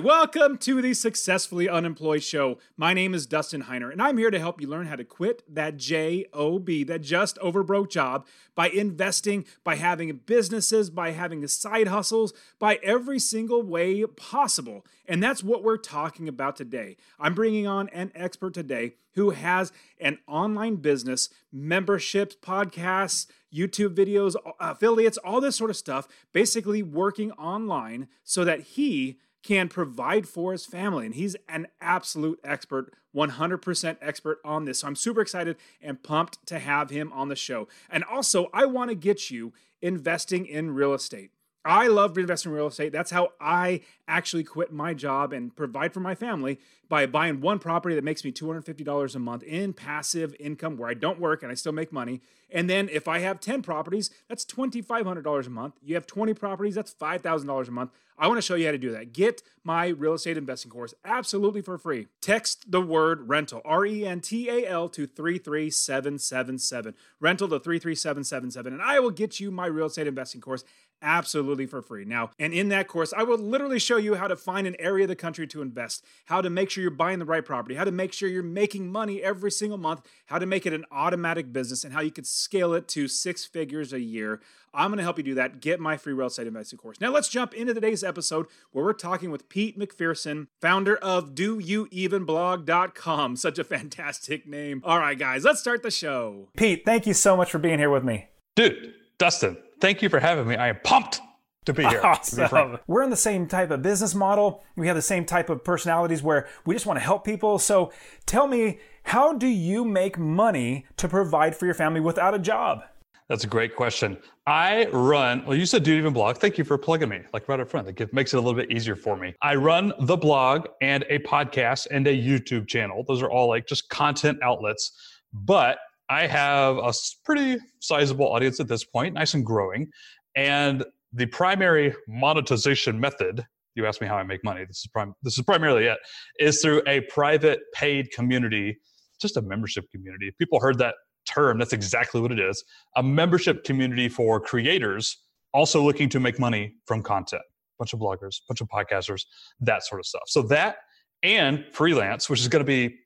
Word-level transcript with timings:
Welcome 0.00 0.56
to 0.56 0.80
the 0.80 0.94
Successfully 0.94 1.68
Unemployed 1.68 2.22
Show. 2.22 2.58
My 2.74 2.94
name 2.94 3.12
is 3.12 3.26
Dustin 3.26 3.64
Heiner, 3.64 3.92
and 3.92 4.00
I'm 4.00 4.16
here 4.16 4.30
to 4.30 4.38
help 4.38 4.58
you 4.58 4.66
learn 4.66 4.86
how 4.86 4.96
to 4.96 5.04
quit 5.04 5.42
that 5.52 5.76
JOB, 5.76 6.86
that 6.86 7.02
just 7.02 7.36
over 7.38 7.62
broke 7.62 7.90
job, 7.90 8.26
by 8.54 8.70
investing, 8.70 9.44
by 9.62 9.74
having 9.74 10.20
businesses, 10.24 10.88
by 10.88 11.10
having 11.10 11.46
side 11.46 11.88
hustles, 11.88 12.32
by 12.58 12.78
every 12.82 13.18
single 13.18 13.62
way 13.62 14.02
possible. 14.04 14.86
And 15.06 15.22
that's 15.22 15.44
what 15.44 15.62
we're 15.62 15.76
talking 15.76 16.28
about 16.28 16.56
today. 16.56 16.96
I'm 17.18 17.34
bringing 17.34 17.66
on 17.66 17.90
an 17.90 18.10
expert 18.14 18.54
today 18.54 18.94
who 19.14 19.30
has 19.30 19.70
an 20.00 20.18
online 20.26 20.76
business, 20.76 21.28
memberships, 21.52 22.36
podcasts, 22.36 23.26
YouTube 23.52 23.94
videos, 23.94 24.34
affiliates, 24.60 25.18
all 25.18 25.42
this 25.42 25.56
sort 25.56 25.70
of 25.70 25.76
stuff, 25.76 26.08
basically 26.32 26.82
working 26.82 27.32
online 27.32 28.08
so 28.24 28.44
that 28.44 28.60
he 28.60 29.18
can 29.42 29.68
provide 29.68 30.28
for 30.28 30.52
his 30.52 30.66
family. 30.66 31.06
And 31.06 31.14
he's 31.14 31.36
an 31.48 31.68
absolute 31.80 32.40
expert, 32.44 32.92
100% 33.14 33.96
expert 34.00 34.38
on 34.44 34.64
this. 34.64 34.80
So 34.80 34.86
I'm 34.86 34.96
super 34.96 35.20
excited 35.20 35.56
and 35.80 36.02
pumped 36.02 36.44
to 36.46 36.58
have 36.58 36.90
him 36.90 37.12
on 37.12 37.28
the 37.28 37.36
show. 37.36 37.68
And 37.88 38.04
also, 38.04 38.48
I 38.52 38.66
want 38.66 38.90
to 38.90 38.94
get 38.94 39.30
you 39.30 39.52
investing 39.80 40.46
in 40.46 40.72
real 40.72 40.94
estate. 40.94 41.30
I 41.64 41.88
love 41.88 42.16
investing 42.16 42.52
in 42.52 42.56
real 42.56 42.68
estate. 42.68 42.92
That's 42.92 43.10
how 43.10 43.32
I 43.40 43.82
actually 44.08 44.44
quit 44.44 44.72
my 44.72 44.94
job 44.94 45.32
and 45.32 45.54
provide 45.54 45.92
for 45.92 46.00
my 46.00 46.14
family 46.14 46.58
by 46.88 47.06
buying 47.06 47.40
one 47.40 47.58
property 47.58 47.94
that 47.94 48.04
makes 48.04 48.24
me 48.24 48.32
$250 48.32 49.14
a 49.14 49.18
month 49.18 49.42
in 49.42 49.72
passive 49.74 50.34
income 50.40 50.76
where 50.76 50.88
I 50.88 50.94
don't 50.94 51.20
work 51.20 51.42
and 51.42 51.52
I 51.52 51.54
still 51.54 51.72
make 51.72 51.92
money. 51.92 52.22
And 52.50 52.68
then 52.68 52.88
if 52.90 53.06
I 53.06 53.20
have 53.20 53.40
10 53.40 53.62
properties, 53.62 54.10
that's 54.28 54.44
$2,500 54.44 55.46
a 55.46 55.50
month. 55.50 55.74
You 55.82 55.94
have 55.94 56.06
20 56.06 56.34
properties, 56.34 56.74
that's 56.74 56.94
$5,000 56.94 57.68
a 57.68 57.70
month. 57.70 57.90
I 58.18 58.26
want 58.28 58.36
to 58.36 58.42
show 58.42 58.54
you 58.54 58.66
how 58.66 58.72
to 58.72 58.78
do 58.78 58.92
that. 58.92 59.14
Get 59.14 59.42
my 59.64 59.88
real 59.88 60.12
estate 60.12 60.36
investing 60.36 60.70
course 60.70 60.92
absolutely 61.06 61.62
for 61.62 61.78
free. 61.78 62.08
Text 62.20 62.70
the 62.70 62.80
word 62.82 63.28
rental, 63.28 63.62
R 63.64 63.86
E 63.86 64.04
N 64.04 64.20
T 64.20 64.50
A 64.50 64.66
L, 64.68 64.90
to 64.90 65.06
33777. 65.06 66.94
Rental 67.18 67.48
to 67.48 67.58
33777. 67.58 68.74
And 68.74 68.82
I 68.82 69.00
will 69.00 69.10
get 69.10 69.40
you 69.40 69.50
my 69.50 69.64
real 69.64 69.86
estate 69.86 70.06
investing 70.06 70.42
course 70.42 70.64
absolutely 71.02 71.66
for 71.66 71.82
free. 71.82 72.04
Now, 72.04 72.30
and 72.38 72.52
in 72.52 72.68
that 72.70 72.88
course, 72.88 73.12
I 73.16 73.22
will 73.22 73.38
literally 73.38 73.78
show 73.78 73.96
you 73.96 74.14
how 74.14 74.28
to 74.28 74.36
find 74.36 74.66
an 74.66 74.76
area 74.78 75.04
of 75.04 75.08
the 75.08 75.16
country 75.16 75.46
to 75.48 75.62
invest, 75.62 76.04
how 76.26 76.40
to 76.40 76.50
make 76.50 76.70
sure 76.70 76.82
you're 76.82 76.90
buying 76.90 77.18
the 77.18 77.24
right 77.24 77.44
property, 77.44 77.74
how 77.74 77.84
to 77.84 77.92
make 77.92 78.12
sure 78.12 78.28
you're 78.28 78.42
making 78.42 78.90
money 78.90 79.22
every 79.22 79.50
single 79.50 79.78
month, 79.78 80.02
how 80.26 80.38
to 80.38 80.46
make 80.46 80.66
it 80.66 80.72
an 80.72 80.84
automatic 80.90 81.52
business, 81.52 81.84
and 81.84 81.92
how 81.92 82.00
you 82.00 82.10
could 82.10 82.26
scale 82.26 82.74
it 82.74 82.88
to 82.88 83.08
six 83.08 83.44
figures 83.44 83.92
a 83.92 84.00
year. 84.00 84.40
I'm 84.72 84.90
going 84.90 84.98
to 84.98 85.02
help 85.02 85.18
you 85.18 85.24
do 85.24 85.34
that. 85.34 85.60
Get 85.60 85.80
my 85.80 85.96
free 85.96 86.12
real 86.12 86.28
estate 86.28 86.46
investing 86.46 86.78
course. 86.78 87.00
Now, 87.00 87.10
let's 87.10 87.28
jump 87.28 87.54
into 87.54 87.74
today's 87.74 88.04
episode 88.04 88.46
where 88.70 88.84
we're 88.84 88.92
talking 88.92 89.32
with 89.32 89.48
Pete 89.48 89.78
McPherson, 89.78 90.46
founder 90.60 90.96
of 90.96 91.34
DoYouEvenBlog.com. 91.34 93.36
Such 93.36 93.58
a 93.58 93.64
fantastic 93.64 94.46
name. 94.46 94.80
All 94.84 95.00
right, 95.00 95.18
guys, 95.18 95.44
let's 95.44 95.60
start 95.60 95.82
the 95.82 95.90
show. 95.90 96.48
Pete, 96.56 96.84
thank 96.84 97.06
you 97.06 97.14
so 97.14 97.36
much 97.36 97.50
for 97.50 97.58
being 97.58 97.78
here 97.78 97.90
with 97.90 98.04
me. 98.04 98.28
Dude, 98.54 98.94
Dustin, 99.20 99.58
thank 99.82 100.00
you 100.00 100.08
for 100.08 100.18
having 100.18 100.48
me. 100.48 100.56
I 100.56 100.68
am 100.68 100.78
pumped 100.82 101.20
to 101.66 101.74
be 101.74 101.84
here. 101.84 102.00
Awesome. 102.02 102.48
Be 102.72 102.78
We're 102.86 103.02
in 103.02 103.10
the 103.10 103.16
same 103.16 103.46
type 103.46 103.70
of 103.70 103.82
business 103.82 104.14
model. 104.14 104.64
We 104.76 104.86
have 104.86 104.96
the 104.96 105.02
same 105.02 105.26
type 105.26 105.50
of 105.50 105.62
personalities 105.62 106.22
where 106.22 106.48
we 106.64 106.74
just 106.74 106.86
want 106.86 106.98
to 106.98 107.04
help 107.04 107.22
people. 107.22 107.58
So 107.58 107.92
tell 108.24 108.46
me, 108.46 108.78
how 109.02 109.34
do 109.34 109.46
you 109.46 109.84
make 109.84 110.18
money 110.18 110.86
to 110.96 111.06
provide 111.06 111.54
for 111.54 111.66
your 111.66 111.74
family 111.74 112.00
without 112.00 112.32
a 112.32 112.38
job? 112.38 112.84
That's 113.28 113.44
a 113.44 113.46
great 113.46 113.76
question. 113.76 114.16
I 114.46 114.86
run, 114.86 115.44
well, 115.44 115.54
you 115.54 115.66
said 115.66 115.82
Do 115.82 115.92
Even 115.92 116.14
Blog. 116.14 116.38
Thank 116.38 116.56
you 116.56 116.64
for 116.64 116.78
plugging 116.78 117.10
me, 117.10 117.20
like 117.34 117.46
right 117.46 117.60
up 117.60 117.68
front. 117.68 117.88
It 117.88 118.14
makes 118.14 118.32
it 118.32 118.38
a 118.38 118.40
little 118.40 118.58
bit 118.58 118.72
easier 118.72 118.96
for 118.96 119.18
me. 119.18 119.34
I 119.42 119.54
run 119.54 119.92
the 120.00 120.16
blog 120.16 120.66
and 120.80 121.04
a 121.10 121.18
podcast 121.18 121.88
and 121.90 122.06
a 122.06 122.16
YouTube 122.16 122.68
channel. 122.68 123.04
Those 123.06 123.20
are 123.20 123.30
all 123.30 123.48
like 123.48 123.66
just 123.66 123.90
content 123.90 124.38
outlets. 124.42 124.92
But 125.34 125.78
I 126.10 126.26
have 126.26 126.78
a 126.78 126.92
pretty 127.24 127.58
sizable 127.78 128.26
audience 128.26 128.58
at 128.58 128.66
this 128.66 128.84
point, 128.84 129.14
nice 129.14 129.34
and 129.34 129.46
growing. 129.46 129.88
And 130.34 130.84
the 131.12 131.26
primary 131.26 131.94
monetization 132.08 132.98
method, 132.98 133.46
you 133.76 133.86
asked 133.86 134.00
me 134.00 134.08
how 134.08 134.16
I 134.16 134.24
make 134.24 134.42
money. 134.42 134.64
This 134.64 134.78
is 134.78 134.88
prim- 134.88 135.14
this 135.22 135.38
is 135.38 135.44
primarily 135.44 135.86
it, 135.86 135.98
is 136.40 136.60
through 136.60 136.82
a 136.88 137.02
private 137.02 137.60
paid 137.74 138.10
community, 138.10 138.76
just 139.22 139.36
a 139.36 139.42
membership 139.42 139.88
community. 139.92 140.32
People 140.36 140.58
heard 140.58 140.78
that 140.78 140.96
term, 141.28 141.58
that's 141.58 141.72
exactly 141.72 142.20
what 142.20 142.32
it 142.32 142.40
is. 142.40 142.64
A 142.96 143.02
membership 143.02 143.62
community 143.62 144.08
for 144.08 144.40
creators 144.40 145.16
also 145.54 145.80
looking 145.80 146.08
to 146.08 146.18
make 146.18 146.40
money 146.40 146.74
from 146.86 147.02
content. 147.02 147.42
Bunch 147.78 147.92
of 147.92 148.00
bloggers, 148.00 148.40
bunch 148.48 148.60
of 148.60 148.68
podcasters, 148.68 149.22
that 149.60 149.84
sort 149.84 150.00
of 150.00 150.06
stuff. 150.06 150.22
So 150.26 150.42
that 150.42 150.76
and 151.22 151.64
freelance, 151.72 152.28
which 152.28 152.40
is 152.40 152.48
going 152.48 152.64
to 152.64 152.66
be 152.66 152.96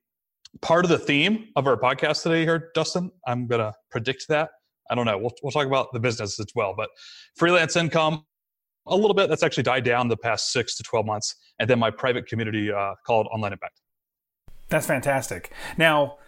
part 0.61 0.85
of 0.85 0.91
the 0.91 0.99
theme 0.99 1.49
of 1.57 1.67
our 1.67 1.77
podcast 1.77 2.23
today 2.23 2.43
here, 2.43 2.71
Dustin. 2.75 3.11
I'm 3.27 3.47
going 3.47 3.61
to 3.61 3.73
predict 3.91 4.27
that. 4.29 4.51
I 4.91 4.95
don't 4.95 5.07
know. 5.07 5.19
We'll, 5.19 5.33
we'll 5.43 5.53
talk 5.53 5.67
about 5.67 5.93
the 5.93 6.01
business 6.01 6.39
as 6.39 6.47
well, 6.55 6.75
but 6.77 6.91
freelance 7.37 7.77
income, 7.77 8.25
a 8.87 8.97
little 8.97 9.15
bit. 9.15 9.29
That's 9.29 9.43
actually 9.43 9.63
died 9.63 9.85
down 9.85 10.09
the 10.09 10.17
past 10.17 10.53
six 10.53 10.77
to 10.77 10.83
12 10.83 11.07
months. 11.07 11.35
And 11.59 11.69
then 11.69 11.79
my 11.79 11.91
private 11.91 12.27
community 12.27 12.71
uh, 12.71 12.95
called 13.07 13.27
Online 13.33 13.53
Impact. 13.53 13.81
That's 14.69 14.87
fantastic. 14.87 15.53
Now, 15.79 16.19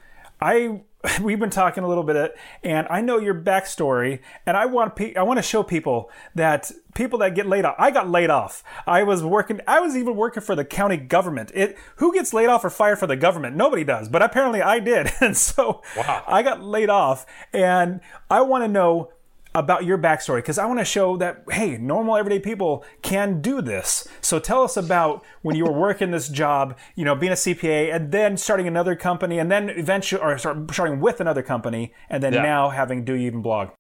I 0.41 0.83
we've 1.21 1.39
been 1.39 1.51
talking 1.51 1.85
a 1.85 1.89
little 1.89 2.03
bit, 2.03 2.37
and 2.63 2.87
I 2.91 3.01
know 3.01 3.19
your 3.19 3.35
backstory, 3.35 4.21
and 4.45 4.57
I 4.57 4.67
want 4.67 4.97
pe- 4.97 5.15
I 5.15 5.23
want 5.23 5.39
to 5.39 5.43
show 5.43 5.63
people 5.63 6.11
that 6.35 6.71
people 6.95 7.19
that 7.21 7.35
get 7.35 7.47
laid 7.47 7.65
off. 7.65 7.75
I 7.79 7.91
got 7.91 8.09
laid 8.09 8.31
off. 8.31 8.65
I 8.87 9.03
was 9.03 9.23
working. 9.23 9.61
I 9.67 9.81
was 9.81 9.97
even 9.97 10.17
working 10.17 10.43
for 10.43 10.55
the 10.55 10.65
county 10.65 10.97
government. 10.97 11.51
It 11.55 11.77
who 11.97 12.13
gets 12.13 12.33
laid 12.33 12.49
off 12.49 12.65
or 12.65 12.71
fired 12.71 12.99
for 12.99 13.07
the 13.07 13.17
government? 13.17 13.57
Nobody 13.57 13.85
does, 13.85 14.09
but 14.09 14.23
apparently 14.23 14.63
I 14.63 14.79
did, 14.79 15.11
and 15.21 15.37
so 15.37 15.83
wow. 15.97 16.25
I 16.27 16.43
got 16.43 16.63
laid 16.63 16.91
off, 16.91 17.27
and 17.53 18.01
I 18.31 18.41
want 18.43 18.65
to 18.65 18.69
know 18.69 19.13
about 19.57 19.87
your 19.87 19.97
backstory 19.97 20.39
because 20.39 20.59
I 20.59 20.67
want 20.67 20.79
to 20.81 20.85
show 20.85 21.17
that 21.17 21.45
hey, 21.51 21.79
normal 21.79 22.17
everyday 22.17 22.39
people 22.39 22.85
can 23.01 23.41
do 23.41 23.63
this. 23.63 24.07
So 24.21 24.39
tell 24.39 24.63
us 24.63 24.77
about 24.77 25.25
when 25.41 25.57
you 25.57 25.65
were 25.65 25.73
working 25.73 26.11
this 26.11 26.29
job, 26.29 26.79
you 26.95 27.07
know, 27.07 27.15
being 27.15 27.33
a 27.33 27.37
CPA, 27.37 27.95
and 27.95 28.13
then 28.13 28.37
starting 28.37 28.69
another 28.69 28.95
company, 28.95 29.39
and 29.39 29.51
then 29.51 29.71
eventually, 29.71 30.21
or 30.21 30.37
start, 30.37 30.71
starting 30.71 31.01
with 31.01 31.21
another 31.21 31.43
company, 31.43 31.95
and 32.11 32.23
then 32.23 32.35
yeah. 32.35 32.43
now 32.43 32.69
having 32.69 33.05
Do 33.05 33.15
You 33.15 33.27
Even 33.27 33.41
Blog. 33.41 33.71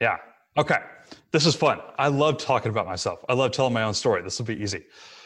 Yeah. 0.00 0.16
Okay. 0.56 0.78
This 1.30 1.44
is 1.44 1.54
fun. 1.54 1.78
I 1.98 2.08
love 2.08 2.38
talking 2.38 2.70
about 2.70 2.86
myself. 2.86 3.22
I 3.28 3.34
love 3.34 3.52
telling 3.52 3.74
my 3.74 3.82
own 3.82 3.94
story. 3.94 4.22
This 4.22 4.38
will 4.38 4.46
be 4.46 4.60
easy. 4.60 4.84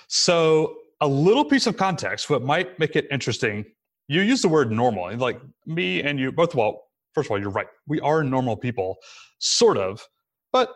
So, 0.08 0.78
a 1.00 1.06
little 1.06 1.44
piece 1.44 1.66
of 1.66 1.76
context, 1.76 2.28
what 2.28 2.42
might 2.42 2.78
make 2.78 2.96
it 2.96 3.06
interesting. 3.10 3.64
You 4.08 4.20
use 4.22 4.42
the 4.42 4.48
word 4.48 4.70
normal, 4.72 5.16
like 5.16 5.40
me 5.64 6.02
and 6.02 6.18
you 6.18 6.32
both. 6.32 6.54
Well, 6.54 6.84
first 7.14 7.26
of 7.26 7.32
all, 7.32 7.40
you're 7.40 7.50
right. 7.50 7.66
We 7.86 8.00
are 8.00 8.22
normal 8.22 8.56
people, 8.56 8.96
sort 9.38 9.76
of, 9.76 10.06
but 10.52 10.74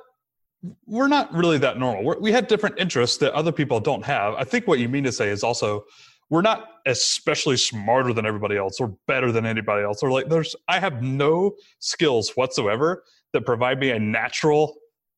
we're 0.86 1.08
not 1.08 1.32
really 1.32 1.58
that 1.58 1.78
normal. 1.78 2.04
We're, 2.04 2.18
we 2.18 2.32
have 2.32 2.48
different 2.48 2.78
interests 2.78 3.18
that 3.18 3.32
other 3.34 3.52
people 3.52 3.80
don't 3.80 4.04
have. 4.04 4.34
I 4.34 4.44
think 4.44 4.66
what 4.66 4.78
you 4.78 4.88
mean 4.88 5.04
to 5.04 5.12
say 5.12 5.28
is 5.28 5.42
also 5.42 5.84
we're 6.30 6.42
not 6.42 6.68
especially 6.86 7.56
smarter 7.56 8.12
than 8.12 8.26
everybody 8.26 8.56
else 8.56 8.80
or 8.80 8.96
better 9.06 9.30
than 9.30 9.46
anybody 9.46 9.84
else. 9.84 10.02
Or 10.02 10.10
like 10.10 10.28
there's 10.28 10.56
I 10.68 10.80
have 10.80 11.02
no 11.02 11.54
skills 11.78 12.32
whatsoever 12.34 13.04
that 13.32 13.44
provide 13.44 13.78
me 13.78 13.90
a 13.90 13.98
natural 13.98 14.74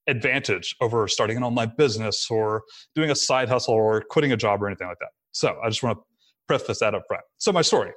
advantage 0.07 0.75
over 0.81 1.07
starting 1.07 1.37
an 1.37 1.43
online 1.43 1.73
business 1.77 2.31
or 2.31 2.63
doing 2.95 3.11
a 3.11 3.15
side 3.15 3.49
hustle 3.49 3.75
or 3.75 4.03
quitting 4.11 4.33
a 4.33 4.37
job 4.37 4.63
or 4.63 4.67
anything 4.67 4.89
like 4.89 4.99
that. 5.01 5.11
So 5.33 5.59
I 5.63 5.69
just 5.69 5.83
want 5.83 5.99
to 5.99 6.05
preface 6.47 6.81
that 6.81 6.95
up 6.95 7.03
front. 7.07 7.25
So 7.39 7.53
my 7.53 7.63
story. 7.63 7.93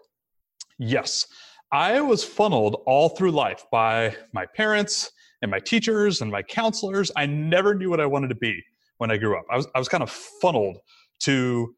Yes, 0.78 1.28
I 1.72 2.02
was 2.02 2.24
funneled 2.24 2.82
all 2.86 3.10
through 3.10 3.32
life 3.32 3.64
by 3.72 4.16
my 4.34 4.46
parents 4.46 5.12
and 5.42 5.50
my 5.50 5.60
teachers 5.60 6.22
and 6.22 6.30
my 6.30 6.44
counselors. 6.44 7.12
I 7.16 7.26
never 7.26 7.74
knew 7.74 7.90
what 7.90 8.02
I 8.02 8.06
wanted 8.06 8.28
to 8.30 8.36
be 8.36 8.62
when 8.98 9.10
I 9.10 9.18
grew 9.18 9.38
up. 9.38 9.46
I 9.50 9.56
was, 9.56 9.68
I 9.74 9.80
was 9.80 9.88
kind 9.88 10.04
of 10.04 10.10
funneled 10.10 10.80
to 11.22 11.74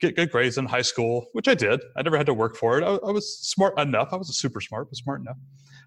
get 0.00 0.16
good 0.16 0.30
grades 0.30 0.58
in 0.58 0.66
high 0.66 0.82
school, 0.82 1.26
which 1.32 1.48
I 1.48 1.54
did. 1.54 1.80
I 1.96 2.02
never 2.02 2.18
had 2.18 2.26
to 2.26 2.34
work 2.34 2.56
for 2.56 2.78
it. 2.78 2.84
I, 2.84 2.96
I 2.96 3.10
was 3.10 3.38
smart 3.38 3.78
enough. 3.78 4.08
I 4.12 4.16
was 4.16 4.36
super 4.36 4.60
smart, 4.60 4.90
but 4.90 4.96
smart 4.96 5.22
enough. 5.22 5.38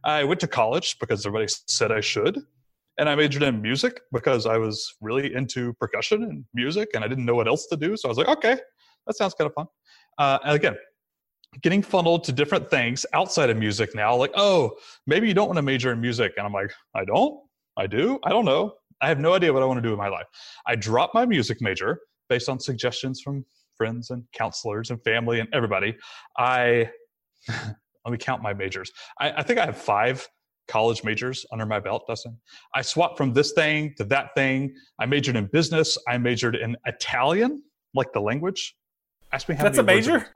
I 0.04 0.24
went 0.24 0.40
to 0.40 0.48
college 0.48 0.98
because 1.00 1.24
everybody 1.26 1.48
said 1.68 1.92
I 1.92 2.02
should. 2.02 2.40
And 2.98 3.08
I 3.08 3.16
majored 3.16 3.44
in 3.44 3.62
music 3.62 4.02
because 4.12 4.46
I 4.46 4.58
was 4.58 4.96
really 5.02 5.34
into 5.34 5.74
percussion 5.74 6.24
and 6.24 6.46
music 6.54 6.90
and 6.94 7.04
I 7.04 7.08
didn't 7.08 7.26
know 7.26 7.36
what 7.36 7.48
else 7.48 7.68
to 7.68 7.78
do. 7.78 7.96
So 7.96 8.08
I 8.08 8.10
was 8.10 8.18
like, 8.18 8.28
okay, 8.28 8.58
that 9.06 9.16
sounds 9.16 9.34
kind 9.36 9.50
of 9.50 9.54
fun. 9.54 9.68
Uh, 10.18 10.40
and 10.44 10.56
again, 10.56 10.76
getting 11.62 11.82
funneled 11.82 12.24
to 12.26 12.32
different 12.32 12.70
things 12.70 13.06
outside 13.14 13.50
of 13.50 13.58
music 13.58 13.94
now. 13.94 14.16
Like, 14.16 14.32
oh, 14.36 14.72
maybe 15.06 15.28
you 15.28 15.34
don't 15.34 15.48
want 15.48 15.58
to 15.58 15.62
major 15.62 15.92
in 15.92 16.00
music. 16.00 16.34
And 16.38 16.46
I'm 16.46 16.54
like, 16.54 16.72
I 16.96 17.06
don't. 17.06 17.40
I 17.78 17.88
do. 17.88 18.20
I 18.24 18.30
don't 18.30 18.46
know. 18.46 18.74
I 19.02 19.08
have 19.08 19.20
no 19.20 19.34
idea 19.34 19.52
what 19.52 19.64
I 19.64 19.66
want 19.66 19.78
to 19.78 19.82
do 19.82 19.92
in 19.92 19.98
my 19.98 20.08
life. 20.08 20.28
I 20.68 20.76
dropped 20.76 21.16
my 21.16 21.26
music 21.26 21.58
major 21.62 22.00
based 22.30 22.48
on 22.50 22.60
suggestions 22.60 23.22
from 23.22 23.46
friends 23.76 24.12
and 24.12 24.24
counselors 24.34 24.92
and 24.92 25.04
family 25.04 25.40
and 25.40 25.50
everybody. 25.54 25.96
I 26.38 26.90
let 27.50 28.12
me 28.12 28.18
count 28.18 28.42
my 28.42 28.54
majors. 28.54 28.92
I, 29.20 29.32
I 29.32 29.44
think 29.44 29.60
I 29.60 29.66
have 29.66 29.78
five 29.78 30.28
college 30.68 31.04
majors 31.04 31.46
under 31.52 31.66
my 31.66 31.80
belt, 31.80 32.04
Dustin. 32.08 32.38
I 32.76 32.82
swapped 32.82 33.18
from 33.18 33.34
this 33.34 33.54
thing 33.54 33.94
to 33.98 34.04
that 34.06 34.30
thing. 34.36 34.74
I 35.00 35.06
majored 35.06 35.36
in 35.36 35.48
business. 35.48 35.98
I 36.08 36.18
majored 36.18 36.56
in 36.56 36.78
Italian, 36.86 37.64
like 37.94 38.14
the 38.14 38.22
language. 38.22 38.76
Ask 39.34 39.50
me 39.50 39.56
how 39.56 39.64
That's 39.64 39.80
a 39.80 39.84
major. 39.84 40.28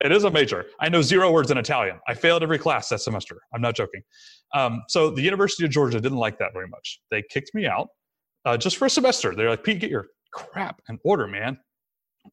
It 0.00 0.12
is 0.12 0.24
a 0.24 0.30
major. 0.30 0.66
I 0.80 0.88
know 0.88 1.02
zero 1.02 1.30
words 1.30 1.50
in 1.50 1.58
Italian. 1.58 1.98
I 2.08 2.14
failed 2.14 2.42
every 2.42 2.58
class 2.58 2.88
that 2.88 3.00
semester. 3.00 3.40
I'm 3.54 3.60
not 3.60 3.74
joking. 3.74 4.02
Um, 4.54 4.82
so 4.88 5.10
the 5.10 5.22
University 5.22 5.64
of 5.64 5.70
Georgia 5.70 6.00
didn't 6.00 6.18
like 6.18 6.38
that 6.38 6.52
very 6.52 6.68
much. 6.68 7.00
They 7.10 7.22
kicked 7.30 7.54
me 7.54 7.66
out 7.66 7.88
uh, 8.44 8.56
just 8.56 8.76
for 8.76 8.86
a 8.86 8.90
semester. 8.90 9.34
They're 9.34 9.50
like, 9.50 9.64
Pete, 9.64 9.80
get 9.80 9.90
your 9.90 10.08
crap 10.32 10.80
in 10.88 10.98
order, 11.04 11.26
man. 11.26 11.58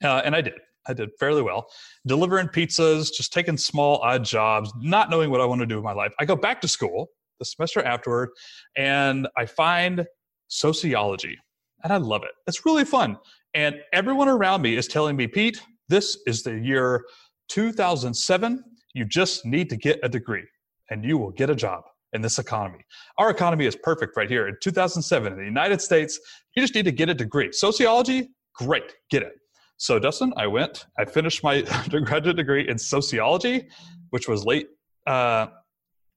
Uh, 0.03 0.21
and 0.25 0.35
I 0.35 0.41
did. 0.41 0.55
I 0.87 0.93
did 0.93 1.09
fairly 1.19 1.41
well. 1.43 1.67
Delivering 2.07 2.47
pizzas, 2.47 3.11
just 3.15 3.31
taking 3.31 3.57
small, 3.57 3.97
odd 3.97 4.25
jobs, 4.25 4.73
not 4.79 5.09
knowing 5.09 5.29
what 5.29 5.39
I 5.39 5.45
want 5.45 5.61
to 5.61 5.67
do 5.67 5.75
with 5.75 5.83
my 5.83 5.93
life. 5.93 6.13
I 6.19 6.25
go 6.25 6.35
back 6.35 6.59
to 6.61 6.67
school 6.67 7.09
the 7.39 7.45
semester 7.45 7.81
afterward 7.81 8.29
and 8.75 9.27
I 9.37 9.45
find 9.45 10.05
sociology 10.47 11.37
and 11.83 11.91
I 11.91 11.97
love 11.97 12.23
it. 12.23 12.31
It's 12.47 12.65
really 12.65 12.85
fun. 12.85 13.17
And 13.53 13.75
everyone 13.93 14.29
around 14.29 14.61
me 14.61 14.75
is 14.75 14.87
telling 14.87 15.15
me, 15.15 15.27
Pete, 15.27 15.61
this 15.89 16.17
is 16.25 16.43
the 16.43 16.57
year 16.57 17.03
2007. 17.51 18.63
You 18.93 19.05
just 19.05 19.45
need 19.45 19.69
to 19.69 19.75
get 19.75 19.99
a 20.03 20.09
degree 20.09 20.45
and 20.89 21.03
you 21.03 21.17
will 21.17 21.31
get 21.31 21.49
a 21.49 21.55
job 21.55 21.83
in 22.13 22.21
this 22.21 22.39
economy. 22.39 22.79
Our 23.17 23.29
economy 23.29 23.65
is 23.65 23.75
perfect 23.75 24.15
right 24.15 24.29
here 24.29 24.47
in 24.47 24.55
2007 24.61 25.33
in 25.33 25.37
the 25.37 25.45
United 25.45 25.81
States. 25.81 26.19
You 26.55 26.63
just 26.63 26.75
need 26.75 26.85
to 26.85 26.91
get 26.91 27.09
a 27.09 27.13
degree. 27.13 27.51
Sociology, 27.51 28.29
great, 28.55 28.95
get 29.09 29.21
it. 29.23 29.33
So, 29.77 29.99
Dustin, 29.99 30.33
I 30.37 30.47
went, 30.47 30.85
I 30.97 31.05
finished 31.05 31.43
my 31.43 31.63
undergraduate 31.83 32.37
degree 32.37 32.69
in 32.69 32.77
sociology, 32.77 33.67
which 34.11 34.27
was 34.27 34.45
late, 34.45 34.67
uh, 35.07 35.47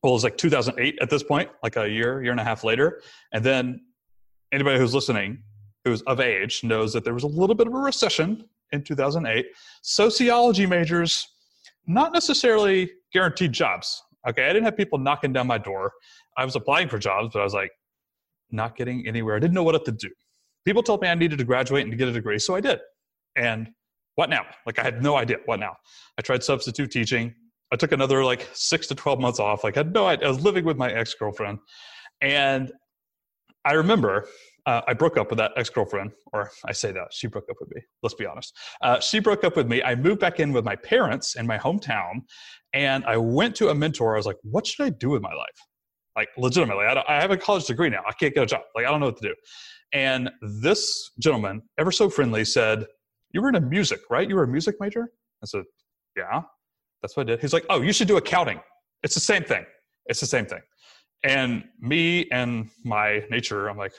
well, 0.03 0.13
it 0.13 0.15
was 0.15 0.25
like 0.25 0.37
2008 0.37 0.99
at 1.01 1.11
this 1.11 1.23
point, 1.23 1.49
like 1.63 1.77
a 1.77 1.89
year, 1.89 2.23
year 2.23 2.31
and 2.31 2.41
a 2.41 2.45
half 2.45 2.63
later. 2.63 3.03
And 3.33 3.43
then 3.43 3.81
anybody 4.53 4.79
who's 4.79 4.95
listening 4.95 5.43
who's 5.85 6.03
of 6.03 6.21
age 6.21 6.65
knows 6.65 6.93
that 6.93 7.05
there 7.05 7.15
was 7.15 7.25
a 7.25 7.29
little 7.29 7.55
bit 7.55 7.67
of 7.67 7.75
a 7.75 7.79
recession 7.79 8.45
in 8.75 8.83
2008. 8.83 9.47
Sociology 9.83 10.67
majors, 10.67 11.27
not 11.87 12.13
necessarily 12.13 12.91
guaranteed 13.13 13.53
jobs. 13.53 14.03
Okay, 14.29 14.45
I 14.45 14.49
didn't 14.49 14.65
have 14.65 14.77
people 14.77 14.99
knocking 14.99 15.33
down 15.33 15.47
my 15.47 15.59
door. 15.59 15.93
I 16.37 16.45
was 16.45 16.57
applying 16.57 16.89
for 16.89 16.99
jobs, 16.99 17.31
but 17.33 17.41
I 17.41 17.45
was 17.45 17.55
like, 17.55 17.71
not 18.51 18.77
getting 18.77 19.07
anywhere. 19.07 19.37
I 19.37 19.39
didn't 19.39 19.55
know 19.55 19.63
what 19.63 19.85
to 19.85 19.93
do. 19.93 20.11
People 20.65 20.83
told 20.83 21.03
me 21.03 21.09
I 21.09 21.15
needed 21.15 21.39
to 21.39 21.45
graduate 21.45 21.83
and 21.83 21.91
to 21.91 21.97
get 21.97 22.09
a 22.09 22.13
degree, 22.13 22.39
so 22.39 22.55
I 22.55 22.61
did. 22.61 22.79
And 23.37 23.71
what 24.15 24.31
now? 24.31 24.47
Like 24.67 24.79
I 24.79 24.83
had 24.83 25.03
no 25.03 25.17
idea 25.17 25.39
what 25.47 25.61
now. 25.61 25.77
I 26.19 26.23
tried 26.23 26.43
substitute 26.43 26.91
teaching. 26.91 27.35
I 27.73 27.77
took 27.77 27.93
another 27.93 28.25
like 28.25 28.49
six 28.53 28.87
to 28.89 28.95
12 28.95 29.19
months 29.21 29.41
off. 29.41 29.65
Like 29.65 29.77
I 29.77 29.81
had 29.81 29.93
no 29.93 30.07
idea. 30.07 30.27
I 30.27 30.29
was 30.31 30.41
living 30.41 30.65
with 30.65 30.77
my 30.77 30.91
ex 30.93 31.15
girlfriend. 31.15 31.59
And 32.21 32.73
I 33.65 33.73
remember 33.73 34.29
uh, 34.67 34.81
I 34.87 34.95
broke 34.95 35.17
up 35.17 35.31
with 35.31 35.39
that 35.39 35.53
ex 35.57 35.69
girlfriend, 35.69 36.13
or 36.33 36.51
I 36.65 36.73
say 36.73 36.93
that 36.93 37.13
she 37.13 37.27
broke 37.27 37.47
up 37.51 37.57
with 37.61 37.71
me. 37.75 37.83
Let's 38.03 38.15
be 38.15 38.27
honest. 38.27 38.57
Uh, 38.83 38.99
she 39.01 39.19
broke 39.19 39.45
up 39.45 39.57
with 39.57 39.69
me. 39.69 39.83
I 39.83 39.95
moved 39.95 40.21
back 40.21 40.41
in 40.41 40.53
with 40.53 40.65
my 40.65 40.77
parents 40.77 41.37
in 41.37 41.47
my 41.47 41.59
hometown, 41.59 42.23
and 42.73 43.05
I 43.05 43.17
went 43.17 43.55
to 43.57 43.69
a 43.69 43.75
mentor. 43.75 44.15
I 44.15 44.17
was 44.19 44.27
like, 44.27 44.39
"What 44.43 44.67
should 44.67 44.85
I 44.87 44.91
do 44.91 45.11
with 45.11 45.23
my 45.23 45.33
life?" 45.33 45.61
Like 46.17 46.29
legitimately, 46.39 46.85
I, 46.87 47.03
I 47.07 47.21
have 47.21 47.31
a 47.31 47.37
college 47.37 47.67
degree 47.67 47.91
now. 47.91 48.03
I 48.07 48.13
can't 48.13 48.35
get 48.35 48.45
a 48.45 48.47
job. 48.47 48.63
Like 48.75 48.87
I 48.87 48.91
don't 48.91 49.01
know 49.01 49.07
what 49.07 49.19
to 49.19 49.29
do. 49.29 49.35
And 49.93 50.31
this 50.63 51.11
gentleman, 51.21 51.63
ever 51.79 51.93
so 51.93 52.09
friendly, 52.09 52.45
said, 52.45 52.87
"You 53.33 53.43
were 53.43 53.51
in 53.51 53.69
music, 53.69 54.01
right? 54.11 54.29
You 54.29 54.37
were 54.37 54.45
a 54.45 54.49
music 54.49 54.77
major." 54.81 55.11
I 55.43 55.47
said, 55.47 55.65
"Yeah, 56.17 56.43
that's 57.03 57.17
what 57.17 57.29
I 57.29 57.33
did." 57.33 57.41
He's 57.41 57.53
like, 57.53 57.67
"Oh, 57.69 57.83
you 57.83 57.93
should 57.93 58.09
do 58.09 58.17
accounting. 58.17 58.61
It's 59.03 59.15
the 59.15 59.21
same 59.21 59.45
thing. 59.45 59.67
It's 60.07 60.21
the 60.21 60.27
same 60.27 60.47
thing." 60.47 60.63
And 61.23 61.65
me 61.81 62.29
and 62.31 62.69
my 62.85 63.25
nature, 63.31 63.69
I'm 63.69 63.79
like, 63.79 63.95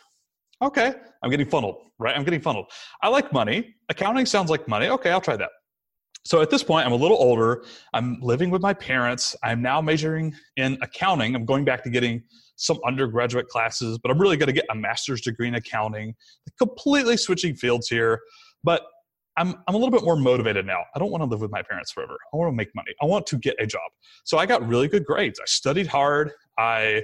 okay, 0.62 0.94
I'm 1.24 1.30
getting 1.30 1.50
funneled, 1.50 1.78
right? 2.00 2.16
I'm 2.16 2.24
getting 2.24 2.42
funneled. 2.42 2.72
I 3.02 3.10
like 3.10 3.32
money. 3.34 3.76
Accounting 3.90 4.26
sounds 4.26 4.50
like 4.50 4.68
money. 4.68 4.88
Okay, 4.88 5.12
I'll 5.12 5.22
try 5.22 5.38
that. 5.38 5.50
So 6.26 6.42
at 6.42 6.50
this 6.50 6.64
point, 6.64 6.88
I'm 6.88 6.92
a 6.92 6.98
little 6.98 7.18
older. 7.18 7.64
I'm 7.94 8.20
living 8.20 8.50
with 8.50 8.62
my 8.62 8.74
parents. 8.74 9.36
I'm 9.44 9.62
now 9.62 9.80
majoring 9.80 10.34
in 10.58 10.78
accounting. 10.82 11.36
I'm 11.36 11.46
going 11.46 11.66
back 11.66 11.84
to 11.84 11.90
getting 11.90 12.24
some 12.56 12.80
undergraduate 12.86 13.48
classes, 13.48 14.00
but 14.02 14.10
I'm 14.10 14.18
really 14.18 14.38
going 14.38 14.48
to 14.48 14.54
get 14.54 14.66
a 14.72 14.76
master's 14.76 15.22
degree 15.22 15.48
in 15.48 15.56
accounting. 15.56 16.16
Completely 16.58 17.16
switching 17.16 17.56
fields 17.56 17.88
here, 17.88 18.22
but 18.64 18.82
I'm, 19.38 19.56
I'm 19.68 19.76
a 19.76 19.78
little 19.78 19.92
bit 19.92 20.04
more 20.04 20.16
motivated 20.16 20.66
now. 20.66 20.82
I 20.96 21.00
don't 21.00 21.12
want 21.12 21.22
to 21.22 21.30
live 21.30 21.42
with 21.42 21.52
my 21.52 21.62
parents 21.62 21.92
forever. 21.92 22.18
I 22.34 22.38
want 22.38 22.52
to 22.52 22.56
make 22.56 22.74
money. 22.74 22.94
I 23.02 23.06
want 23.06 23.28
to 23.28 23.38
get 23.38 23.56
a 23.60 23.68
job. 23.68 23.82
So 24.24 24.38
I 24.38 24.46
got 24.46 24.66
really 24.68 24.88
good 24.88 25.06
grades. 25.06 25.40
I 25.40 25.46
studied 25.46 25.88
hard. 25.88 26.32
I 26.58 27.04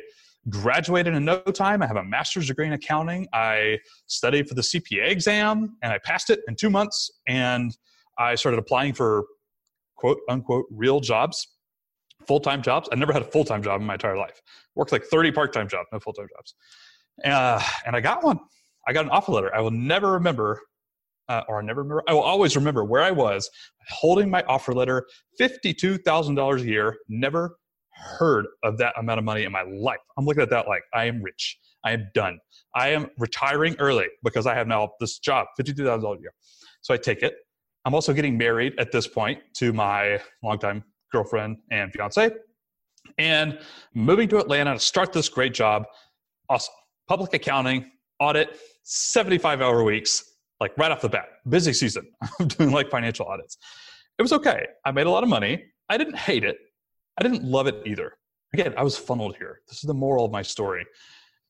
graduated 0.50 1.14
in 1.14 1.26
no 1.26 1.40
time. 1.40 1.82
I 1.82 1.88
have 1.88 1.98
a 1.98 2.04
master's 2.04 2.48
degree 2.48 2.68
in 2.68 2.74
accounting. 2.74 3.28
I 3.34 3.80
studied 4.08 4.48
for 4.48 4.56
the 4.56 4.62
CPA 4.62 5.10
exam 5.10 5.78
and 5.84 5.94
I 5.94 6.00
passed 6.04 6.30
it 6.30 6.40
in 6.48 6.56
two 6.56 6.70
months. 6.70 7.12
And 7.28 7.76
I 8.18 8.36
started 8.36 8.58
applying 8.58 8.94
for 8.94 9.26
quote 9.96 10.20
unquote 10.30 10.66
real 10.72 11.00
jobs, 11.00 11.48
full 12.28 12.40
time 12.40 12.62
jobs. 12.62 12.90
I 12.92 12.96
never 12.96 13.14
had 13.14 13.22
a 13.22 13.26
full 13.26 13.46
time 13.46 13.62
job 13.62 13.82
in 13.82 13.88
my 13.88 13.94
entire 13.94 14.18
life. 14.18 14.42
Worked 14.76 14.92
like 14.92 15.04
30 15.04 15.32
part 15.32 15.54
time 15.54 15.68
jobs, 15.68 15.88
no 15.92 16.00
full 16.00 16.14
time 16.14 16.28
jobs. 16.36 16.56
Uh, 17.24 17.62
and 17.86 17.96
I 17.96 18.02
got 18.02 18.24
one. 18.24 18.40
I 18.88 18.94
got 18.94 19.06
an 19.06 19.12
offer 19.12 19.32
letter. 19.32 19.54
I 19.56 19.62
will 19.62 19.72
never 19.72 20.14
remember, 20.14 20.60
uh, 21.30 21.44
or 21.48 21.60
I 21.60 21.62
never 21.62 21.84
remember, 21.84 22.04
I 22.08 22.14
will 22.14 22.22
always 22.22 22.56
remember 22.56 22.84
where 22.84 23.04
I 23.04 23.12
was 23.12 23.50
holding 23.90 24.30
my 24.30 24.44
offer 24.48 24.74
letter, 24.74 25.06
$52,000 25.40 26.62
a 26.62 26.66
year, 26.66 26.98
never 27.08 27.58
heard 27.94 28.48
of 28.64 28.78
that 28.78 28.94
amount 28.98 29.20
of 29.20 29.26
money 29.26 29.44
in 29.44 29.52
my 29.52 29.64
life. 29.64 30.00
I'm 30.18 30.26
looking 30.26 30.44
at 30.44 30.50
that 30.50 30.68
like 30.68 30.84
I 30.94 31.06
am 31.06 31.22
rich. 31.22 31.58
I 31.84 31.92
am 31.92 32.10
done. 32.14 32.40
I 32.76 32.90
am 32.90 33.10
retiring 33.18 33.76
early 33.80 34.08
because 34.24 34.46
I 34.48 34.54
have 34.56 34.68
now 34.68 34.92
this 35.00 35.20
job, 35.20 35.48
$52,000 35.60 36.18
a 36.18 36.22
year. 36.22 36.34
So 36.82 36.94
I 36.94 36.98
take 36.98 37.22
it. 37.22 37.36
I'm 37.86 37.96
also 37.96 38.14
getting 38.14 38.38
married 38.38 38.74
at 38.80 38.92
this 38.92 39.08
point 39.08 39.40
to 39.56 39.74
my 39.74 40.20
longtime 40.44 40.84
girlfriend 41.12 41.58
and 41.72 41.92
fiance 41.92 42.32
and 43.18 43.60
moving 43.94 44.28
to 44.30 44.38
Atlanta 44.38 44.74
to 44.74 44.80
start 44.80 45.14
this 45.14 45.30
great 45.30 45.54
job. 45.54 45.84
Awesome. 46.50 46.74
Public 47.08 47.34
accounting, 47.34 47.92
audit, 48.20 48.58
75 48.84 49.62
hour 49.62 49.84
weeks, 49.84 50.24
like 50.60 50.72
right 50.78 50.92
off 50.92 51.02
the 51.02 51.10
bat. 51.10 51.28
Busy 51.50 51.74
season. 51.74 52.08
I'm 52.40 52.48
doing 52.48 52.72
like 52.72 52.90
financial 52.90 53.26
audits. 53.26 53.58
It 54.18 54.22
was 54.22 54.34
okay. 54.34 54.66
I 54.86 54.92
made 54.92 55.08
a 55.08 55.10
lot 55.12 55.24
of 55.24 55.30
money. 55.30 55.64
I 55.90 55.98
didn't 55.98 56.18
hate 56.18 56.44
it. 56.44 56.58
I 57.22 57.24
didn't 57.24 57.44
love 57.44 57.68
it 57.68 57.84
either. 57.86 58.14
Again, 58.52 58.74
I 58.76 58.84
was 58.84 58.98
funneled 58.98 59.36
here. 59.36 59.62
This 59.68 59.78
is 59.78 59.84
the 59.84 59.94
moral 59.94 60.26
of 60.26 60.32
my 60.32 60.42
story. 60.42 60.88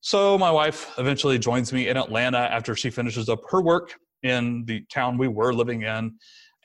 So 0.02 0.36
my 0.36 0.50
wife 0.50 0.92
eventually 0.98 1.38
joins 1.38 1.72
me 1.72 1.88
in 1.88 1.96
Atlanta 1.96 2.40
after 2.40 2.76
she 2.76 2.90
finishes 2.90 3.30
up 3.30 3.40
her 3.48 3.62
work 3.62 3.94
in 4.22 4.66
the 4.66 4.84
town 4.92 5.16
we 5.16 5.28
were 5.28 5.54
living 5.54 5.80
in. 5.80 6.12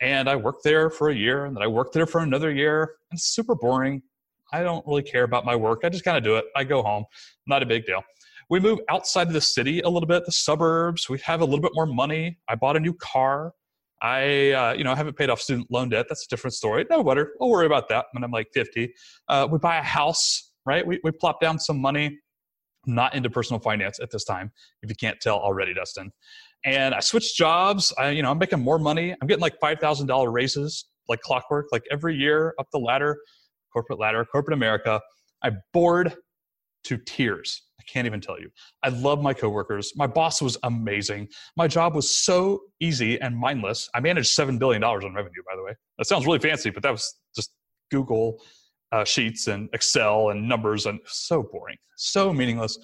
And 0.02 0.30
I 0.30 0.36
worked 0.36 0.66
there 0.66 0.90
for 0.90 1.08
a 1.08 1.16
year, 1.16 1.46
and 1.46 1.56
then 1.56 1.64
I 1.64 1.68
worked 1.68 1.94
there 1.94 2.06
for 2.06 2.20
another 2.20 2.52
year. 2.52 2.96
It's 3.14 3.34
super 3.34 3.56
boring. 3.56 4.02
I 4.52 4.62
don't 4.62 4.86
really 4.86 5.04
care 5.04 5.24
about 5.24 5.46
my 5.46 5.56
work. 5.56 5.86
I 5.86 5.90
just 5.90 6.04
kind 6.04 6.18
of 6.18 6.24
do 6.26 6.36
it. 6.36 6.44
I 6.54 6.66
go 6.66 6.84
home. 6.84 7.06
Not 7.48 7.64
a 7.64 7.66
big 7.66 7.86
deal. 7.86 8.04
We 8.50 8.60
move 8.60 8.80
outside 8.90 9.28
of 9.28 9.34
the 9.34 9.40
city 9.40 9.80
a 9.80 9.90
little 9.90 10.08
bit, 10.08 10.26
the 10.26 10.34
suburbs. 10.34 11.08
We 11.08 11.20
have 11.20 11.40
a 11.40 11.46
little 11.46 11.62
bit 11.62 11.72
more 11.76 11.86
money. 11.86 12.40
I 12.50 12.56
bought 12.56 12.76
a 12.76 12.82
new 12.82 12.94
car. 12.96 13.54
I, 14.02 14.52
uh, 14.52 14.74
you 14.74 14.84
know, 14.84 14.92
I 14.92 14.96
haven't 14.96 15.18
paid 15.18 15.30
off 15.30 15.42
student 15.42 15.68
loan 15.72 15.90
debt. 15.90 16.06
That's 16.10 16.26
a 16.26 16.28
different 16.30 16.54
story. 16.54 16.86
No 16.90 17.04
matter. 17.04 17.32
I'll 17.42 17.50
worry 17.50 17.66
about 17.66 17.90
that 17.90 18.06
when 18.12 18.24
I'm 18.24 18.32
like 18.32 18.48
50. 18.54 18.94
Uh, 19.28 19.48
we 19.52 19.58
buy 19.58 19.78
a 19.78 19.84
house, 19.84 20.52
right? 20.66 20.86
We, 20.86 21.00
we 21.04 21.12
plop 21.12 21.42
down 21.42 21.60
some 21.60 21.80
money. 21.80 22.20
Not 22.86 23.16
into 23.16 23.30
personal 23.30 23.60
finance 23.60 24.00
at 24.00 24.12
this 24.12 24.24
time, 24.24 24.50
if 24.82 24.90
you 24.90 24.96
can't 24.96 25.20
tell 25.20 25.38
already, 25.38 25.74
Dustin. 25.74 26.10
And 26.64 26.96
I 26.96 27.02
switched 27.02 27.36
jobs. 27.36 27.92
I, 27.98 28.12
you 28.12 28.22
know, 28.22 28.32
I'm 28.32 28.38
making 28.38 28.62
more 28.62 28.80
money. 28.80 29.14
I'm 29.22 29.28
getting 29.28 29.42
like 29.42 29.60
five 29.60 29.80
thousand 29.80 30.08
dollar 30.08 30.32
raises, 30.32 30.86
like 31.10 31.20
clockwork, 31.20 31.66
like 31.74 31.84
every 31.92 32.16
year 32.16 32.54
up 32.60 32.68
the 32.72 32.80
ladder, 32.80 33.18
corporate 33.74 34.00
ladder, 34.00 34.24
corporate 34.24 34.54
America. 34.54 35.02
I'm 35.44 35.60
bored 35.74 36.16
to 36.86 36.98
tears 36.98 37.67
can't 37.88 38.06
even 38.06 38.22
tell 38.22 38.40
you. 38.40 38.50
I 38.84 38.90
love 38.90 39.22
my 39.22 39.34
coworkers. 39.34 39.94
My 39.96 40.08
boss 40.08 40.42
was 40.42 40.58
amazing. 40.64 41.30
My 41.56 41.68
job 41.68 41.96
was 41.96 42.16
so 42.16 42.62
easy 42.80 43.20
and 43.22 43.36
mindless. 43.36 43.90
I 43.94 44.00
managed 44.00 44.38
$7 44.38 44.60
billion 44.60 44.84
on 44.84 45.14
revenue, 45.14 45.44
by 45.50 45.56
the 45.56 45.64
way. 45.64 45.74
That 45.98 46.06
sounds 46.06 46.26
really 46.26 46.40
fancy, 46.40 46.70
but 46.70 46.84
that 46.84 46.92
was 46.92 47.20
just 47.36 47.52
Google 47.92 48.42
uh, 48.92 49.04
Sheets 49.04 49.48
and 49.48 49.70
Excel 49.74 50.30
and 50.30 50.48
numbers 50.48 50.86
and 50.86 51.00
so 51.06 51.44
boring, 51.44 51.78
so 51.96 52.34
meaningless. 52.34 52.78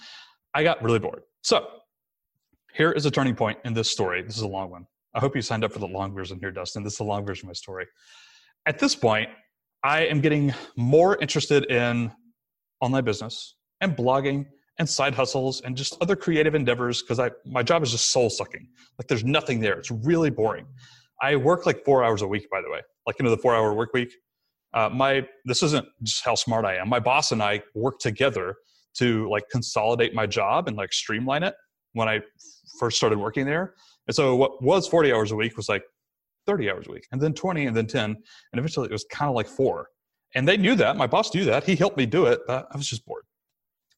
I 0.54 0.64
got 0.64 0.82
really 0.84 1.00
bored. 1.00 1.24
So 1.42 1.68
here 2.74 2.92
is 2.92 3.06
a 3.06 3.12
turning 3.12 3.36
point 3.36 3.60
in 3.66 3.74
this 3.74 3.90
story. 3.90 4.22
This 4.22 4.38
is 4.38 4.44
a 4.44 4.48
long 4.48 4.70
one. 4.70 4.86
I 5.16 5.20
hope 5.20 5.36
you 5.36 5.42
signed 5.42 5.64
up 5.64 5.72
for 5.72 5.80
the 5.80 5.88
long 5.88 6.14
version 6.14 6.40
here, 6.40 6.52
Dustin. 6.52 6.84
This 6.84 6.94
is 6.94 6.98
the 6.98 7.04
long 7.04 7.26
version 7.26 7.46
of 7.46 7.50
my 7.50 7.54
story. 7.54 7.86
At 8.66 8.80
this 8.80 8.96
point, 8.96 9.30
I 9.84 10.06
am 10.06 10.22
getting 10.22 10.54
more 10.76 11.18
interested 11.22 11.70
in 11.70 12.12
online 12.82 13.04
business 13.04 13.56
and 13.82 13.96
blogging 13.96 14.46
and 14.80 14.90
side 14.90 15.14
hustles 15.14 15.62
and 15.62 15.78
just 15.78 15.96
other 16.02 16.16
creative 16.16 16.56
endeavors 16.56 17.02
because 17.02 17.20
I 17.20 17.32
my 17.46 17.64
job 17.64 17.84
is 17.84 17.92
just 17.92 18.12
soul 18.12 18.30
sucking. 18.30 18.68
Like 18.98 19.08
there's 19.08 19.24
nothing 19.24 19.60
there. 19.60 19.78
It's 19.78 19.92
really 19.92 20.30
boring. 20.30 20.66
I 21.22 21.36
work 21.36 21.66
like 21.66 21.86
four 21.86 22.04
hours 22.04 22.22
a 22.22 22.28
week, 22.28 22.50
by 22.50 22.62
the 22.62 22.70
way. 22.70 22.82
Like 23.06 23.18
you 23.20 23.24
know 23.24 23.32
the 23.32 23.38
four 23.38 23.56
hour 23.56 23.74
work 23.74 23.94
week. 23.94 24.14
Uh, 24.74 24.90
my 24.90 25.26
this 25.46 25.62
isn't 25.62 25.86
just 26.02 26.26
how 26.26 26.36
smart 26.36 26.66
I 26.66 26.76
am. 26.78 26.90
My 26.90 27.00
boss 27.00 27.32
and 27.32 27.42
I 27.42 27.62
work 27.76 28.00
together 28.00 28.56
to 28.96 29.30
like 29.30 29.44
consolidate 29.52 30.14
my 30.14 30.26
job 30.26 30.68
and 30.68 30.78
like 30.78 30.94
streamline 30.94 31.44
it 31.44 31.56
when 31.94 32.08
I 32.08 32.22
first 32.80 32.98
started 32.98 33.20
working 33.20 33.46
there. 33.46 33.74
And 34.08 34.16
so 34.16 34.36
what 34.36 34.62
was 34.62 34.88
40 34.88 35.14
hours 35.14 35.32
a 35.32 35.36
week 35.36 35.56
was 35.56 35.70
like 35.70 35.84
30 36.46 36.70
hours 36.70 36.88
a 36.88 36.92
week, 36.92 37.08
and 37.12 37.22
then 37.22 37.34
20, 37.34 37.68
and 37.68 37.78
then 37.78 37.88
10, 37.88 38.04
and 38.04 38.16
eventually 38.54 38.88
it 38.88 38.92
was 38.92 39.06
kind 39.10 39.30
of 39.30 39.36
like 39.36 39.48
four. 39.48 39.88
And 40.36 40.48
they 40.48 40.58
knew 40.58 40.76
that. 40.76 40.98
My 40.98 41.08
boss 41.08 41.34
knew 41.34 41.46
that. 41.46 41.64
He 41.64 41.76
helped 41.76 41.96
me 41.96 42.06
do 42.06 42.26
it, 42.26 42.42
but 42.48 42.68
I 42.72 42.78
was 42.78 42.88
just 42.88 43.06
bored. 43.06 43.24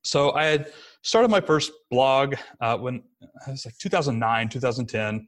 So 0.05 0.31
I 0.33 0.45
had 0.45 0.71
started 1.01 1.29
my 1.29 1.41
first 1.41 1.71
blog 1.89 2.35
uh, 2.61 2.77
when 2.77 2.95
it 3.21 3.29
was 3.47 3.65
like 3.65 3.77
2009, 3.79 4.49
2010. 4.49 5.27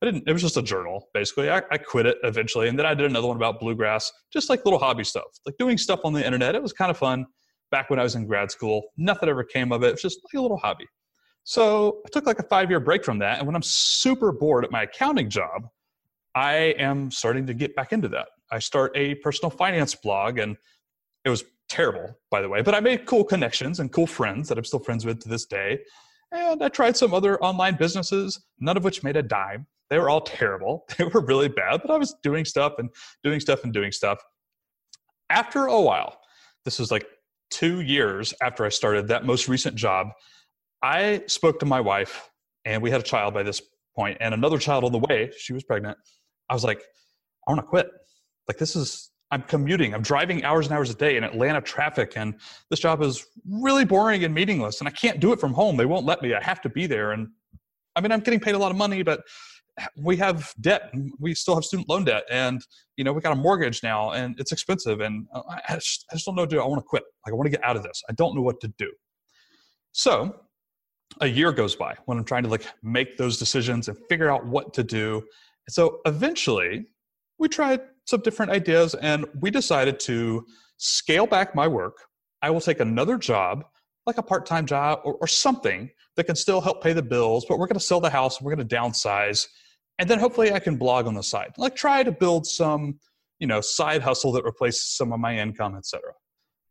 I 0.00 0.06
didn't, 0.06 0.24
it 0.26 0.32
was 0.32 0.42
just 0.42 0.56
a 0.56 0.62
journal, 0.62 1.08
basically. 1.14 1.50
I, 1.50 1.62
I, 1.70 1.78
quit 1.78 2.06
it 2.06 2.18
eventually. 2.24 2.68
And 2.68 2.76
then 2.76 2.86
I 2.86 2.94
did 2.94 3.06
another 3.06 3.28
one 3.28 3.36
about 3.36 3.60
bluegrass, 3.60 4.10
just 4.32 4.50
like 4.50 4.64
little 4.64 4.80
hobby 4.80 5.04
stuff, 5.04 5.24
like 5.46 5.56
doing 5.58 5.78
stuff 5.78 6.00
on 6.04 6.12
the 6.12 6.24
internet. 6.24 6.56
It 6.56 6.62
was 6.62 6.72
kind 6.72 6.90
of 6.90 6.98
fun 6.98 7.24
back 7.70 7.88
when 7.88 8.00
I 8.00 8.02
was 8.02 8.16
in 8.16 8.26
grad 8.26 8.50
school. 8.50 8.82
Nothing 8.96 9.28
ever 9.28 9.44
came 9.44 9.70
of 9.70 9.82
it. 9.84 9.88
It 9.88 9.92
was 9.92 10.02
just 10.02 10.20
like 10.24 10.38
a 10.38 10.42
little 10.42 10.56
hobby. 10.56 10.86
So 11.44 12.00
I 12.06 12.08
took 12.10 12.26
like 12.26 12.38
a 12.38 12.44
five 12.44 12.70
year 12.70 12.80
break 12.80 13.04
from 13.04 13.18
that. 13.20 13.38
And 13.38 13.46
when 13.46 13.54
I'm 13.54 13.62
super 13.62 14.32
bored 14.32 14.64
at 14.64 14.70
my 14.70 14.82
accounting 14.82 15.30
job, 15.30 15.68
I 16.34 16.74
am 16.78 17.10
starting 17.10 17.46
to 17.46 17.54
get 17.54 17.76
back 17.76 17.92
into 17.92 18.08
that. 18.08 18.28
I 18.50 18.58
start 18.58 18.92
a 18.96 19.16
personal 19.16 19.50
finance 19.50 19.94
blog 19.94 20.38
and 20.38 20.56
it 21.24 21.30
was 21.30 21.44
terrible, 21.72 22.18
by 22.30 22.42
the 22.42 22.48
way, 22.50 22.60
but 22.60 22.74
I 22.74 22.80
made 22.80 23.06
cool 23.06 23.24
connections 23.24 23.80
and 23.80 23.90
cool 23.90 24.06
friends 24.06 24.46
that 24.48 24.58
I'm 24.58 24.64
still 24.64 24.78
friends 24.78 25.06
with 25.06 25.20
to 25.20 25.28
this 25.28 25.46
day. 25.46 25.80
And 26.30 26.62
I 26.62 26.68
tried 26.68 26.98
some 26.98 27.14
other 27.14 27.42
online 27.42 27.76
businesses, 27.76 28.44
none 28.60 28.76
of 28.76 28.84
which 28.84 29.02
made 29.02 29.16
a 29.16 29.22
dime. 29.22 29.66
They 29.88 29.98
were 29.98 30.10
all 30.10 30.20
terrible. 30.20 30.84
They 30.98 31.04
were 31.04 31.24
really 31.24 31.48
bad, 31.48 31.80
but 31.80 31.90
I 31.90 31.96
was 31.96 32.14
doing 32.22 32.44
stuff 32.44 32.74
and 32.76 32.90
doing 33.24 33.40
stuff 33.40 33.64
and 33.64 33.72
doing 33.72 33.90
stuff. 33.90 34.18
After 35.30 35.64
a 35.66 35.80
while, 35.80 36.18
this 36.66 36.78
was 36.78 36.90
like 36.90 37.06
two 37.50 37.80
years 37.80 38.34
after 38.42 38.66
I 38.66 38.68
started 38.68 39.08
that 39.08 39.24
most 39.24 39.48
recent 39.48 39.74
job, 39.74 40.08
I 40.82 41.22
spoke 41.26 41.58
to 41.60 41.66
my 41.66 41.80
wife 41.80 42.28
and 42.66 42.82
we 42.82 42.90
had 42.90 43.00
a 43.00 43.04
child 43.04 43.32
by 43.32 43.42
this 43.42 43.62
point 43.96 44.18
and 44.20 44.34
another 44.34 44.58
child 44.58 44.84
on 44.84 44.92
the 44.92 44.98
way. 44.98 45.30
She 45.38 45.54
was 45.54 45.64
pregnant. 45.64 45.96
I 46.50 46.54
was 46.54 46.64
like, 46.64 46.82
I 47.48 47.52
want 47.52 47.60
to 47.62 47.66
quit. 47.66 47.88
Like, 48.46 48.58
this 48.58 48.76
is, 48.76 49.11
I'm 49.32 49.42
commuting, 49.42 49.94
I'm 49.94 50.02
driving 50.02 50.44
hours 50.44 50.66
and 50.66 50.76
hours 50.76 50.90
a 50.90 50.94
day 50.94 51.16
in 51.16 51.24
Atlanta 51.24 51.60
traffic, 51.60 52.12
and 52.16 52.34
this 52.70 52.78
job 52.78 53.02
is 53.02 53.26
really 53.48 53.84
boring 53.84 54.22
and 54.24 54.32
meaningless, 54.32 54.80
and 54.80 54.86
I 54.86 54.92
can't 54.92 55.18
do 55.18 55.32
it 55.32 55.40
from 55.40 55.52
home. 55.52 55.76
They 55.76 55.86
won't 55.86 56.06
let 56.06 56.22
me. 56.22 56.34
I 56.34 56.42
have 56.42 56.60
to 56.60 56.68
be 56.68 56.86
there. 56.86 57.12
And 57.12 57.28
I 57.96 58.00
mean, 58.00 58.12
I'm 58.12 58.20
getting 58.20 58.40
paid 58.40 58.54
a 58.54 58.58
lot 58.58 58.70
of 58.70 58.76
money, 58.76 59.02
but 59.02 59.22
we 59.96 60.18
have 60.18 60.52
debt 60.60 60.92
we 61.18 61.34
still 61.34 61.54
have 61.54 61.64
student 61.64 61.88
loan 61.88 62.04
debt 62.04 62.24
and 62.30 62.60
you 62.98 63.04
know 63.04 63.10
we 63.10 63.22
got 63.22 63.32
a 63.32 63.36
mortgage 63.36 63.82
now 63.82 64.10
and 64.10 64.38
it's 64.38 64.52
expensive 64.52 65.00
and 65.00 65.26
uh, 65.32 65.40
i 65.66 65.76
just, 65.76 66.04
I 66.10 66.14
just 66.14 66.26
don't 66.26 66.34
know 66.34 66.44
do 66.44 66.60
i 66.60 66.66
want 66.66 66.78
to 66.78 66.86
quit 66.86 67.04
like 67.24 67.32
i 67.32 67.34
want 67.34 67.46
to 67.46 67.50
get 67.50 67.64
out 67.64 67.74
of 67.74 67.82
this 67.82 68.02
i 68.06 68.12
don't 68.12 68.34
know 68.34 68.42
what 68.42 68.60
to 68.60 68.68
do 68.68 68.92
so 69.92 70.40
a 71.22 71.26
year 71.26 71.52
goes 71.52 71.74
by 71.74 71.96
when 72.04 72.18
i'm 72.18 72.24
trying 72.24 72.42
to 72.42 72.50
like 72.50 72.66
make 72.82 73.16
those 73.16 73.38
decisions 73.38 73.88
and 73.88 73.96
figure 74.10 74.30
out 74.30 74.44
what 74.44 74.74
to 74.74 74.82
do 74.82 75.22
And 75.66 75.72
so 75.72 76.00
eventually, 76.06 76.86
we 77.38 77.48
tried 77.48 77.80
some 78.04 78.20
different 78.20 78.52
ideas 78.52 78.94
and 78.96 79.26
we 79.40 79.50
decided 79.50 80.00
to 80.00 80.44
scale 80.76 81.26
back 81.26 81.54
my 81.54 81.68
work. 81.68 81.98
I 82.42 82.50
will 82.50 82.60
take 82.60 82.80
another 82.80 83.16
job, 83.16 83.64
like 84.06 84.18
a 84.18 84.22
part 84.22 84.46
time 84.46 84.66
job 84.66 85.00
or, 85.04 85.14
or, 85.14 85.28
something 85.28 85.88
that 86.16 86.24
can 86.24 86.34
still 86.34 86.60
help 86.60 86.82
pay 86.82 86.92
the 86.92 87.02
bills, 87.02 87.46
but 87.48 87.58
we're 87.58 87.68
going 87.68 87.78
to 87.78 87.84
sell 87.84 88.00
the 88.00 88.10
house, 88.10 88.42
we're 88.42 88.54
going 88.54 88.66
to 88.66 88.76
downsize, 88.76 89.46
and 89.98 90.10
then 90.10 90.18
hopefully 90.18 90.52
I 90.52 90.58
can 90.58 90.76
blog 90.76 91.06
on 91.06 91.14
the 91.14 91.22
side. 91.22 91.52
Like 91.56 91.76
try 91.76 92.02
to 92.02 92.10
build 92.10 92.46
some, 92.46 92.98
you 93.38 93.46
know, 93.46 93.60
side 93.60 94.02
hustle 94.02 94.32
that 94.32 94.44
replaces 94.44 94.84
some 94.96 95.12
of 95.12 95.20
my 95.20 95.38
income, 95.38 95.76
etc. 95.76 96.02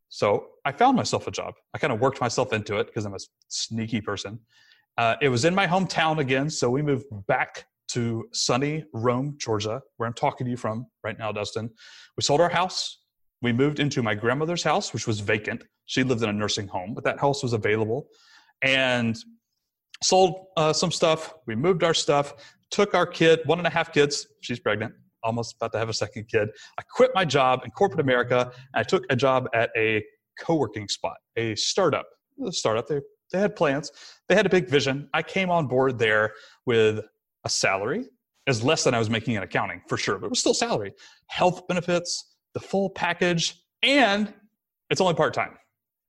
So 0.10 0.48
I 0.66 0.74
found 0.74 0.98
myself 0.98 1.28
a 1.28 1.32
job. 1.32 1.54
I 1.74 1.78
kind 1.78 1.94
of 1.94 2.02
worked 2.02 2.20
myself 2.20 2.52
into 2.52 2.78
it 2.80 2.88
because 2.88 3.06
I'm 3.06 3.14
a 3.16 3.20
sneaky 3.48 4.02
person. 4.02 4.40
Uh, 4.98 5.16
it 5.22 5.30
was 5.30 5.46
in 5.46 5.56
my 5.56 5.66
hometown 5.66 6.20
again, 6.20 6.50
so 6.50 6.70
we 6.70 6.82
moved 6.82 7.06
back 7.28 7.66
to 7.94 8.26
sunny 8.34 8.84
Rome, 8.94 9.36
Georgia, 9.38 9.82
where 9.98 10.08
I'm 10.08 10.14
talking 10.14 10.46
to 10.46 10.52
you 10.52 10.58
from 10.58 10.86
right 11.04 11.18
now, 11.18 11.32
Dustin. 11.32 11.70
We 12.18 12.24
sold 12.24 12.42
our 12.42 12.50
house. 12.50 13.00
We 13.42 13.52
moved 13.52 13.80
into 13.80 14.04
my 14.04 14.16
grandmother's 14.16 14.64
house, 14.64 14.94
which 14.94 15.08
was 15.08 15.20
vacant. 15.20 15.64
She 15.86 16.04
lived 16.04 16.24
in 16.24 16.30
a 16.30 16.34
nursing 16.34 16.68
home, 16.68 16.94
but 16.94 17.04
that 17.04 17.20
house 17.20 17.42
was 17.44 17.54
available. 17.54 18.08
And 18.62 19.18
sold 20.04 20.46
uh, 20.58 20.74
some 20.74 20.92
stuff. 20.92 21.34
We 21.48 21.56
moved 21.56 21.84
our 21.84 21.94
stuff, 21.94 22.34
took 22.70 22.94
our 22.94 23.06
kid, 23.06 23.40
one 23.46 23.58
and 23.58 23.68
a 23.68 23.72
half 23.72 23.92
kids. 23.92 24.28
She's 24.42 24.60
pregnant, 24.60 24.94
almost 25.24 25.56
about 25.56 25.72
to 25.74 25.80
have 25.80 25.90
a 25.90 25.94
second 25.94 26.28
kid. 26.28 26.50
I 26.80 26.84
quit 26.96 27.12
my 27.14 27.26
job 27.26 27.62
in 27.66 27.72
corporate 27.72 28.00
America. 28.00 28.52
I 28.74 28.84
took 28.84 29.04
a 29.10 29.16
job 29.16 29.48
at 29.54 29.70
a 29.76 30.04
co 30.40 30.56
working 30.56 30.88
spot, 30.88 31.18
a 31.36 31.56
startup. 31.56 32.06
A 32.46 32.52
startup, 32.52 32.88
they, 32.88 33.02
they 33.32 33.40
had 33.40 33.56
plans, 33.56 33.92
they 34.28 34.36
had 34.36 34.46
a 34.46 34.50
big 34.50 34.68
vision. 34.68 35.10
I 35.14 35.22
came 35.22 35.52
on 35.52 35.68
board 35.68 36.00
there 36.00 36.34
with 36.66 37.02
a 37.44 37.50
salary 37.50 38.06
is 38.48 38.64
less 38.64 38.84
than 38.84 38.94
I 38.94 39.00
was 39.00 39.10
making 39.10 39.36
in 39.36 39.44
accounting 39.44 39.82
for 39.88 39.98
sure, 39.98 40.18
but 40.18 40.28
it 40.28 40.30
was 40.30 40.40
still 40.40 40.54
salary, 40.54 40.94
health 41.28 41.68
benefits, 41.68 42.36
the 42.54 42.60
full 42.60 42.90
package, 42.90 43.62
and 43.84 44.34
it's 44.90 45.02
only 45.02 45.14
part 45.14 45.34
time, 45.34 45.58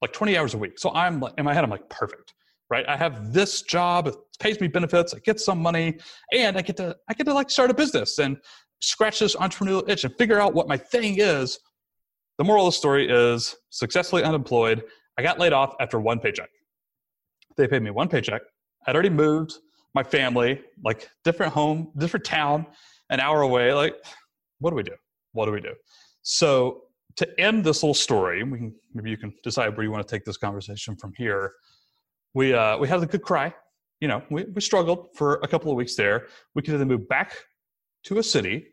like 0.01 0.13
20 0.13 0.37
hours 0.37 0.55
a 0.55 0.59
week. 0.59 0.79
So 0.79 0.91
I'm 0.91 1.21
like, 1.21 1.35
in 1.39 1.45
my 1.45 1.55
head, 1.55 1.65
I'm 1.65 1.71
like, 1.71 1.89
perfect, 1.89 2.35
right? 2.71 2.87
I 2.89 2.97
have 2.97 3.33
this 3.33 3.63
job, 3.63 4.09
it 4.09 4.15
pays 4.41 4.61
me 4.61 4.69
benefits, 4.69 5.15
I 5.15 5.19
get 5.21 5.41
some 5.41 5.61
money, 5.61 5.99
and 6.33 6.57
I 6.57 6.63
get 6.63 6.77
to 6.79 6.97
I 7.09 7.15
get 7.15 7.25
to 7.25 7.35
like 7.35 7.51
start 7.51 7.71
a 7.71 7.75
business 7.75 8.19
and 8.19 8.39
scratch 8.81 9.21
this 9.21 9.37
entrepreneurial 9.37 9.89
itch 9.89 10.05
and 10.05 10.15
figure 10.17 10.41
out 10.41 10.55
what 10.55 10.69
my 10.69 10.77
thing 10.77 11.17
is. 11.19 11.59
The 12.39 12.45
moral 12.45 12.67
of 12.67 12.73
the 12.73 12.79
story 12.79 13.09
is 13.09 13.55
successfully 13.71 14.25
unemployed. 14.25 14.83
I 15.19 15.23
got 15.23 15.39
laid 15.39 15.53
off 15.53 15.75
after 15.81 16.01
one 16.01 16.19
paycheck. 16.19 16.49
They 17.57 17.69
paid 17.69 17.83
me 17.83 17.91
one 17.91 18.09
paycheck. 18.09 18.43
I'd 18.87 18.97
already 18.97 19.11
moved 19.11 19.59
my 19.95 20.03
family, 20.03 20.61
like 20.85 21.09
different 21.25 21.53
home, 21.53 21.93
different 21.99 22.25
town, 22.25 22.67
an 23.11 23.21
hour 23.21 23.43
away. 23.43 23.73
Like, 23.73 23.97
what 24.59 24.71
do 24.71 24.77
we 24.77 24.83
do? 24.83 24.95
What 25.33 25.47
do 25.47 25.53
we 25.53 25.61
do? 25.61 25.75
So 26.23 26.85
to 27.17 27.41
end 27.41 27.65
this 27.65 27.83
little 27.83 27.95
story, 27.95 28.43
we 28.43 28.59
can 28.59 28.75
maybe 28.95 29.11
you 29.11 29.17
can 29.17 29.35
decide 29.43 29.77
where 29.77 29.85
you 29.85 29.91
want 29.91 30.07
to 30.07 30.15
take 30.15 30.25
this 30.25 30.37
conversation 30.37 30.97
from 30.97 31.13
here. 31.17 31.53
We 32.35 32.55
uh, 32.55 32.79
we 32.79 32.89
had 32.89 33.03
a 33.03 33.07
good 33.07 33.23
cry. 33.23 33.55
You 34.01 34.09
know, 34.09 34.23
we, 34.31 34.45
we 34.45 34.61
struggled 34.61 35.09
for 35.15 35.35
a 35.43 35.49
couple 35.49 35.71
of 35.71 35.77
weeks 35.77 35.95
there. 35.95 36.27
We 36.55 36.63
could 36.63 36.79
then 36.79 36.89
move 36.89 37.09
back 37.09 37.37
to 38.05 38.19
a 38.19 38.23
city. 38.23 38.69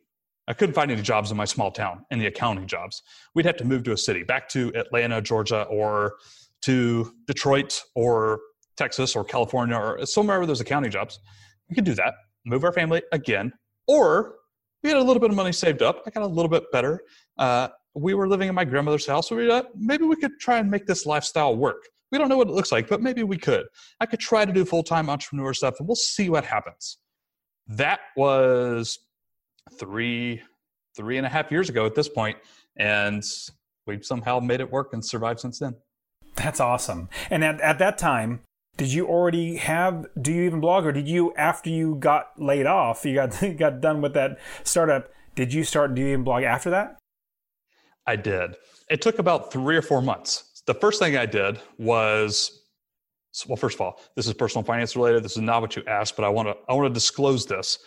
I 0.47 0.53
couldn't 0.53 0.73
find 0.73 0.89
any 0.89 1.03
jobs 1.03 1.29
in 1.29 1.37
my 1.37 1.45
small 1.45 1.69
town, 1.69 2.05
any 2.09 2.25
accounting 2.25 2.65
jobs. 2.65 3.03
We'd 3.35 3.45
have 3.45 3.57
to 3.57 3.65
move 3.65 3.83
to 3.83 3.91
a 3.91 3.97
city, 3.97 4.23
back 4.23 4.49
to 4.49 4.71
Atlanta, 4.73 5.21
Georgia, 5.21 5.63
or 5.63 6.15
to 6.61 7.13
Detroit 7.27 7.83
or 7.93 8.39
Texas 8.79 9.15
or 9.15 9.23
California 9.23 9.75
or 9.75 10.05
somewhere 10.05 10.39
where 10.39 10.47
there's 10.47 10.61
accounting 10.61 10.89
jobs, 10.89 11.19
we 11.69 11.75
could 11.75 11.83
do 11.83 11.93
that, 11.93 12.15
move 12.45 12.63
our 12.63 12.73
family 12.73 13.03
again. 13.11 13.51
Or 13.87 14.35
we 14.81 14.89
had 14.89 14.97
a 14.97 15.03
little 15.03 15.19
bit 15.19 15.29
of 15.29 15.35
money 15.35 15.51
saved 15.51 15.81
up. 15.83 16.01
I 16.07 16.09
got 16.09 16.23
a 16.23 16.27
little 16.27 16.49
bit 16.49 16.63
better. 16.71 17.01
Uh, 17.37 17.67
we 17.93 18.13
were 18.13 18.27
living 18.27 18.47
in 18.49 18.55
my 18.55 18.65
grandmother's 18.65 19.05
house. 19.05 19.29
So 19.29 19.35
we, 19.35 19.51
uh, 19.51 19.63
maybe 19.75 20.05
we 20.05 20.15
could 20.15 20.39
try 20.39 20.57
and 20.57 20.71
make 20.71 20.85
this 20.85 21.05
lifestyle 21.05 21.55
work. 21.55 21.83
We 22.11 22.17
don't 22.17 22.29
know 22.29 22.37
what 22.37 22.47
it 22.47 22.53
looks 22.53 22.71
like, 22.71 22.87
but 22.87 23.01
maybe 23.01 23.23
we 23.23 23.37
could. 23.37 23.65
I 23.99 24.05
could 24.05 24.19
try 24.19 24.45
to 24.45 24.51
do 24.51 24.65
full 24.65 24.83
time 24.83 25.09
entrepreneur 25.09 25.53
stuff 25.53 25.75
and 25.79 25.87
we'll 25.87 25.95
see 25.95 26.29
what 26.29 26.45
happens. 26.45 26.97
That 27.67 27.99
was 28.15 28.97
three, 29.77 30.41
three 30.95 31.17
and 31.17 31.25
a 31.25 31.29
half 31.29 31.51
years 31.51 31.69
ago 31.69 31.85
at 31.85 31.93
this 31.93 32.09
point, 32.09 32.37
And 32.77 33.23
we've 33.85 34.05
somehow 34.05 34.39
made 34.39 34.61
it 34.61 34.71
work 34.71 34.93
and 34.93 35.05
survived 35.05 35.41
since 35.41 35.59
then. 35.59 35.75
That's 36.35 36.59
awesome. 36.59 37.09
And 37.29 37.43
at, 37.43 37.59
at 37.61 37.79
that 37.79 37.97
time, 37.97 38.41
did 38.79 38.93
you 38.93 39.05
already 39.07 39.57
have 39.57 40.07
do 40.21 40.31
you 40.31 40.43
even 40.43 40.61
blog 40.61 40.85
or 40.85 40.93
did 40.93 41.07
you 41.07 41.33
after 41.35 41.69
you 41.69 41.95
got 41.95 42.31
laid 42.37 42.65
off 42.65 43.05
you 43.05 43.13
got 43.13 43.37
got 43.57 43.81
done 43.81 44.01
with 44.01 44.13
that 44.13 44.39
startup 44.63 45.11
did 45.35 45.53
you 45.53 45.63
start 45.63 45.95
doing 45.95 46.23
blog 46.23 46.43
after 46.43 46.69
that? 46.71 46.99
I 48.05 48.17
did. 48.17 48.57
It 48.89 49.01
took 49.01 49.19
about 49.19 49.53
three 49.53 49.77
or 49.77 49.81
four 49.81 50.01
months. 50.01 50.63
The 50.65 50.73
first 50.73 50.99
thing 50.99 51.15
i 51.15 51.25
did 51.25 51.59
was 51.77 52.63
well 53.47 53.55
first 53.55 53.75
of 53.75 53.81
all 53.81 54.01
this 54.15 54.27
is 54.27 54.33
personal 54.33 54.63
finance 54.63 54.95
related 54.95 55.23
this 55.23 55.37
is 55.37 55.43
not 55.43 55.61
what 55.61 55.75
you 55.75 55.83
asked 55.87 56.15
but 56.15 56.25
i 56.25 56.29
want 56.29 56.47
to 56.47 56.55
i 56.67 56.73
want 56.73 56.87
to 56.87 56.93
disclose 56.93 57.45
this. 57.45 57.79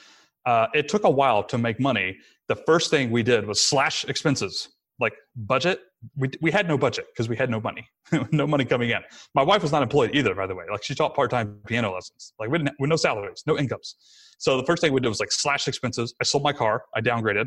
Uh, 0.47 0.67
it 0.75 0.89
took 0.89 1.05
a 1.05 1.11
while 1.11 1.43
to 1.45 1.57
make 1.57 1.79
money. 1.79 2.17
The 2.49 2.57
first 2.57 2.91
thing 2.91 3.11
we 3.11 3.23
did 3.23 3.47
was 3.47 3.61
slash 3.61 4.05
expenses 4.07 4.71
like 4.99 5.13
budget 5.37 5.81
we, 6.17 6.29
we 6.41 6.51
had 6.51 6.67
no 6.67 6.77
budget 6.77 7.07
because 7.13 7.29
we 7.29 7.37
had 7.37 7.49
no 7.51 7.61
money 7.61 7.87
no 8.33 8.47
money 8.47 8.65
coming 8.65 8.91
in 8.91 9.01
my 9.35 9.43
wife 9.43 9.63
was 9.63 9.73
not 9.73 9.83
employed 9.83 10.11
either 10.15 10.35
by 10.35 10.47
the 10.47 10.55
way 10.55 10.65
like 10.71 10.83
she 10.83 10.95
taught 10.95 11.15
part-time 11.15 11.59
piano 11.67 11.93
lessons 11.93 12.33
like 12.39 12.51
we 12.51 12.59
didn't 12.59 12.75
with 12.79 12.91
no 12.91 12.97
salaries 12.97 13.43
no 13.47 13.57
incomes 13.59 13.97
so 14.39 14.57
the 14.57 14.65
first 14.65 14.83
thing 14.83 14.93
we 14.93 15.01
did 15.01 15.09
was 15.09 15.21
like 15.21 15.31
slash 15.33 15.69
expenses 15.69 16.15
i 16.21 16.25
sold 16.25 16.43
my 16.43 16.53
car 16.53 16.83
i 16.95 17.01
downgraded 17.01 17.47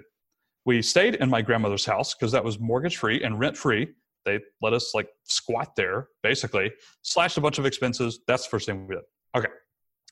We 0.65 0.81
stayed 0.81 1.15
in 1.15 1.29
my 1.29 1.41
grandmother's 1.41 1.85
house 1.85 2.15
because 2.15 2.31
that 2.31 2.43
was 2.43 2.59
mortgage 2.59 2.97
free 2.97 3.23
and 3.23 3.39
rent 3.39 3.55
free. 3.55 3.89
They 4.25 4.39
let 4.61 4.73
us 4.73 4.95
like 4.95 5.07
squat 5.23 5.75
there, 5.75 6.07
basically, 6.23 6.71
slashed 7.03 7.37
a 7.37 7.41
bunch 7.41 7.59
of 7.59 7.65
expenses. 7.67 8.19
That's 8.27 8.45
the 8.45 8.49
first 8.49 8.65
thing 8.65 8.87
we 8.87 8.95
did. 8.95 9.03
Okay. 9.37 9.49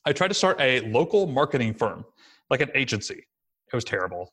I 0.06 0.14
tried 0.14 0.28
to 0.28 0.36
start 0.36 0.62
a 0.62 0.82
local 0.82 1.26
marketing 1.26 1.74
firm, 1.74 2.06
like 2.52 2.62
an 2.62 2.70
agency. 2.76 3.26
It 3.72 3.76
was 3.76 3.84
terrible. 3.84 4.32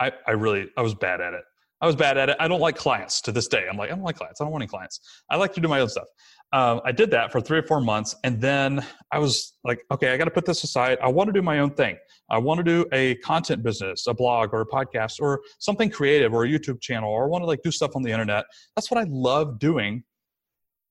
I, 0.00 0.12
I 0.26 0.30
really, 0.30 0.70
I 0.78 0.80
was 0.80 0.94
bad 0.94 1.20
at 1.20 1.34
it. 1.34 1.44
I 1.82 1.86
was 1.86 1.96
bad 1.96 2.16
at 2.16 2.30
it. 2.30 2.36
I 2.38 2.46
don't 2.46 2.60
like 2.60 2.76
clients 2.76 3.20
to 3.22 3.32
this 3.32 3.48
day. 3.48 3.66
I'm 3.68 3.76
like, 3.76 3.90
I 3.90 3.94
don't 3.94 4.04
like 4.04 4.16
clients. 4.16 4.40
I 4.40 4.44
don't 4.44 4.52
want 4.52 4.62
any 4.62 4.68
clients. 4.68 5.00
I 5.28 5.36
like 5.36 5.52
to 5.54 5.60
do 5.60 5.66
my 5.66 5.80
own 5.80 5.88
stuff. 5.88 6.06
Um, 6.52 6.80
I 6.84 6.92
did 6.92 7.10
that 7.10 7.32
for 7.32 7.40
three 7.40 7.58
or 7.58 7.64
four 7.64 7.80
months. 7.80 8.14
And 8.22 8.40
then 8.40 8.86
I 9.10 9.18
was 9.18 9.54
like, 9.64 9.84
okay, 9.90 10.12
I 10.12 10.16
got 10.16 10.26
to 10.26 10.30
put 10.30 10.46
this 10.46 10.62
aside. 10.62 10.98
I 11.02 11.08
want 11.08 11.26
to 11.26 11.32
do 11.32 11.42
my 11.42 11.58
own 11.58 11.70
thing. 11.70 11.96
I 12.30 12.38
want 12.38 12.58
to 12.58 12.64
do 12.64 12.86
a 12.92 13.16
content 13.16 13.64
business, 13.64 14.06
a 14.06 14.14
blog 14.14 14.54
or 14.54 14.60
a 14.60 14.66
podcast 14.66 15.20
or 15.20 15.40
something 15.58 15.90
creative 15.90 16.32
or 16.32 16.44
a 16.44 16.48
YouTube 16.48 16.80
channel, 16.80 17.10
or 17.10 17.24
I 17.24 17.26
want 17.26 17.42
to 17.42 17.46
like 17.46 17.62
do 17.62 17.72
stuff 17.72 17.96
on 17.96 18.02
the 18.02 18.12
internet. 18.12 18.44
That's 18.76 18.88
what 18.88 19.00
I 19.00 19.06
love 19.08 19.58
doing. 19.58 20.04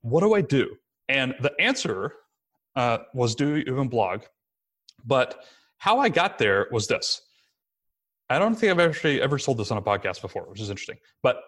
What 0.02 0.22
do 0.22 0.34
I 0.34 0.42
do? 0.42 0.76
And 1.08 1.36
the 1.40 1.54
answer 1.60 2.16
uh, 2.76 3.00
was 3.14 3.34
do 3.36 3.56
even 3.56 3.88
blog. 3.88 4.24
But 5.06 5.46
how 5.78 6.00
I 6.00 6.10
got 6.10 6.38
there 6.38 6.68
was 6.72 6.88
this 6.88 7.22
I 8.32 8.40
don't 8.40 8.56
think 8.56 8.72
I've 8.72 8.80
actually 8.80 9.22
ever 9.22 9.38
sold 9.38 9.58
this 9.58 9.72
on 9.72 9.78
a 9.78 9.82
podcast 9.82 10.22
before, 10.22 10.44
which 10.44 10.62
is 10.62 10.70
interesting. 10.70 10.98
But 11.22 11.42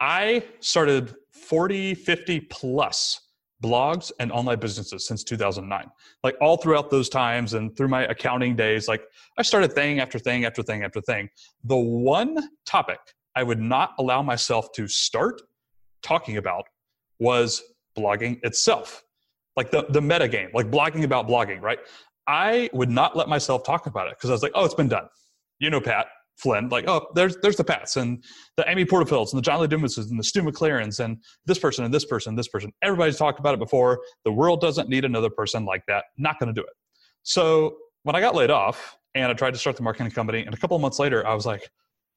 I 0.00 0.42
started 0.60 1.14
40, 1.32 1.94
50 1.94 2.40
plus 2.40 3.20
blogs 3.62 4.10
and 4.20 4.32
online 4.32 4.58
businesses 4.58 5.06
since 5.06 5.22
2009. 5.22 5.90
Like 6.24 6.36
all 6.40 6.56
throughout 6.56 6.90
those 6.90 7.10
times 7.10 7.52
and 7.52 7.76
through 7.76 7.88
my 7.88 8.04
accounting 8.04 8.56
days, 8.56 8.88
like 8.88 9.02
I 9.36 9.42
started 9.42 9.74
thing 9.74 10.00
after 10.00 10.18
thing 10.18 10.46
after 10.46 10.62
thing 10.62 10.82
after 10.82 11.02
thing. 11.02 11.28
The 11.64 11.76
one 11.76 12.38
topic 12.64 13.00
I 13.36 13.42
would 13.42 13.60
not 13.60 13.92
allow 13.98 14.22
myself 14.22 14.72
to 14.76 14.88
start 14.88 15.42
talking 16.02 16.38
about 16.38 16.64
was 17.18 17.62
blogging 17.98 18.42
itself. 18.44 19.04
Like 19.56 19.70
the, 19.70 19.84
the 19.90 20.00
meta 20.00 20.26
game, 20.26 20.48
like 20.54 20.70
blogging 20.70 21.04
about 21.04 21.28
blogging, 21.28 21.60
right? 21.60 21.80
I 22.26 22.70
would 22.72 22.90
not 22.90 23.14
let 23.14 23.28
myself 23.28 23.62
talk 23.62 23.84
about 23.84 24.06
it 24.06 24.14
because 24.16 24.30
I 24.30 24.32
was 24.32 24.42
like, 24.42 24.52
oh, 24.54 24.64
it's 24.64 24.72
been 24.74 24.88
done. 24.88 25.08
You 25.58 25.68
know, 25.68 25.82
Pat, 25.82 26.06
Flynn, 26.40 26.68
like, 26.68 26.88
oh, 26.88 27.06
there's 27.14 27.36
there's 27.42 27.56
the 27.56 27.64
Pats 27.64 27.96
and 27.96 28.22
the 28.56 28.68
Amy 28.68 28.84
Porterfields 28.84 29.32
and 29.32 29.38
the 29.38 29.42
John 29.42 29.60
Lee 29.60 29.68
Dumases 29.68 30.10
and 30.10 30.18
the 30.18 30.24
Stu 30.24 30.42
McLarens 30.42 31.02
and 31.02 31.18
this 31.46 31.58
person 31.58 31.84
and 31.84 31.92
this 31.92 32.04
person 32.04 32.30
and 32.30 32.38
this 32.38 32.48
person. 32.48 32.72
Everybody's 32.82 33.16
talked 33.16 33.40
about 33.40 33.54
it 33.54 33.60
before. 33.60 34.00
The 34.24 34.32
world 34.32 34.60
doesn't 34.60 34.88
need 34.88 35.04
another 35.04 35.30
person 35.30 35.64
like 35.64 35.82
that. 35.88 36.04
Not 36.16 36.38
going 36.38 36.52
to 36.52 36.58
do 36.58 36.64
it. 36.64 36.72
So 37.22 37.76
when 38.04 38.16
I 38.16 38.20
got 38.20 38.34
laid 38.34 38.50
off 38.50 38.96
and 39.14 39.30
I 39.30 39.34
tried 39.34 39.52
to 39.52 39.58
start 39.58 39.76
the 39.76 39.82
marketing 39.82 40.10
company, 40.12 40.44
and 40.44 40.54
a 40.54 40.56
couple 40.56 40.76
of 40.76 40.80
months 40.80 40.98
later, 40.98 41.26
I 41.26 41.34
was 41.34 41.46
like, 41.46 41.68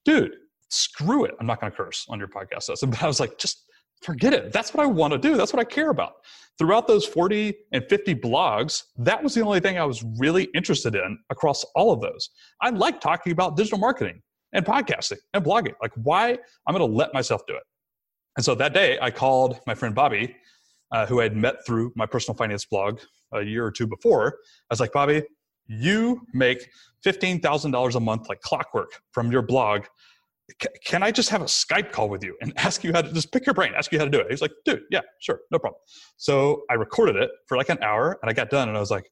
dude, 0.04 0.32
screw 0.70 1.24
it. 1.24 1.34
I'm 1.38 1.46
not 1.46 1.60
going 1.60 1.70
to 1.70 1.76
curse 1.76 2.06
on 2.08 2.18
your 2.18 2.28
podcast, 2.28 2.68
but 2.90 3.02
I 3.02 3.06
was 3.06 3.20
like, 3.20 3.38
just 3.38 3.64
forget 4.04 4.34
it. 4.34 4.52
That's 4.52 4.74
what 4.74 4.84
I 4.84 4.86
want 4.86 5.12
to 5.12 5.18
do. 5.18 5.36
That's 5.36 5.52
what 5.52 5.60
I 5.60 5.64
care 5.64 5.90
about. 5.90 6.14
Throughout 6.58 6.86
those 6.86 7.04
40 7.04 7.54
and 7.72 7.84
50 7.88 8.14
blogs, 8.16 8.82
that 8.98 9.22
was 9.22 9.34
the 9.34 9.40
only 9.40 9.60
thing 9.60 9.78
I 9.78 9.84
was 9.84 10.04
really 10.18 10.44
interested 10.54 10.94
in 10.94 11.18
across 11.30 11.64
all 11.74 11.92
of 11.92 12.00
those. 12.00 12.30
I 12.60 12.70
like 12.70 13.00
talking 13.00 13.32
about 13.32 13.56
digital 13.56 13.78
marketing 13.78 14.20
and 14.52 14.64
podcasting 14.64 15.18
and 15.32 15.44
blogging. 15.44 15.74
Like, 15.82 15.92
why? 15.96 16.38
I'm 16.66 16.76
going 16.76 16.88
to 16.88 16.96
let 16.96 17.12
myself 17.12 17.42
do 17.48 17.56
it. 17.56 17.62
And 18.36 18.44
so 18.44 18.54
that 18.54 18.72
day, 18.72 18.98
I 19.00 19.10
called 19.10 19.58
my 19.66 19.74
friend 19.74 19.94
Bobby, 19.94 20.36
uh, 20.92 21.06
who 21.06 21.20
I 21.20 21.24
had 21.24 21.36
met 21.36 21.56
through 21.66 21.92
my 21.96 22.06
personal 22.06 22.36
finance 22.36 22.64
blog 22.64 23.00
a 23.32 23.42
year 23.42 23.64
or 23.64 23.72
two 23.72 23.86
before. 23.86 24.38
I 24.70 24.72
was 24.72 24.80
like, 24.80 24.92
Bobby, 24.92 25.22
you 25.66 26.20
make 26.32 26.68
$15,000 27.04 27.94
a 27.94 28.00
month 28.00 28.28
like 28.28 28.40
clockwork 28.40 28.92
from 29.12 29.32
your 29.32 29.42
blog 29.42 29.84
can 30.84 31.02
I 31.02 31.10
just 31.10 31.30
have 31.30 31.40
a 31.40 31.46
Skype 31.46 31.90
call 31.90 32.08
with 32.08 32.22
you 32.22 32.36
and 32.40 32.52
ask 32.58 32.84
you 32.84 32.92
how 32.92 33.02
to 33.02 33.12
just 33.12 33.32
pick 33.32 33.46
your 33.46 33.54
brain, 33.54 33.72
ask 33.76 33.92
you 33.92 33.98
how 33.98 34.04
to 34.04 34.10
do 34.10 34.20
it? 34.20 34.26
He's 34.30 34.42
like, 34.42 34.52
dude, 34.64 34.82
yeah, 34.90 35.00
sure, 35.20 35.40
no 35.50 35.58
problem. 35.58 35.80
So 36.16 36.62
I 36.70 36.74
recorded 36.74 37.16
it 37.16 37.30
for 37.48 37.56
like 37.56 37.68
an 37.68 37.82
hour 37.82 38.18
and 38.22 38.30
I 38.30 38.34
got 38.34 38.50
done 38.50 38.68
and 38.68 38.76
I 38.76 38.80
was 38.80 38.90
like, 38.90 39.10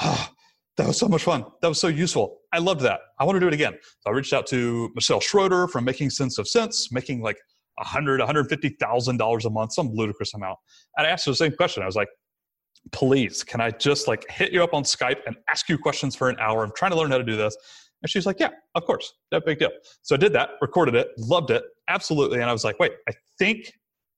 oh, 0.00 0.28
that 0.76 0.86
was 0.86 0.96
so 0.96 1.08
much 1.08 1.24
fun. 1.24 1.44
That 1.60 1.68
was 1.68 1.80
so 1.80 1.88
useful. 1.88 2.38
I 2.52 2.58
loved 2.58 2.82
that. 2.82 3.00
I 3.18 3.24
want 3.24 3.36
to 3.36 3.40
do 3.40 3.48
it 3.48 3.54
again. 3.54 3.74
So 4.00 4.10
I 4.10 4.14
reached 4.14 4.32
out 4.32 4.46
to 4.48 4.90
Michelle 4.94 5.20
Schroeder 5.20 5.66
from 5.66 5.84
Making 5.84 6.10
Sense 6.10 6.38
of 6.38 6.46
Cents, 6.46 6.92
making 6.92 7.20
like 7.20 7.38
a 7.80 7.84
hundred, 7.84 8.20
$150,000 8.20 9.44
a 9.44 9.50
month, 9.50 9.72
some 9.72 9.90
ludicrous 9.92 10.34
amount. 10.34 10.58
And 10.96 11.06
I 11.06 11.10
asked 11.10 11.26
her 11.26 11.32
the 11.32 11.36
same 11.36 11.52
question. 11.52 11.82
I 11.82 11.86
was 11.86 11.96
like, 11.96 12.08
please, 12.92 13.42
can 13.42 13.60
I 13.60 13.70
just 13.70 14.06
like 14.06 14.24
hit 14.30 14.52
you 14.52 14.62
up 14.62 14.72
on 14.72 14.84
Skype 14.84 15.18
and 15.26 15.36
ask 15.48 15.68
you 15.68 15.78
questions 15.78 16.14
for 16.14 16.28
an 16.28 16.36
hour? 16.38 16.62
I'm 16.62 16.72
trying 16.76 16.92
to 16.92 16.96
learn 16.96 17.10
how 17.10 17.18
to 17.18 17.24
do 17.24 17.36
this. 17.36 17.56
And 18.02 18.10
she's 18.10 18.26
like, 18.26 18.40
Yeah, 18.40 18.50
of 18.74 18.84
course. 18.84 19.12
No 19.32 19.40
big 19.40 19.58
deal. 19.58 19.70
So 20.02 20.14
I 20.14 20.18
did 20.18 20.32
that, 20.34 20.50
recorded 20.60 20.94
it, 20.94 21.08
loved 21.18 21.50
it, 21.50 21.64
absolutely. 21.88 22.40
And 22.40 22.48
I 22.48 22.52
was 22.52 22.64
like, 22.64 22.78
Wait, 22.78 22.92
I 23.08 23.12
think 23.38 23.72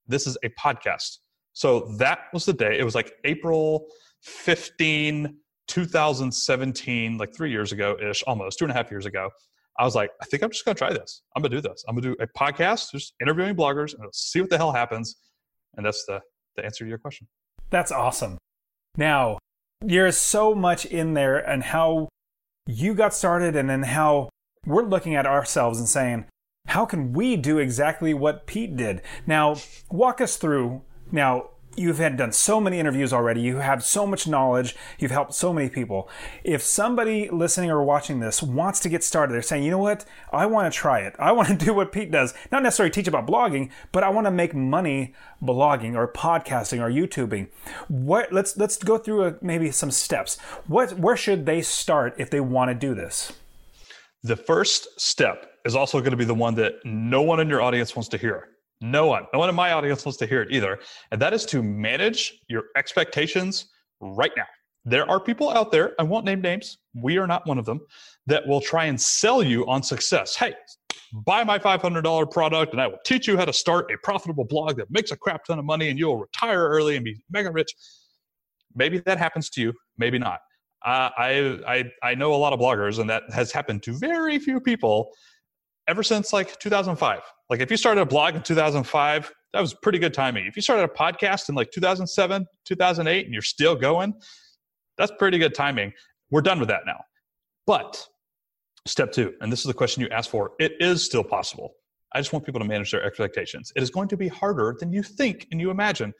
this 0.07 0.27
is 0.27 0.37
a 0.43 0.49
podcast. 0.51 1.19
So 1.53 1.93
that 1.99 2.21
was 2.33 2.45
the 2.45 2.53
day. 2.53 2.79
It 2.79 2.85
was 2.85 2.95
like 2.95 3.13
April 3.25 3.87
15, 4.23 5.37
2017, 5.69 7.19
like 7.19 7.35
three 7.35 7.51
years 7.51 7.73
ago 7.73 7.97
ish, 8.01 8.23
almost 8.27 8.59
two 8.59 8.65
and 8.65 8.73
a 8.73 8.75
half 8.75 8.91
years 8.91 9.07
ago. 9.07 9.31
I 9.79 9.85
was 9.85 9.95
like, 9.95 10.11
I 10.21 10.27
think 10.27 10.43
I'm 10.43 10.51
just 10.51 10.65
going 10.65 10.75
to 10.75 10.79
try 10.79 10.93
this. 10.93 11.23
I'm 11.35 11.43
going 11.43 11.53
to 11.53 11.57
do 11.57 11.69
this. 11.69 11.85
I'm 11.89 11.95
going 11.95 12.03
to 12.03 12.09
do 12.11 12.23
a 12.23 12.27
podcast, 12.39 12.91
just 12.93 13.15
interviewing 13.21 13.55
bloggers 13.55 13.95
and 13.99 14.09
see 14.13 14.41
what 14.41 14.51
the 14.51 14.59
hell 14.59 14.73
happens. 14.73 15.17
And 15.77 15.87
that's 15.87 16.05
the, 16.07 16.21
the 16.57 16.65
answer 16.65 16.85
to 16.85 16.89
your 16.89 16.99
question. 16.99 17.29
That's 17.71 17.93
awesome. 17.93 18.37
Now, 18.97 19.39
there's 19.81 20.19
so 20.19 20.55
much 20.55 20.85
in 20.85 21.15
there 21.15 21.39
and 21.39 21.63
how 21.63 22.09
you 22.71 22.95
got 22.95 23.15
started 23.15 23.57
and 23.57 23.69
then 23.69 23.83
how 23.83 24.29
we're 24.67 24.85
looking 24.85 25.15
at 25.15 25.27
ourselves 25.27 25.79
and 25.79 25.89
saying, 25.89 26.27
how 26.67 26.85
can 26.85 27.13
we 27.13 27.37
do 27.37 27.59
exactly 27.59 28.15
what 28.15 28.47
Pete 28.47 28.77
did? 28.77 29.03
Now, 29.27 29.57
walk 29.91 30.21
us 30.21 30.37
through. 30.37 30.83
Now, 31.11 31.51
you've 31.77 31.99
had 31.99 32.17
done 32.17 32.33
so 32.33 32.61
many 32.61 32.79
interviews 32.79 33.13
already. 33.13 33.41
You 33.41 33.59
have 33.59 33.85
so 33.85 34.07
much 34.07 34.27
knowledge. 34.27 34.77
You've 34.99 35.11
helped 35.11 35.35
so 35.35 35.53
many 35.53 35.69
people. 35.69 36.09
If 36.45 36.63
somebody 36.63 37.29
listening 37.31 37.71
or 37.71 37.83
watching 37.83 38.21
this 38.21 38.43
wants 38.43 38.81
to 38.81 38.89
get 38.89 39.05
started, 39.05 39.33
they're 39.33 39.43
saying, 39.43 39.63
you 39.63 39.71
know 39.71 39.79
what? 39.79 40.05
I 40.33 40.47
want 40.47 40.73
to 40.73 40.77
try 40.77 41.01
it. 41.01 41.15
I 41.19 41.33
want 41.33 41.49
to 41.49 41.55
do 41.67 41.73
what 41.75 41.93
Pete 41.93 42.11
does. 42.11 42.35
Not 42.51 42.63
necessarily 42.63 42.91
teach 42.91 43.09
about 43.09 43.27
blogging, 43.27 43.71
but 43.93 44.03
I 44.03 44.09
want 44.11 44.27
to 44.27 44.31
make 44.31 44.55
money 44.55 45.15
blogging 45.43 45.95
or 45.95 46.11
podcasting 46.13 46.81
or 46.81 46.91
YouTubing. 46.91 47.49
What? 47.89 48.33
Let's 48.33 48.57
let's 48.57 48.77
go 48.77 48.99
through 48.99 49.25
a, 49.25 49.35
maybe 49.41 49.71
some 49.71 49.91
steps. 49.91 50.39
What? 50.67 50.99
Where 50.99 51.17
should 51.17 51.47
they 51.47 51.63
start 51.63 52.15
if 52.19 52.31
they 52.31 52.41
want 52.41 52.71
to 52.71 52.75
do 52.75 52.95
this? 52.95 53.33
The 54.23 54.37
first 54.37 55.01
step 55.01 55.51
is 55.65 55.75
also 55.75 56.01
going 56.01 56.11
to 56.11 56.17
be 56.17 56.25
the 56.25 56.35
one 56.35 56.55
that 56.57 56.75
no 56.85 57.23
one 57.23 57.41
in 57.41 57.49
your 57.49 57.63
audience 57.63 57.97
wants 57.97 58.09
to 58.11 58.19
hear 58.19 58.49
no 58.81 59.07
one, 59.07 59.27
no 59.33 59.39
one 59.39 59.49
in 59.49 59.55
my 59.55 59.73
audience 59.73 60.05
wants 60.05 60.19
to 60.19 60.27
hear 60.27 60.43
it 60.43 60.51
either. 60.51 60.79
And 61.11 61.21
that 61.21 61.33
is 61.33 61.45
to 61.47 61.63
manage 61.63 62.41
your 62.49 62.65
expectations 62.77 63.67
right 64.01 64.33
now. 64.37 64.47
There 64.85 65.09
are 65.11 65.21
people 65.21 65.51
out 65.51 65.71
there, 65.71 65.93
I 65.99 66.05
won't 66.05 66.25
name 66.25 66.41
names, 66.41 66.79
we 66.95 67.19
are 67.19 67.27
not 67.27 67.47
one 67.47 67.59
of 67.59 67.67
them, 67.67 67.81
that 68.27 68.47
will 68.47 68.63
try 68.63 68.87
and 68.87 68.99
sell 68.99 69.43
you 69.43 69.67
on 69.67 69.83
success. 69.83 70.35
Hey, 70.35 70.55
buy 71.13 71.45
my 71.45 71.59
$500 71.59 72.31
product 72.31 72.73
and 72.73 72.81
I 72.81 72.87
will 72.87 72.99
teach 73.05 73.29
you 73.29 73.37
how 73.37 73.45
to 73.45 73.53
start 73.53 73.91
a 73.93 73.99
profitable 74.03 74.45
blog 74.45 74.79
that 74.79 74.91
makes 74.91 75.11
a 75.11 75.17
crap 75.17 75.45
ton 75.45 75.59
of 75.59 75.67
money 75.67 75.91
and 75.91 75.99
you'll 75.99 76.17
retire 76.17 76.67
early 76.67 76.97
and 76.97 77.05
be 77.05 77.23
mega 77.31 77.51
rich. 77.51 77.75
Maybe 78.75 78.99
that 79.01 79.19
happens 79.19 79.51
to 79.51 79.61
you, 79.61 79.75
maybe 79.99 80.19
not. 80.19 80.41
Uh, 80.83 81.11
I, 81.19 81.59
I, 81.67 81.85
I 82.03 82.15
know 82.15 82.33
a 82.33 82.37
lot 82.37 82.55
of 82.55 82.61
bloggers, 82.61 83.01
and 83.01 83.11
that 83.11 83.25
has 83.31 83.53
happened 83.53 83.83
to 83.83 83.93
very 83.93 84.39
few 84.39 84.61
people 84.61 85.11
ever 85.91 86.05
since 86.05 86.33
like 86.33 86.57
2005. 86.61 87.21
Like 87.51 87.61
if 87.61 87.71
you 87.71 87.77
started 87.77 88.01
a 88.03 88.07
blog 88.07 88.37
in 88.37 88.43
2005, 88.43 89.33
that 89.53 89.61
was 89.61 89.75
pretty 89.75 89.99
good 89.99 90.15
timing. 90.15 90.47
If 90.47 90.55
you 90.55 90.63
started 90.63 90.85
a 90.85 90.89
podcast 90.89 91.49
in 91.49 91.57
like 91.57 91.73
2007, 91.73 92.47
2008, 92.65 93.25
and 93.25 93.35
you're 93.35 93.43
still 93.43 93.75
going, 93.75 94.15
that's 94.97 95.13
pretty 95.19 95.37
good 95.39 95.55
timing. 95.55 95.93
We're 96.31 96.43
done 96.43 96.61
with 96.61 96.69
that 96.69 96.83
now. 96.87 97.01
But 97.67 98.07
step 98.87 99.11
two, 99.11 99.35
and 99.41 99.51
this 99.51 99.59
is 99.59 99.67
the 99.67 99.75
question 99.75 100.03
you 100.03 100.09
asked 100.11 100.31
for, 100.31 100.53
it 100.61 100.75
is 100.79 101.05
still 101.05 101.25
possible. 101.25 101.73
I 102.13 102.21
just 102.21 102.33
want 102.33 102.45
people 102.45 102.61
to 102.61 102.67
manage 102.67 102.93
their 102.93 103.03
expectations. 103.05 103.73
It 103.75 103.83
is 103.83 103.91
going 103.91 104.09
to 104.09 104.17
be 104.17 104.29
harder 104.29 104.77
than 104.79 104.93
you 104.93 105.03
think 105.03 105.49
and 105.51 105.61
you 105.61 105.71
imagine. 105.71 106.15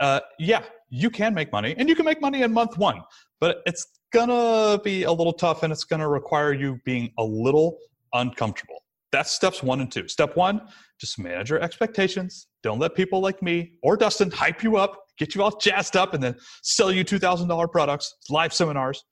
Uh, 0.00 0.20
yeah, 0.38 0.62
you 0.88 1.10
can 1.10 1.34
make 1.34 1.52
money 1.52 1.74
and 1.76 1.90
you 1.90 1.94
can 1.94 2.06
make 2.06 2.22
money 2.22 2.40
in 2.40 2.52
month 2.54 2.78
one, 2.78 3.02
but 3.38 3.58
it's 3.66 3.86
gonna 4.14 4.80
be 4.82 5.02
a 5.02 5.12
little 5.12 5.32
tough 5.32 5.62
and 5.62 5.70
it's 5.72 5.84
gonna 5.84 6.08
require 6.08 6.54
you 6.54 6.80
being 6.86 7.12
a 7.18 7.22
little 7.22 7.76
uncomfortable. 8.14 8.79
That's 9.12 9.32
steps 9.32 9.62
one 9.62 9.80
and 9.80 9.90
two. 9.90 10.06
Step 10.08 10.36
one, 10.36 10.62
just 11.00 11.18
manage 11.18 11.50
your 11.50 11.60
expectations. 11.60 12.46
Don't 12.62 12.78
let 12.78 12.94
people 12.94 13.20
like 13.20 13.42
me 13.42 13.72
or 13.82 13.96
Dustin 13.96 14.30
hype 14.30 14.62
you 14.62 14.76
up, 14.76 14.96
get 15.18 15.34
you 15.34 15.42
all 15.42 15.56
jazzed 15.56 15.96
up, 15.96 16.14
and 16.14 16.22
then 16.22 16.36
sell 16.62 16.92
you 16.92 17.04
$2,000 17.04 17.72
products, 17.72 18.16
live 18.28 18.52
seminars. 18.52 19.04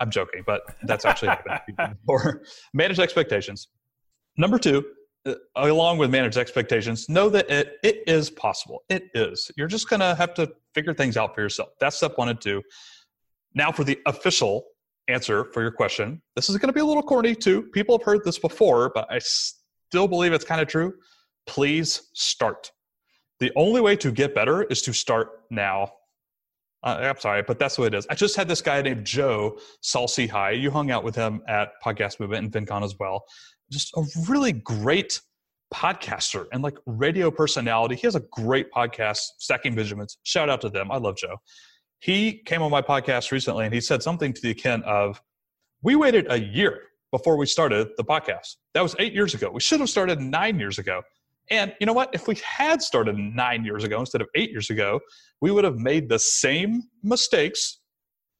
I'm 0.00 0.10
joking, 0.10 0.42
but 0.46 0.62
that's 0.82 1.04
actually 1.04 1.28
happened. 1.28 1.96
or 2.08 2.42
manage 2.74 2.98
expectations. 2.98 3.68
Number 4.36 4.58
two, 4.58 4.84
uh, 5.26 5.34
along 5.56 5.98
with 5.98 6.10
manage 6.10 6.36
expectations, 6.36 7.08
know 7.08 7.28
that 7.30 7.48
it, 7.50 7.78
it 7.82 8.02
is 8.06 8.28
possible. 8.28 8.82
It 8.88 9.04
is. 9.14 9.50
You're 9.56 9.68
just 9.68 9.88
going 9.88 10.00
to 10.00 10.14
have 10.14 10.34
to 10.34 10.52
figure 10.74 10.92
things 10.92 11.16
out 11.16 11.34
for 11.34 11.40
yourself. 11.40 11.70
That's 11.80 11.96
step 11.96 12.18
one 12.18 12.28
and 12.28 12.40
two. 12.40 12.62
Now, 13.54 13.70
for 13.70 13.84
the 13.84 13.98
official 14.06 14.64
answer 15.08 15.44
for 15.52 15.62
your 15.62 15.70
question. 15.70 16.22
This 16.36 16.48
is 16.48 16.56
going 16.56 16.68
to 16.68 16.72
be 16.72 16.80
a 16.80 16.84
little 16.84 17.02
corny 17.02 17.34
too. 17.34 17.62
People 17.72 17.98
have 17.98 18.04
heard 18.04 18.24
this 18.24 18.38
before, 18.38 18.90
but 18.94 19.06
I 19.10 19.18
still 19.18 20.08
believe 20.08 20.32
it's 20.32 20.44
kind 20.44 20.60
of 20.60 20.68
true, 20.68 20.94
please 21.46 22.10
start. 22.14 22.70
The 23.40 23.52
only 23.56 23.80
way 23.80 23.96
to 23.96 24.10
get 24.10 24.34
better 24.34 24.62
is 24.64 24.80
to 24.82 24.92
start 24.92 25.42
now. 25.50 25.92
Uh, 26.82 26.98
I'm 27.02 27.18
sorry, 27.18 27.42
but 27.42 27.58
that's 27.58 27.78
what 27.78 27.92
it 27.92 27.96
is. 27.96 28.06
I 28.10 28.14
just 28.14 28.36
had 28.36 28.46
this 28.46 28.60
guy 28.60 28.82
named 28.82 29.04
Joe 29.06 29.58
Saul-Sehy. 29.80 30.60
You 30.60 30.70
hung 30.70 30.90
out 30.90 31.02
with 31.02 31.14
him 31.14 31.42
at 31.48 31.72
Podcast 31.84 32.20
Movement 32.20 32.44
and 32.44 32.66
FinCon 32.66 32.84
as 32.84 32.94
well. 32.98 33.24
Just 33.70 33.92
a 33.96 34.02
really 34.28 34.52
great 34.52 35.20
podcaster 35.72 36.46
and 36.52 36.62
like 36.62 36.76
radio 36.86 37.30
personality. 37.30 37.96
He 37.96 38.06
has 38.06 38.14
a 38.14 38.22
great 38.32 38.70
podcast, 38.70 39.18
Stacking 39.38 39.74
Benjamins. 39.74 40.18
Shout 40.22 40.48
out 40.48 40.60
to 40.60 40.68
them. 40.68 40.92
I 40.92 40.98
love 40.98 41.16
Joe. 41.16 41.36
He 42.00 42.42
came 42.44 42.62
on 42.62 42.70
my 42.70 42.82
podcast 42.82 43.30
recently 43.32 43.64
and 43.64 43.74
he 43.74 43.80
said 43.80 44.02
something 44.02 44.32
to 44.32 44.42
the 44.42 44.50
extent 44.50 44.84
of, 44.84 45.22
We 45.82 45.96
waited 45.96 46.26
a 46.30 46.40
year 46.40 46.80
before 47.10 47.36
we 47.36 47.46
started 47.46 47.88
the 47.96 48.04
podcast. 48.04 48.56
That 48.74 48.82
was 48.82 48.96
eight 48.98 49.12
years 49.12 49.34
ago. 49.34 49.50
We 49.52 49.60
should 49.60 49.80
have 49.80 49.88
started 49.88 50.20
nine 50.20 50.58
years 50.58 50.78
ago. 50.78 51.02
And 51.50 51.74
you 51.78 51.86
know 51.86 51.92
what? 51.92 52.10
If 52.12 52.26
we 52.26 52.36
had 52.36 52.82
started 52.82 53.16
nine 53.16 53.64
years 53.64 53.84
ago 53.84 54.00
instead 54.00 54.20
of 54.20 54.28
eight 54.34 54.50
years 54.50 54.70
ago, 54.70 55.00
we 55.40 55.50
would 55.50 55.64
have 55.64 55.78
made 55.78 56.08
the 56.08 56.18
same 56.18 56.82
mistakes 57.02 57.80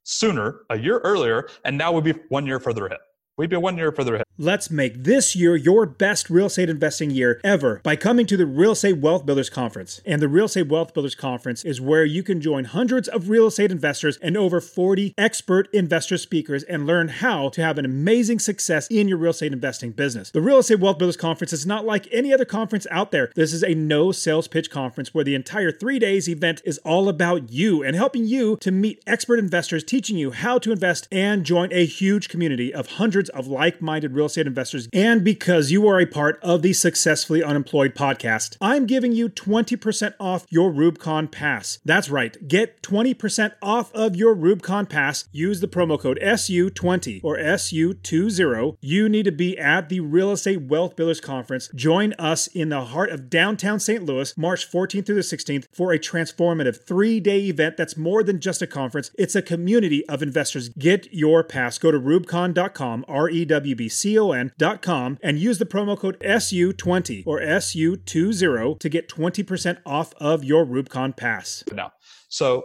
sooner, 0.04 0.60
a 0.70 0.78
year 0.78 0.98
earlier, 1.00 1.48
and 1.64 1.76
now 1.76 1.92
we'd 1.92 2.04
be 2.04 2.18
one 2.28 2.46
year 2.46 2.60
further 2.60 2.86
ahead. 2.86 2.98
We'd 3.36 3.50
be 3.50 3.56
one 3.56 3.76
year 3.76 3.90
further 3.90 4.14
ahead. 4.14 4.26
Let's 4.38 4.70
make 4.70 5.02
this 5.02 5.34
year 5.34 5.56
your 5.56 5.86
best 5.86 6.30
real 6.30 6.46
estate 6.46 6.70
investing 6.70 7.10
year 7.10 7.40
ever 7.42 7.80
by 7.82 7.96
coming 7.96 8.26
to 8.26 8.36
the 8.36 8.46
Real 8.46 8.72
Estate 8.72 8.98
Wealth 8.98 9.26
Builders 9.26 9.50
Conference. 9.50 10.00
And 10.06 10.22
the 10.22 10.28
Real 10.28 10.44
Estate 10.44 10.68
Wealth 10.68 10.94
Builders 10.94 11.16
Conference 11.16 11.64
is 11.64 11.80
where 11.80 12.04
you 12.04 12.22
can 12.22 12.40
join 12.40 12.64
hundreds 12.64 13.08
of 13.08 13.28
real 13.28 13.48
estate 13.48 13.72
investors 13.72 14.18
and 14.22 14.36
over 14.36 14.60
40 14.60 15.14
expert 15.18 15.68
investor 15.72 16.16
speakers 16.16 16.62
and 16.64 16.86
learn 16.86 17.08
how 17.08 17.48
to 17.50 17.60
have 17.60 17.76
an 17.76 17.84
amazing 17.84 18.38
success 18.38 18.86
in 18.88 19.08
your 19.08 19.18
real 19.18 19.30
estate 19.30 19.52
investing 19.52 19.90
business. 19.90 20.30
The 20.30 20.40
Real 20.40 20.58
Estate 20.58 20.78
Wealth 20.78 20.98
Builders 20.98 21.16
Conference 21.16 21.52
is 21.52 21.66
not 21.66 21.84
like 21.84 22.06
any 22.12 22.32
other 22.32 22.44
conference 22.44 22.86
out 22.88 23.10
there. 23.10 23.32
This 23.34 23.52
is 23.52 23.64
a 23.64 23.74
no 23.74 24.12
sales 24.12 24.46
pitch 24.46 24.70
conference 24.70 25.12
where 25.12 25.24
the 25.24 25.34
entire 25.34 25.72
three 25.72 25.98
days 25.98 26.28
event 26.28 26.62
is 26.64 26.78
all 26.78 27.08
about 27.08 27.50
you 27.52 27.82
and 27.82 27.96
helping 27.96 28.26
you 28.26 28.58
to 28.58 28.70
meet 28.70 29.02
expert 29.08 29.40
investors, 29.40 29.82
teaching 29.82 30.16
you 30.16 30.30
how 30.30 30.58
to 30.58 30.70
invest 30.70 31.08
and 31.10 31.44
join 31.44 31.72
a 31.72 31.84
huge 31.84 32.28
community 32.28 32.72
of 32.72 32.86
hundreds 32.86 33.23
hundreds 33.24 33.48
of 33.48 33.52
like 33.52 33.80
minded 33.80 34.12
real 34.14 34.26
estate 34.26 34.46
investors, 34.46 34.88
and 34.92 35.24
because 35.24 35.70
you 35.70 35.87
are 35.88 36.00
a 36.00 36.06
part 36.06 36.38
of 36.42 36.62
the 36.62 36.72
Successfully 36.72 37.42
Unemployed 37.42 37.94
podcast, 37.94 38.56
I'm 38.60 38.87
giving 38.87 39.12
you 39.12 39.28
20% 39.28 40.14
off 40.20 40.46
your 40.50 40.72
REWBCON 40.72 41.30
Pass. 41.30 41.78
That's 41.84 42.10
right, 42.10 42.37
get 42.46 42.82
20% 42.82 43.52
off 43.62 43.92
of 43.94 44.16
your 44.16 44.34
REWBCON 44.34 44.88
Pass. 44.88 45.28
Use 45.32 45.60
the 45.60 45.68
promo 45.68 45.98
code 45.98 46.18
SU20 46.22 47.20
or 47.22 47.37
SU20. 47.38 48.76
You 48.80 49.08
need 49.08 49.24
to 49.24 49.32
be 49.32 49.58
at 49.58 49.88
the 49.88 50.00
Real 50.00 50.32
Estate 50.32 50.62
Wealth 50.62 50.96
Builders 50.96 51.20
Conference. 51.20 51.68
Join 51.74 52.12
us 52.14 52.46
in 52.48 52.68
the 52.68 52.84
heart 52.87 53.10
of 53.10 53.30
downtown 53.30 53.80
St. 53.80 54.04
Louis, 54.04 54.37
March 54.37 54.70
14th 54.70 55.06
through 55.06 55.14
the 55.14 55.20
16th, 55.20 55.66
for 55.72 55.92
a 55.92 55.98
transformative 55.98 56.84
three 56.87 57.20
day 57.20 57.40
event 57.46 57.76
that's 57.76 57.96
more 57.96 58.22
than 58.22 58.40
just 58.40 58.62
a 58.62 58.66
conference, 58.66 59.10
it's 59.18 59.34
a 59.34 59.42
community 59.42 60.06
of 60.08 60.22
investors. 60.22 60.68
Get 60.70 61.12
your 61.12 61.42
pass. 61.44 61.78
Go 61.78 61.90
to 61.90 61.98
rewbcon.com 61.98 63.04
R 63.14 63.31
E 63.31 63.44
W 63.44 63.77
B 63.77 63.88
C 63.88 64.18
O 64.18 64.33
N 64.33 64.53
dot 64.59 64.83
com, 64.83 65.18
and 65.22 65.38
use 65.38 65.59
the 65.59 65.66
promo 65.66 65.98
code 65.98 66.18
SU20 66.20 67.22
or 67.27 67.40
SU20 67.40 68.79
to 68.81 68.88
get 68.88 69.09
20% 69.09 69.79
off 69.87 70.12
of 70.18 70.42
your 70.44 70.66
REWBCON 70.66 71.16
Pass. 71.16 71.64
Now, 71.72 71.92
so 72.29 72.64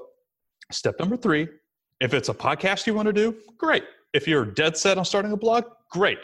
step 0.71 0.99
number 0.99 1.15
three 1.15 1.47
if 1.99 2.13
it's 2.13 2.29
a 2.29 2.33
podcast 2.33 2.87
you 2.87 2.93
want 2.93 3.07
to 3.07 3.13
do, 3.13 3.35
great. 3.57 3.83
If 4.13 4.27
you're 4.27 4.45
dead 4.45 4.77
set 4.77 4.97
on 4.97 5.05
starting 5.05 5.31
a 5.31 5.37
blog, 5.37 5.65
great. 5.91 6.17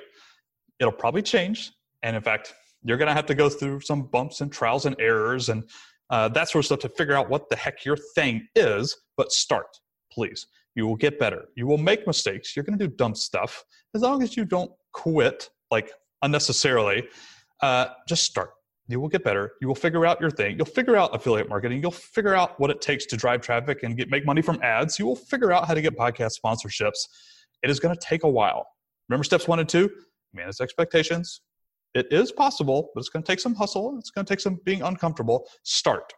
It'll 0.80 0.94
probably 0.94 1.22
change. 1.22 1.72
And 2.02 2.16
in 2.16 2.22
fact, 2.22 2.54
you're 2.84 2.98
going 2.98 3.08
to 3.08 3.14
have 3.14 3.26
to 3.28 3.36
go 3.36 3.50
through 3.50 3.82
some 3.82 4.04
bumps 4.04 4.42
and 4.42 4.52
trials 4.52 4.86
and 4.86 4.96
errors 5.00 5.50
and 5.50 5.70
uh, 6.10 6.30
that 6.30 6.50
sort 6.50 6.62
of 6.62 6.66
stuff 6.68 6.80
to 6.80 6.90
figure 6.90 7.16
out 7.16 7.30
what 7.30 7.50
the 7.50 7.56
heck 7.56 7.84
your 7.84 7.98
thing 7.98 8.48
is. 8.56 8.96
But 9.18 9.32
start, 9.32 9.68
please. 10.12 10.48
You 10.76 10.86
will 10.86 10.96
get 10.96 11.18
better. 11.20 11.46
You 11.56 11.68
will 11.68 11.78
make 11.78 12.06
mistakes. 12.06 12.56
You're 12.56 12.66
going 12.66 12.78
to 12.78 12.88
do 12.88 12.94
dumb 12.94 13.16
stuff. 13.16 13.64
As 13.94 14.02
long 14.02 14.22
as 14.22 14.36
you 14.36 14.46
don't 14.46 14.72
quit 14.94 15.50
like 15.72 15.92
unnecessarily, 16.22 17.08
uh, 17.62 17.88
just 18.08 18.24
start. 18.24 18.52
You 18.88 19.00
will 19.00 19.08
get 19.08 19.24
better. 19.24 19.54
You 19.62 19.68
will 19.68 19.76
figure 19.76 20.06
out 20.06 20.22
your 20.22 20.30
thing. 20.30 20.58
You'll 20.58 20.66
figure 20.66 20.96
out 20.96 21.16
affiliate 21.16 21.50
marketing. 21.50 21.82
You'll 21.82 21.92
figure 21.92 22.36
out 22.36 22.60
what 22.60 22.70
it 22.70 22.82
takes 22.82 23.06
to 23.08 23.18
drive 23.18 23.42
traffic 23.42 23.82
and 23.84 23.98
get 23.98 24.12
make 24.12 24.26
money 24.26 24.44
from 24.44 24.62
ads. 24.62 25.00
You 25.00 25.08
will 25.08 25.16
figure 25.16 25.52
out 25.52 25.68
how 25.68 25.74
to 25.74 25.82
get 25.82 25.98
podcast 25.98 26.34
sponsorships. 26.44 27.08
It 27.64 27.72
is 27.72 27.80
going 27.80 27.96
to 27.96 28.02
take 28.02 28.24
a 28.24 28.30
while. 28.30 28.68
Remember 29.10 29.24
steps 29.24 29.48
one 29.48 29.60
and 29.60 29.68
two? 29.68 29.90
Manage 30.34 30.62
expectations. 30.62 31.42
It 31.96 32.08
is 32.12 32.32
possible, 32.32 32.92
but 32.94 33.00
it's 33.00 33.10
going 33.10 33.24
to 33.24 33.28
take 33.28 33.40
some 33.40 33.56
hustle. 33.56 33.96
It's 33.98 34.12
going 34.12 34.26
to 34.26 34.32
take 34.32 34.42
some 34.42 34.60
being 34.66 34.82
uncomfortable. 34.82 35.48
Start. 35.64 36.14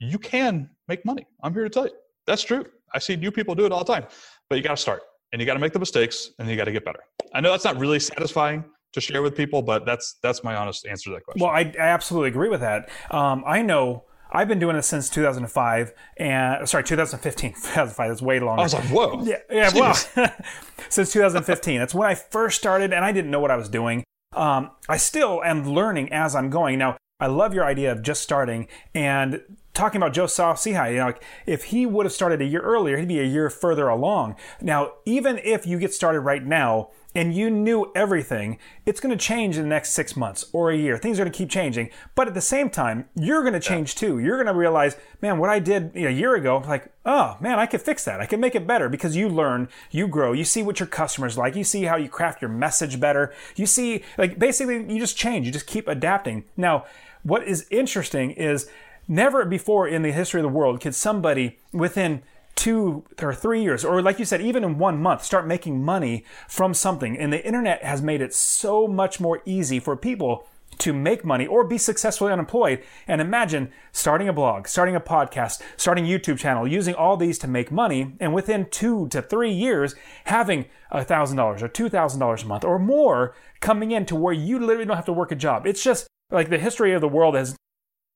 You 0.00 0.18
can 0.18 0.68
make 0.88 1.06
money. 1.06 1.26
I'm 1.42 1.54
here 1.54 1.62
to 1.62 1.70
tell 1.70 1.86
you. 1.86 1.92
That's 2.26 2.42
true. 2.42 2.66
I 2.94 2.98
see 2.98 3.16
new 3.16 3.30
people 3.30 3.54
do 3.54 3.66
it 3.66 3.72
all 3.72 3.84
the 3.84 3.92
time, 3.92 4.04
but 4.48 4.56
you 4.56 4.62
got 4.62 4.70
to 4.70 4.76
start 4.76 5.02
and 5.32 5.40
you 5.40 5.46
got 5.46 5.54
to 5.54 5.60
make 5.60 5.72
the 5.72 5.78
mistakes 5.78 6.30
and 6.38 6.48
you 6.48 6.56
got 6.56 6.64
to 6.64 6.72
get 6.72 6.84
better. 6.84 7.00
I 7.34 7.40
know 7.40 7.50
that's 7.50 7.64
not 7.64 7.78
really 7.78 8.00
satisfying 8.00 8.64
to 8.92 9.00
share 9.00 9.22
with 9.22 9.34
people, 9.34 9.62
but 9.62 9.86
that's 9.86 10.18
that's 10.22 10.44
my 10.44 10.54
honest 10.54 10.86
answer 10.86 11.10
to 11.10 11.14
that 11.14 11.24
question. 11.24 11.42
Well, 11.42 11.50
I, 11.50 11.72
I 11.78 11.88
absolutely 11.88 12.28
agree 12.28 12.48
with 12.48 12.60
that. 12.60 12.90
Um, 13.10 13.42
I 13.46 13.62
know 13.62 14.04
I've 14.32 14.48
been 14.48 14.58
doing 14.58 14.76
this 14.76 14.86
since 14.86 15.10
2005 15.10 15.92
and 16.16 16.68
sorry 16.68 16.84
2015 16.84 17.52
2005 17.54 18.08
that's 18.08 18.22
way 18.22 18.40
longer 18.40 18.60
I 18.60 18.64
was 18.64 18.74
like 18.74 18.84
whoa 18.84 19.22
yeah 19.22 19.36
yeah 19.50 19.70
well 19.74 19.94
since 20.88 21.12
2015 21.12 21.78
that's 21.78 21.94
when 21.94 22.08
I 22.08 22.14
first 22.14 22.58
started 22.58 22.92
and 22.92 23.04
I 23.04 23.12
didn't 23.12 23.30
know 23.30 23.40
what 23.40 23.50
I 23.50 23.56
was 23.56 23.68
doing 23.68 24.04
um, 24.34 24.70
I 24.88 24.96
still 24.96 25.42
am 25.44 25.68
learning 25.68 26.12
as 26.12 26.34
I'm 26.34 26.48
going 26.48 26.78
now 26.78 26.96
I 27.20 27.26
love 27.26 27.52
your 27.54 27.64
idea 27.64 27.92
of 27.92 28.02
just 28.02 28.22
starting 28.22 28.68
and 28.94 29.42
talking 29.74 30.00
about 30.00 30.12
Joe 30.12 30.26
Saul-Sehy. 30.26 30.92
You 30.92 30.98
know, 30.98 31.06
like 31.06 31.22
if 31.46 31.64
he 31.64 31.86
would 31.86 32.06
have 32.06 32.12
started 32.12 32.40
a 32.40 32.44
year 32.44 32.60
earlier, 32.60 32.98
he'd 32.98 33.08
be 33.08 33.20
a 33.20 33.24
year 33.24 33.50
further 33.50 33.88
along. 33.88 34.36
Now, 34.60 34.92
even 35.04 35.38
if 35.38 35.66
you 35.66 35.78
get 35.78 35.94
started 35.94 36.20
right 36.20 36.44
now 36.44 36.90
and 37.14 37.34
you 37.34 37.50
knew 37.50 37.92
everything, 37.94 38.58
it's 38.86 39.00
going 39.00 39.16
to 39.16 39.22
change 39.22 39.56
in 39.56 39.64
the 39.64 39.68
next 39.68 39.90
six 39.90 40.16
months 40.16 40.46
or 40.52 40.70
a 40.70 40.76
year. 40.76 40.96
Things 40.96 41.18
are 41.18 41.24
going 41.24 41.32
to 41.32 41.36
keep 41.36 41.50
changing. 41.50 41.90
But 42.14 42.26
at 42.26 42.34
the 42.34 42.40
same 42.40 42.70
time, 42.70 43.06
you're 43.14 43.42
going 43.42 43.52
to 43.52 43.60
change 43.60 43.94
too. 43.94 44.18
You're 44.18 44.36
going 44.36 44.46
to 44.46 44.58
realize, 44.58 44.96
man, 45.20 45.38
what 45.38 45.50
I 45.50 45.58
did 45.58 45.94
a 45.94 46.10
year 46.10 46.34
ago, 46.34 46.64
like, 46.66 46.90
oh 47.04 47.36
man, 47.40 47.58
I 47.58 47.66
could 47.66 47.82
fix 47.82 48.04
that. 48.04 48.20
I 48.20 48.26
can 48.26 48.40
make 48.40 48.54
it 48.54 48.66
better 48.66 48.88
because 48.88 49.14
you 49.14 49.28
learn, 49.28 49.68
you 49.90 50.08
grow, 50.08 50.32
you 50.32 50.44
see 50.44 50.62
what 50.62 50.80
your 50.80 50.86
customers 50.86 51.36
like, 51.36 51.54
you 51.54 51.64
see 51.64 51.82
how 51.84 51.96
you 51.96 52.08
craft 52.08 52.40
your 52.40 52.50
message 52.50 52.98
better. 52.98 53.34
You 53.56 53.66
see, 53.66 54.04
like, 54.16 54.38
basically, 54.38 54.76
you 54.92 54.98
just 54.98 55.16
change, 55.16 55.44
you 55.46 55.52
just 55.52 55.66
keep 55.66 55.88
adapting. 55.88 56.44
Now, 56.56 56.86
what 57.22 57.46
is 57.46 57.66
interesting 57.70 58.30
is 58.32 58.68
never 59.12 59.44
before 59.44 59.86
in 59.86 60.02
the 60.02 60.10
history 60.10 60.40
of 60.40 60.44
the 60.44 60.48
world 60.48 60.80
could 60.80 60.94
somebody 60.94 61.58
within 61.72 62.22
two 62.54 63.04
or 63.20 63.34
three 63.34 63.62
years, 63.62 63.84
or 63.84 64.02
like 64.02 64.18
you 64.18 64.24
said, 64.24 64.40
even 64.40 64.64
in 64.64 64.78
one 64.78 65.00
month, 65.00 65.22
start 65.22 65.46
making 65.46 65.82
money 65.82 66.24
from 66.48 66.74
something. 66.74 67.16
And 67.18 67.32
the 67.32 67.44
internet 67.44 67.82
has 67.84 68.02
made 68.02 68.20
it 68.20 68.34
so 68.34 68.86
much 68.86 69.20
more 69.20 69.42
easy 69.44 69.78
for 69.78 69.96
people 69.96 70.46
to 70.78 70.92
make 70.92 71.24
money 71.24 71.46
or 71.46 71.64
be 71.64 71.78
successfully 71.78 72.32
unemployed. 72.32 72.82
And 73.06 73.20
imagine 73.20 73.70
starting 73.92 74.28
a 74.28 74.32
blog, 74.32 74.66
starting 74.66 74.96
a 74.96 75.00
podcast, 75.00 75.62
starting 75.76 76.06
a 76.06 76.08
YouTube 76.08 76.38
channel, 76.38 76.66
using 76.66 76.94
all 76.94 77.16
these 77.16 77.38
to 77.40 77.48
make 77.48 77.70
money. 77.70 78.14
And 78.20 78.34
within 78.34 78.66
two 78.70 79.08
to 79.08 79.20
three 79.22 79.52
years, 79.52 79.94
having 80.24 80.66
a 80.90 81.04
$1,000 81.04 81.62
or 81.62 81.68
$2,000 81.68 82.42
a 82.42 82.46
month 82.46 82.64
or 82.64 82.78
more 82.78 83.34
coming 83.60 83.90
in 83.90 84.06
to 84.06 84.16
where 84.16 84.32
you 84.32 84.58
literally 84.58 84.86
don't 84.86 84.96
have 84.96 85.04
to 85.06 85.12
work 85.12 85.32
a 85.32 85.36
job. 85.36 85.66
It's 85.66 85.84
just 85.84 86.06
like 86.30 86.48
the 86.48 86.58
history 86.58 86.92
of 86.92 87.00
the 87.00 87.08
world 87.08 87.34
has 87.34 87.54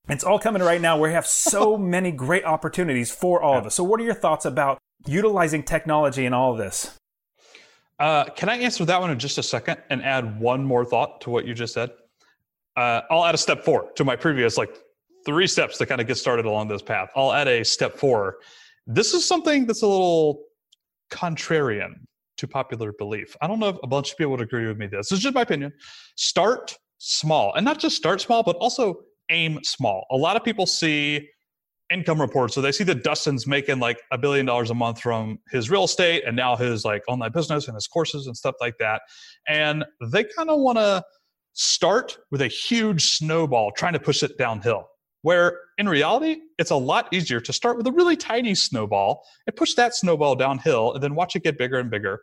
it's 0.09 0.25
all 0.25 0.39
coming 0.39 0.63
right 0.63 0.81
now. 0.81 0.99
We 0.99 1.13
have 1.13 1.27
so 1.27 1.77
many 1.97 2.11
great 2.13 2.45
opportunities 2.45 3.11
for 3.11 3.43
all 3.43 3.59
of 3.59 3.67
us. 3.67 3.75
So, 3.75 3.85
what 3.85 4.01
are 4.01 4.05
your 4.05 4.15
thoughts 4.15 4.45
about 4.45 4.79
utilizing 5.07 5.63
technology 5.63 6.27
in 6.27 6.33
all 6.33 6.53
of 6.53 6.59
this? 6.59 6.99
Uh, 7.99 8.25
can 8.25 8.49
I 8.49 8.59
answer 8.59 8.85
that 8.85 9.01
one 9.01 9.11
in 9.11 9.19
just 9.19 9.39
a 9.39 9.43
second 9.43 9.79
and 9.89 10.03
add 10.03 10.39
one 10.39 10.65
more 10.65 10.85
thought 10.85 11.21
to 11.23 11.31
what 11.31 11.47
you 11.47 11.55
just 11.55 11.73
said? 11.73 11.91
Uh, 12.77 13.01
I'll 13.11 13.25
add 13.25 13.35
a 13.35 13.39
step 13.39 13.65
four 13.65 13.91
to 13.97 14.05
my 14.05 14.17
previous 14.17 14.59
like 14.59 14.77
three 15.25 15.47
steps 15.47 15.79
to 15.79 15.87
kind 15.87 16.01
of 16.01 16.07
get 16.07 16.17
started 16.17 16.45
along 16.45 16.69
this 16.69 16.83
path. 16.83 17.09
I'll 17.17 17.33
add 17.33 17.49
a 17.49 17.65
step 17.65 17.97
four. 17.97 18.37
This 18.87 19.15
is 19.15 19.27
something 19.27 19.67
that's 19.67 19.83
a 19.83 19.87
little 19.87 20.45
contrarian 21.11 21.95
to 22.37 22.47
popular 22.47 22.93
belief. 22.93 23.35
I 23.41 23.47
don't 23.47 23.59
know 23.59 23.71
if 23.71 23.77
a 23.83 23.87
bunch 23.87 24.13
of 24.13 24.19
people 24.19 24.33
would 24.33 24.43
agree 24.43 24.67
with 24.67 24.77
me. 24.77 24.87
This, 24.87 25.09
this 25.09 25.19
is 25.19 25.21
just 25.21 25.35
my 25.35 25.41
opinion. 25.41 25.73
Start 26.17 26.77
small 26.99 27.55
and 27.55 27.65
not 27.65 27.79
just 27.79 27.97
start 27.97 28.21
small, 28.21 28.43
but 28.43 28.57
also 28.57 29.01
aim 29.31 29.61
small. 29.63 30.07
A 30.11 30.17
lot 30.17 30.37
of 30.37 30.45
people 30.45 30.67
see 30.67 31.29
income 31.91 32.21
reports. 32.21 32.55
So 32.55 32.61
they 32.61 32.73
see 32.73 32.85
that 32.85 33.05
Dustin's 33.05 33.47
making 33.47 33.79
like 33.79 34.01
a 34.11 34.19
billion 34.19 34.47
dollars 34.47 34.71
a 34.71 34.75
month 34.75 35.01
from 35.01 35.39
his 35.51 35.71
real 35.71 35.85
estate 35.85 36.25
and 36.27 36.37
now 36.37 36.57
his 36.57 36.85
like 36.85 37.03
online 37.09 37.33
business 37.33 37.69
and 37.69 37.75
his 37.75 37.87
courses 37.87 38.27
and 38.27 38.37
stuff 38.37 38.57
like 38.61 38.77
that. 38.79 39.03
And 39.47 39.85
they 40.11 40.25
kind 40.25 40.51
of 40.51 40.61
want 40.61 40.79
to 40.79 41.05
start 41.53 42.19
with 42.31 42.43
a 42.43 42.49
huge 42.49 43.17
snowball 43.17 43.71
trying 43.73 43.93
to 43.93 44.01
push 44.01 44.23
it 44.23 44.37
downhill. 44.37 44.89
Where 45.23 45.59
in 45.79 45.89
reality, 45.89 46.37
it's 46.59 46.71
a 46.71 46.77
lot 46.77 47.13
easier 47.13 47.41
to 47.41 47.53
start 47.53 47.77
with 47.77 47.87
a 47.87 47.93
really 47.93 48.17
tiny 48.17 48.55
snowball 48.55 49.25
and 49.47 49.57
push 49.57 49.75
that 49.75 49.95
snowball 49.95 50.37
downhill 50.37 50.93
and 50.93 51.03
then 51.03 51.15
watch 51.15 51.35
it 51.35 51.43
get 51.43 51.59
bigger 51.59 51.79
and 51.79 51.91
bigger. 51.91 52.21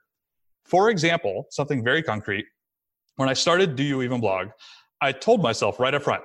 For 0.66 0.90
example, 0.90 1.48
something 1.50 1.84
very 1.84 2.02
concrete, 2.02 2.46
when 3.18 3.28
I 3.28 3.34
started 3.34 3.76
Do 3.76 3.84
You 3.84 4.02
Even 4.02 4.22
Blog, 4.22 4.48
I 5.02 5.12
told 5.12 5.42
myself 5.42 5.80
right 5.80 5.94
up 5.94 6.04
front, 6.04 6.24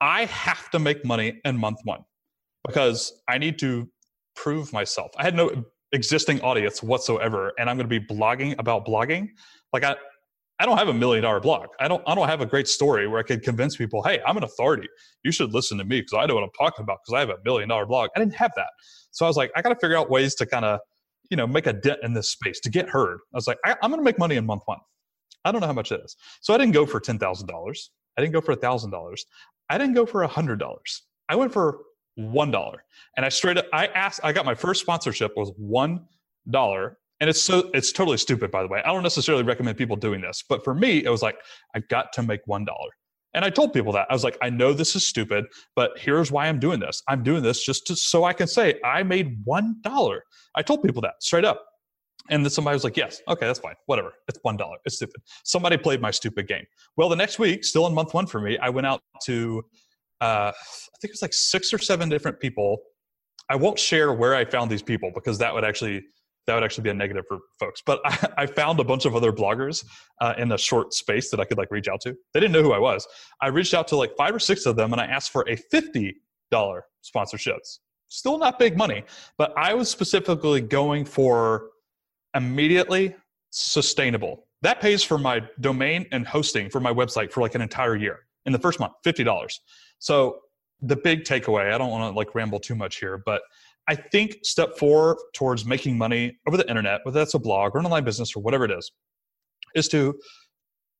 I 0.00 0.26
have 0.26 0.70
to 0.70 0.78
make 0.78 1.04
money 1.04 1.40
in 1.44 1.56
month 1.56 1.78
one 1.84 2.04
because 2.66 3.12
I 3.28 3.38
need 3.38 3.58
to 3.60 3.88
prove 4.36 4.72
myself. 4.72 5.10
I 5.16 5.22
had 5.22 5.34
no 5.34 5.64
existing 5.92 6.40
audience 6.42 6.82
whatsoever, 6.82 7.52
and 7.58 7.70
I'm 7.70 7.76
going 7.76 7.88
to 7.88 8.00
be 8.00 8.04
blogging 8.04 8.58
about 8.58 8.86
blogging. 8.86 9.28
Like 9.72 9.84
I, 9.84 9.96
I 10.60 10.66
don't 10.66 10.78
have 10.78 10.88
a 10.88 10.94
million 10.94 11.22
dollar 11.24 11.40
blog. 11.40 11.66
I 11.80 11.88
don't. 11.88 12.02
I 12.06 12.14
don't 12.14 12.28
have 12.28 12.40
a 12.40 12.46
great 12.46 12.68
story 12.68 13.08
where 13.08 13.18
I 13.18 13.22
could 13.22 13.42
convince 13.42 13.76
people, 13.76 14.02
"Hey, 14.02 14.20
I'm 14.26 14.36
an 14.36 14.44
authority. 14.44 14.88
You 15.24 15.32
should 15.32 15.52
listen 15.52 15.78
to 15.78 15.84
me 15.84 16.00
because 16.00 16.14
I 16.14 16.26
know 16.26 16.34
what 16.34 16.44
I'm 16.44 16.50
talking 16.58 16.82
about 16.82 16.98
because 17.04 17.16
I 17.16 17.20
have 17.20 17.30
a 17.30 17.38
million 17.44 17.68
dollar 17.68 17.86
blog." 17.86 18.10
I 18.14 18.20
didn't 18.20 18.34
have 18.34 18.52
that, 18.56 18.70
so 19.10 19.24
I 19.24 19.28
was 19.28 19.36
like, 19.36 19.50
I 19.56 19.62
got 19.62 19.70
to 19.70 19.76
figure 19.76 19.96
out 19.96 20.10
ways 20.10 20.34
to 20.36 20.46
kind 20.46 20.64
of, 20.64 20.78
you 21.30 21.36
know, 21.36 21.46
make 21.46 21.66
a 21.66 21.72
dent 21.72 22.00
in 22.02 22.14
this 22.14 22.30
space 22.30 22.60
to 22.60 22.70
get 22.70 22.88
heard. 22.88 23.18
I 23.32 23.36
was 23.36 23.48
like, 23.48 23.58
I, 23.64 23.74
I'm 23.82 23.90
going 23.90 24.00
to 24.00 24.04
make 24.04 24.18
money 24.18 24.36
in 24.36 24.46
month 24.46 24.62
one. 24.66 24.78
I 25.44 25.50
don't 25.52 25.60
know 25.60 25.66
how 25.66 25.72
much 25.72 25.90
it 25.90 26.00
is, 26.04 26.16
so 26.40 26.54
I 26.54 26.58
didn't 26.58 26.72
go 26.72 26.86
for 26.86 27.00
ten 27.00 27.18
thousand 27.18 27.48
dollars. 27.48 27.90
I 28.16 28.20
didn't 28.20 28.34
go 28.34 28.40
for 28.40 28.52
a 28.52 28.56
thousand 28.56 28.90
dollars. 28.92 29.26
I 29.70 29.78
didn't 29.78 29.94
go 29.94 30.06
for 30.06 30.22
a 30.22 30.28
hundred 30.28 30.58
dollars. 30.58 31.02
I 31.28 31.36
went 31.36 31.52
for 31.52 31.80
one 32.16 32.50
dollar, 32.50 32.84
and 33.16 33.24
I 33.24 33.28
straight 33.28 33.58
up. 33.58 33.66
I 33.72 33.86
asked. 33.86 34.20
I 34.22 34.32
got 34.32 34.44
my 34.44 34.54
first 34.54 34.80
sponsorship 34.80 35.32
was 35.36 35.52
one 35.56 36.06
dollar 36.50 36.98
and 37.20 37.30
it's 37.30 37.42
so 37.42 37.70
it's 37.72 37.92
totally 37.92 38.18
stupid 38.18 38.50
by 38.50 38.62
the 38.62 38.68
way 38.68 38.82
i 38.84 38.92
don't 38.92 39.02
necessarily 39.02 39.42
recommend 39.42 39.76
people 39.76 39.96
doing 39.96 40.20
this 40.20 40.44
but 40.48 40.64
for 40.64 40.74
me 40.74 41.02
it 41.04 41.08
was 41.08 41.22
like 41.22 41.36
i 41.74 41.80
got 41.88 42.12
to 42.12 42.22
make 42.22 42.40
one 42.46 42.64
dollar 42.64 42.90
and 43.32 43.44
i 43.44 43.50
told 43.50 43.72
people 43.72 43.92
that 43.92 44.06
i 44.10 44.12
was 44.12 44.24
like 44.24 44.36
i 44.42 44.50
know 44.50 44.72
this 44.72 44.94
is 44.94 45.06
stupid 45.06 45.44
but 45.74 45.92
here's 45.98 46.30
why 46.30 46.46
i'm 46.46 46.58
doing 46.58 46.80
this 46.80 47.02
i'm 47.08 47.22
doing 47.22 47.42
this 47.42 47.64
just 47.64 47.86
to, 47.86 47.96
so 47.96 48.24
i 48.24 48.32
can 48.32 48.46
say 48.46 48.78
i 48.84 49.02
made 49.02 49.40
one 49.44 49.76
dollar 49.82 50.24
i 50.54 50.62
told 50.62 50.82
people 50.82 51.00
that 51.00 51.14
straight 51.20 51.44
up 51.44 51.64
and 52.30 52.44
then 52.44 52.50
somebody 52.50 52.74
was 52.74 52.84
like 52.84 52.96
yes 52.96 53.20
okay 53.28 53.46
that's 53.46 53.58
fine 53.58 53.74
whatever 53.86 54.12
it's 54.28 54.38
one 54.42 54.56
dollar 54.56 54.76
it's 54.84 54.96
stupid 54.96 55.20
somebody 55.44 55.76
played 55.76 56.00
my 56.00 56.10
stupid 56.10 56.46
game 56.48 56.64
well 56.96 57.08
the 57.08 57.16
next 57.16 57.38
week 57.38 57.64
still 57.64 57.86
in 57.86 57.94
month 57.94 58.14
one 58.14 58.26
for 58.26 58.40
me 58.40 58.58
i 58.58 58.68
went 58.68 58.86
out 58.86 59.02
to 59.22 59.62
uh, 60.20 60.50
i 60.54 60.96
think 61.00 61.10
it 61.10 61.12
was 61.12 61.22
like 61.22 61.34
six 61.34 61.72
or 61.72 61.78
seven 61.78 62.08
different 62.08 62.38
people 62.40 62.78
i 63.50 63.56
won't 63.56 63.78
share 63.78 64.12
where 64.12 64.34
i 64.34 64.44
found 64.44 64.70
these 64.70 64.82
people 64.82 65.10
because 65.14 65.38
that 65.38 65.52
would 65.52 65.64
actually 65.64 66.02
that 66.46 66.54
would 66.54 66.64
actually 66.64 66.82
be 66.82 66.90
a 66.90 66.94
negative 66.94 67.24
for 67.26 67.38
folks. 67.58 67.82
But 67.84 68.00
I, 68.04 68.28
I 68.38 68.46
found 68.46 68.80
a 68.80 68.84
bunch 68.84 69.04
of 69.06 69.16
other 69.16 69.32
bloggers 69.32 69.84
uh, 70.20 70.34
in 70.38 70.52
a 70.52 70.58
short 70.58 70.92
space 70.92 71.30
that 71.30 71.40
I 71.40 71.44
could 71.44 71.58
like 71.58 71.70
reach 71.70 71.88
out 71.88 72.00
to. 72.02 72.14
They 72.32 72.40
didn't 72.40 72.52
know 72.52 72.62
who 72.62 72.72
I 72.72 72.78
was. 72.78 73.06
I 73.40 73.48
reached 73.48 73.74
out 73.74 73.88
to 73.88 73.96
like 73.96 74.14
five 74.16 74.34
or 74.34 74.38
six 74.38 74.66
of 74.66 74.76
them 74.76 74.92
and 74.92 75.00
I 75.00 75.06
asked 75.06 75.32
for 75.32 75.44
a 75.48 75.56
fifty 75.56 76.16
dollar 76.50 76.84
sponsorships. 77.02 77.78
Still 78.08 78.38
not 78.38 78.58
big 78.58 78.76
money, 78.76 79.02
but 79.38 79.52
I 79.56 79.74
was 79.74 79.90
specifically 79.90 80.60
going 80.60 81.04
for 81.04 81.70
immediately 82.34 83.14
sustainable. 83.50 84.46
That 84.62 84.80
pays 84.80 85.02
for 85.02 85.18
my 85.18 85.42
domain 85.60 86.06
and 86.12 86.26
hosting 86.26 86.70
for 86.70 86.80
my 86.80 86.92
website 86.92 87.30
for 87.30 87.40
like 87.40 87.54
an 87.54 87.60
entire 87.60 87.96
year 87.96 88.20
in 88.46 88.52
the 88.52 88.58
first 88.58 88.80
month, 88.80 88.94
fifty 89.04 89.24
dollars. 89.24 89.60
So 89.98 90.40
the 90.80 90.96
big 90.96 91.24
takeaway, 91.24 91.72
I 91.72 91.78
don't 91.78 91.90
want 91.90 92.12
to 92.12 92.16
like 92.16 92.34
ramble 92.34 92.60
too 92.60 92.74
much 92.74 92.96
here, 92.96 93.22
but 93.24 93.42
I 93.88 93.94
think 93.94 94.38
step 94.42 94.78
four 94.78 95.18
towards 95.34 95.64
making 95.64 95.96
money 95.96 96.38
over 96.46 96.56
the 96.56 96.68
internet, 96.68 97.00
whether 97.04 97.18
that's 97.18 97.34
a 97.34 97.38
blog 97.38 97.74
or 97.74 97.78
an 97.78 97.84
online 97.84 98.04
business 98.04 98.34
or 98.34 98.42
whatever 98.42 98.64
it 98.64 98.70
is, 98.70 98.90
is 99.74 99.88
to 99.88 100.18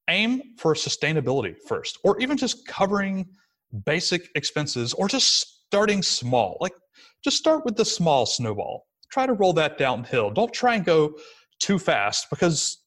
aim 0.08 0.42
for 0.58 0.74
sustainability 0.74 1.54
first, 1.66 1.98
or 2.04 2.20
even 2.20 2.36
just 2.36 2.66
covering 2.66 3.26
basic 3.86 4.28
expenses 4.34 4.92
or 4.92 5.08
just 5.08 5.64
starting 5.66 6.02
small. 6.02 6.58
Like 6.60 6.74
just 7.22 7.38
start 7.38 7.64
with 7.64 7.76
the 7.76 7.84
small 7.84 8.26
snowball. 8.26 8.86
Try 9.14 9.26
to 9.26 9.32
roll 9.32 9.52
that 9.52 9.78
downhill. 9.78 10.32
Don't 10.32 10.52
try 10.52 10.74
and 10.74 10.84
go 10.84 11.14
too 11.60 11.78
fast 11.78 12.28
because 12.30 12.82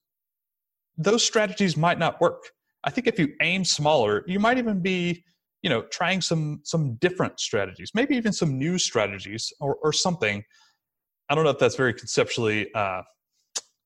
those 0.97 1.23
strategies 1.23 1.77
might 1.77 1.97
not 1.97 2.19
work. 2.19 2.51
I 2.83 2.89
think 2.89 3.07
if 3.07 3.17
you 3.17 3.29
aim 3.41 3.63
smaller, 3.63 4.25
you 4.27 4.37
might 4.37 4.57
even 4.57 4.81
be 4.81 5.23
you 5.61 5.69
know 5.69 5.83
trying 5.83 6.19
some 6.19 6.59
some 6.63 6.95
different 6.95 7.39
strategies 7.39 7.91
maybe 7.95 8.15
even 8.17 8.33
some 8.33 8.57
new 8.57 8.77
strategies 8.77 9.53
or, 9.61 9.75
or 9.81 9.93
something 9.93 10.43
i 11.29 11.35
don't 11.35 11.45
know 11.45 11.49
if 11.49 11.59
that's 11.59 11.75
very 11.75 11.93
conceptually 11.93 12.71
uh, 12.73 13.01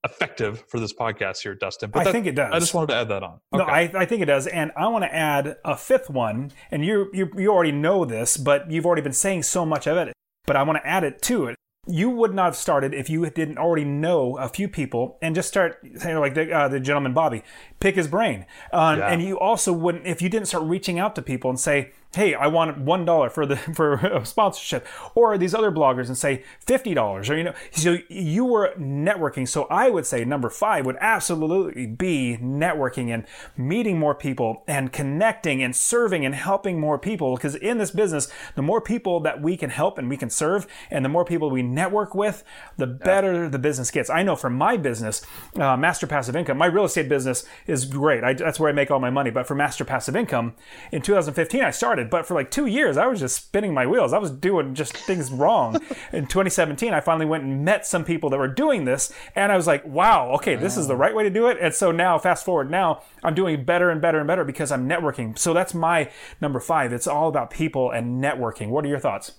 effective 0.04 0.63
for 0.67 0.80
this 0.80 0.93
podcast 0.93 1.41
here 1.41 1.56
dustin 1.56 1.91
but 1.91 2.01
i 2.01 2.04
that, 2.04 2.12
think 2.12 2.25
it 2.25 2.34
does 2.34 2.51
i 2.54 2.60
just 2.60 2.73
wanted 2.73 2.88
to 2.88 2.95
add 2.95 3.08
that 3.08 3.23
on 3.23 3.39
okay. 3.54 3.63
no 3.63 3.63
I, 3.63 3.91
I 3.95 4.06
think 4.06 4.21
it 4.21 4.25
does 4.25 4.47
and 4.47 4.71
i 4.75 4.88
want 4.88 5.04
to 5.04 5.15
add 5.15 5.58
a 5.63 5.77
fifth 5.77 6.10
one 6.10 6.51
and 6.71 6.84
you, 6.84 7.10
you 7.13 7.30
you 7.38 7.51
already 7.51 7.71
know 7.71 8.04
this 8.04 8.36
but 8.36 8.69
you've 8.69 8.86
already 8.86 9.04
been 9.04 9.13
saying 9.13 9.43
so 9.43 9.65
much 9.65 9.88
of 9.88 9.95
it 9.97 10.13
but 10.45 10.56
i 10.56 10.63
want 10.63 10.77
to 10.77 10.86
add 10.86 11.04
it 11.04 11.21
to 11.23 11.45
it 11.45 11.56
you 11.87 12.09
would 12.09 12.33
not 12.33 12.45
have 12.45 12.55
started 12.55 12.93
if 12.93 13.09
you 13.09 13.27
didn't 13.29 13.57
already 13.57 13.83
know 13.83 14.37
a 14.37 14.47
few 14.47 14.67
people 14.67 15.17
and 15.21 15.33
just 15.33 15.47
start 15.47 15.79
saying 15.95 16.19
like 16.19 16.35
the, 16.35 16.51
uh, 16.51 16.67
the 16.67 16.79
gentleman 16.79 17.13
Bobby, 17.13 17.43
pick 17.79 17.95
his 17.95 18.07
brain. 18.07 18.45
Uh, 18.71 18.97
yeah. 18.99 19.07
And 19.07 19.21
you 19.23 19.39
also 19.39 19.73
wouldn't 19.73 20.05
if 20.05 20.21
you 20.21 20.29
didn't 20.29 20.47
start 20.47 20.63
reaching 20.63 20.99
out 20.99 21.15
to 21.15 21.21
people 21.21 21.49
and 21.49 21.59
say, 21.59 21.91
hey, 22.13 22.34
I 22.34 22.47
want 22.47 22.78
one 22.78 23.06
dollar 23.06 23.30
for 23.30 23.45
the 23.45 23.56
for 23.76 23.93
a 23.95 24.26
sponsorship, 24.26 24.86
or 25.15 25.38
these 25.38 25.54
other 25.54 25.71
bloggers 25.71 26.08
and 26.08 26.17
say 26.17 26.43
fifty 26.60 26.93
dollars, 26.93 27.30
or 27.30 27.38
you 27.38 27.43
know, 27.43 27.54
so 27.71 27.97
you 28.10 28.45
were 28.45 28.74
networking. 28.78 29.47
So 29.47 29.63
I 29.65 29.89
would 29.89 30.06
say 30.06 30.26
number 30.26 30.50
five 30.50 30.86
would 30.86 30.97
absolutely 31.00 31.86
be 31.86 32.38
networking 32.41 33.13
and 33.13 33.26
meeting 33.58 33.97
more 33.97 34.15
people 34.15 34.63
and 34.67 34.91
connecting 34.91 35.63
and 35.63 35.76
serving 35.76 36.26
and 36.26 36.36
helping 36.36 36.80
more 36.80 37.00
people. 37.00 37.36
Because 37.36 37.56
in 37.56 37.78
this 37.78 37.91
business, 37.91 38.32
the 38.56 38.62
more 38.62 38.82
people 38.82 39.19
that 39.21 39.41
we 39.41 39.58
can 39.58 39.69
help 39.69 39.97
and 39.97 40.10
we 40.10 40.17
can 40.17 40.30
serve, 40.30 40.67
and 40.89 41.06
the 41.06 41.10
more 41.10 41.26
people 41.26 41.50
we 41.50 41.63
network 41.63 42.13
with, 42.13 42.43
the 42.78 42.88
better 42.88 43.50
the 43.50 43.60
business 43.60 43.91
gets. 43.91 44.10
I 44.10 44.24
know 44.24 44.36
for 44.36 44.50
my 44.50 44.78
business, 44.78 45.26
uh, 45.56 45.78
Master 45.78 46.08
Passive 46.08 46.36
Income, 46.36 46.58
my 46.58 46.65
real 46.65 46.86
estate 46.86 47.10
business 47.10 47.45
is 47.67 47.86
great. 47.86 48.24
I, 48.24 48.34
that's 48.34 48.60
where 48.60 48.69
I 48.69 48.74
make 48.74 48.91
all 48.91 49.00
my 49.00 49.10
money. 49.10 49.30
But 49.30 49.47
for 49.47 49.56
Master 49.56 49.86
Passive 49.86 50.15
Income, 50.15 50.54
in 50.91 51.02
2015, 51.02 51.62
I 51.62 51.71
started 51.71 52.00
started. 52.01 52.09
But 52.09 52.25
for 52.27 52.33
like 52.33 52.51
two 52.51 52.65
years, 52.65 52.97
I 52.97 53.07
was 53.07 53.19
just 53.19 53.35
spinning 53.35 53.73
my 53.73 53.85
wheels. 53.85 54.13
I 54.13 54.17
was 54.17 54.31
doing 54.31 54.75
just 54.75 54.95
things 54.95 55.31
wrong. 55.31 55.75
In 56.13 56.27
2017, 56.27 56.93
I 56.93 57.01
finally 57.01 57.25
went 57.25 57.43
and 57.43 57.63
met 57.63 57.85
some 57.85 58.03
people 58.03 58.29
that 58.29 58.37
were 58.37 58.47
doing 58.47 58.85
this, 58.85 59.13
and 59.35 59.51
I 59.51 59.57
was 59.57 59.67
like, 59.67 59.85
wow, 59.85 60.31
okay, 60.35 60.55
this 60.55 60.77
is 60.77 60.87
the 60.87 60.95
right 60.95 61.15
way 61.15 61.23
to 61.23 61.29
do 61.29 61.47
it. 61.47 61.57
And 61.61 61.73
so 61.73 61.91
now, 61.91 62.17
fast 62.17 62.45
forward, 62.45 62.69
now 62.69 63.01
I'm 63.23 63.35
doing 63.35 63.63
better 63.63 63.89
and 63.89 64.01
better 64.01 64.19
and 64.19 64.27
better 64.27 64.43
because 64.43 64.71
I'm 64.71 64.87
networking. 64.87 65.37
So 65.37 65.53
that's 65.53 65.73
my 65.73 66.09
number 66.39 66.59
five. 66.59 66.93
It's 66.93 67.07
all 67.07 67.29
about 67.29 67.51
people 67.51 67.91
and 67.91 68.23
networking. 68.23 68.69
What 68.69 68.85
are 68.85 68.89
your 68.89 68.99
thoughts? 68.99 69.33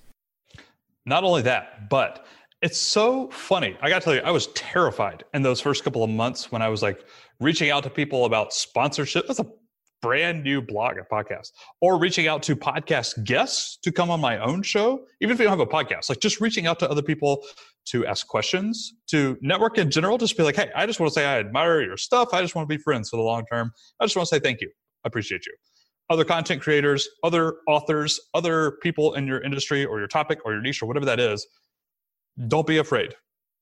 Not 1.04 1.24
only 1.24 1.42
that, 1.42 1.90
but 1.90 2.24
it's 2.62 2.78
so 2.78 3.28
funny. 3.30 3.76
I 3.82 3.88
got 3.88 3.98
to 4.00 4.04
tell 4.04 4.14
you, 4.14 4.20
I 4.20 4.30
was 4.30 4.46
terrified 4.48 5.24
in 5.34 5.42
those 5.42 5.60
first 5.60 5.82
couple 5.82 6.04
of 6.04 6.10
months 6.10 6.52
when 6.52 6.62
I 6.62 6.68
was 6.68 6.80
like 6.80 7.04
reaching 7.40 7.70
out 7.70 7.82
to 7.82 7.90
people 7.90 8.24
about 8.24 8.52
sponsorship. 8.52 9.26
That's 9.26 9.40
a 9.40 9.50
brand 10.02 10.42
new 10.42 10.60
blog 10.60 10.96
and 10.96 11.06
podcast 11.10 11.52
or 11.80 11.98
reaching 11.98 12.26
out 12.26 12.42
to 12.42 12.56
podcast 12.56 13.24
guests 13.24 13.78
to 13.82 13.92
come 13.92 14.10
on 14.10 14.20
my 14.20 14.36
own 14.38 14.62
show. 14.62 15.06
Even 15.22 15.32
if 15.32 15.38
you 15.38 15.46
don't 15.46 15.56
have 15.56 15.66
a 15.66 15.70
podcast 15.70 16.10
like 16.10 16.20
just 16.20 16.40
reaching 16.40 16.66
out 16.66 16.78
to 16.80 16.90
other 16.90 17.00
people 17.00 17.44
to 17.86 18.04
ask 18.04 18.26
questions 18.26 18.94
to 19.08 19.38
network 19.40 19.78
in 19.78 19.90
general 19.90 20.18
just 20.18 20.36
be 20.36 20.42
like 20.42 20.56
hey 20.56 20.70
i 20.76 20.86
just 20.86 21.00
want 21.00 21.10
to 21.10 21.14
say 21.14 21.24
i 21.24 21.38
admire 21.38 21.80
your 21.80 21.96
stuff. 21.96 22.28
I 22.32 22.42
just 22.42 22.54
want 22.54 22.68
to 22.68 22.76
be 22.76 22.82
friends 22.82 23.08
for 23.08 23.16
the 23.16 23.22
long 23.22 23.44
term. 23.50 23.72
I 24.00 24.04
just 24.04 24.16
want 24.16 24.28
to 24.28 24.34
say 24.34 24.40
thank 24.40 24.60
you. 24.60 24.70
I 25.04 25.08
appreciate 25.08 25.46
you. 25.46 25.54
Other 26.10 26.24
content 26.24 26.60
creators 26.60 27.08
other 27.22 27.56
authors 27.68 28.20
other 28.34 28.72
people 28.82 29.14
in 29.14 29.26
your 29.26 29.40
industry 29.40 29.84
or 29.84 29.98
your 30.00 30.08
topic 30.08 30.40
or 30.44 30.52
your 30.52 30.60
niche 30.60 30.82
or 30.82 30.86
whatever 30.86 31.06
that 31.06 31.20
is 31.20 31.46
don't 32.48 32.66
be 32.66 32.78
afraid. 32.78 33.14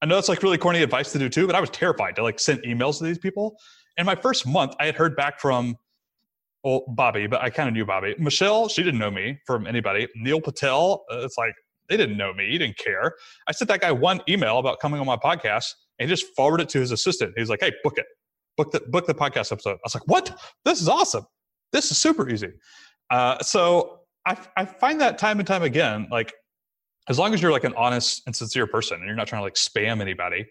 I 0.03 0.07
know 0.07 0.15
that's 0.15 0.31
like 0.31 0.43
really 0.43 0.57
corny 0.57 0.83
advice 0.83 1.13
to 1.13 1.19
do 1.19 1.29
too 1.29 1.47
but 1.47 1.55
i 1.55 1.61
was 1.61 1.71
terrified 1.71 2.17
to 2.17 2.23
like 2.23 2.41
send 2.41 2.63
emails 2.63 2.99
to 2.99 3.05
these 3.05 3.19
people. 3.19 3.57
In 3.99 4.07
my 4.07 4.15
first 4.15 4.47
month 4.47 4.75
i 4.81 4.87
had 4.87 4.95
heard 4.95 5.15
back 5.15 5.39
from 5.39 5.77
well, 6.65 6.85
Bobby, 6.89 7.27
but 7.27 7.41
I 7.41 7.51
kind 7.51 7.69
of 7.69 7.75
knew 7.75 7.87
Bobby. 7.87 8.15
Michelle, 8.19 8.69
she 8.69 8.83
didn't 8.83 9.01
know 9.01 9.11
me 9.11 9.39
from 9.47 9.67
anybody. 9.67 10.07
Neil 10.17 10.41
Patel, 10.41 11.05
uh, 11.11 11.21
it's 11.21 11.39
like 11.39 11.55
they 11.89 11.97
didn't 11.97 12.17
know 12.17 12.35
me. 12.35 12.51
He 12.51 12.59
didn't 12.59 12.77
care. 12.77 13.15
I 13.49 13.53
sent 13.53 13.69
that 13.69 13.81
guy 13.81 13.93
one 13.93 14.21
email 14.29 14.59
about 14.59 14.79
coming 14.79 15.01
on 15.01 15.07
my 15.07 15.17
podcast, 15.17 15.73
and 15.99 16.09
he 16.09 16.15
just 16.15 16.27
forwarded 16.37 16.67
it 16.67 16.71
to 16.71 16.81
his 16.81 16.91
assistant. 16.93 17.33
He's 17.37 17.49
like, 17.49 17.61
"Hey, 17.61 17.73
book 17.83 17.97
it, 17.97 18.07
book 18.57 18.73
the 18.73 18.81
book 18.81 19.07
the 19.07 19.15
podcast 19.15 19.53
episode." 19.53 19.75
I 19.75 19.81
was 19.85 19.95
like, 19.95 20.07
"What? 20.07 20.39
This 20.65 20.83
is 20.83 20.89
awesome. 20.89 21.27
This 21.73 21.91
is 21.91 21.99
super 21.99 22.29
easy." 22.29 22.51
Uh, 23.11 23.39
so 23.41 24.01
I 24.27 24.37
I 24.57 24.67
find 24.67 25.01
that 25.01 25.17
time 25.19 25.39
and 25.39 25.47
time 25.47 25.63
again, 25.63 26.09
like 26.11 26.35
as 27.09 27.19
long 27.19 27.33
as 27.33 27.41
you're 27.41 27.53
like 27.53 27.65
an 27.65 27.75
honest 27.75 28.23
and 28.27 28.37
sincere 28.37 28.67
person, 28.67 28.99
and 28.99 29.07
you're 29.07 29.17
not 29.17 29.27
trying 29.27 29.41
to 29.41 29.45
like 29.45 29.55
spam 29.55 30.01
anybody. 30.01 30.47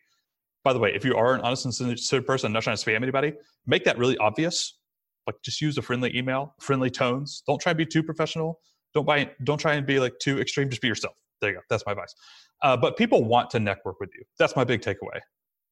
By 0.63 0.73
the 0.73 0.79
way, 0.79 0.91
if 0.93 1.05
you 1.05 1.15
are 1.15 1.35
an 1.35 1.41
honest 1.41 1.65
and 1.65 1.73
sincere 1.73 2.21
person, 2.21 2.51
not 2.51 2.63
trying 2.63 2.75
to 2.75 2.83
spam 2.83 3.01
anybody, 3.01 3.33
make 3.65 3.85
that 3.85 3.97
really 3.97 4.17
obvious 4.17 4.78
like 5.27 5.35
just 5.43 5.61
use 5.61 5.77
a 5.77 5.81
friendly 5.81 6.15
email, 6.17 6.55
friendly 6.59 6.89
tones. 6.89 7.43
Don't 7.47 7.59
try 7.59 7.71
and 7.71 7.77
be 7.77 7.85
too 7.85 8.03
professional. 8.03 8.59
Don't 8.93 9.05
buy. 9.05 9.29
Don't 9.43 9.59
try 9.59 9.75
and 9.75 9.85
be 9.85 9.99
like 9.99 10.13
too 10.19 10.39
extreme. 10.39 10.69
Just 10.69 10.81
be 10.81 10.87
yourself. 10.87 11.15
There 11.41 11.51
you 11.51 11.57
go. 11.57 11.61
That's 11.69 11.85
my 11.85 11.93
advice. 11.93 12.13
Uh, 12.61 12.75
but 12.75 12.97
people 12.97 13.23
want 13.23 13.49
to 13.51 13.59
network 13.59 13.99
with 13.99 14.09
you. 14.15 14.23
That's 14.37 14.55
my 14.55 14.63
big 14.63 14.81
takeaway. 14.81 15.19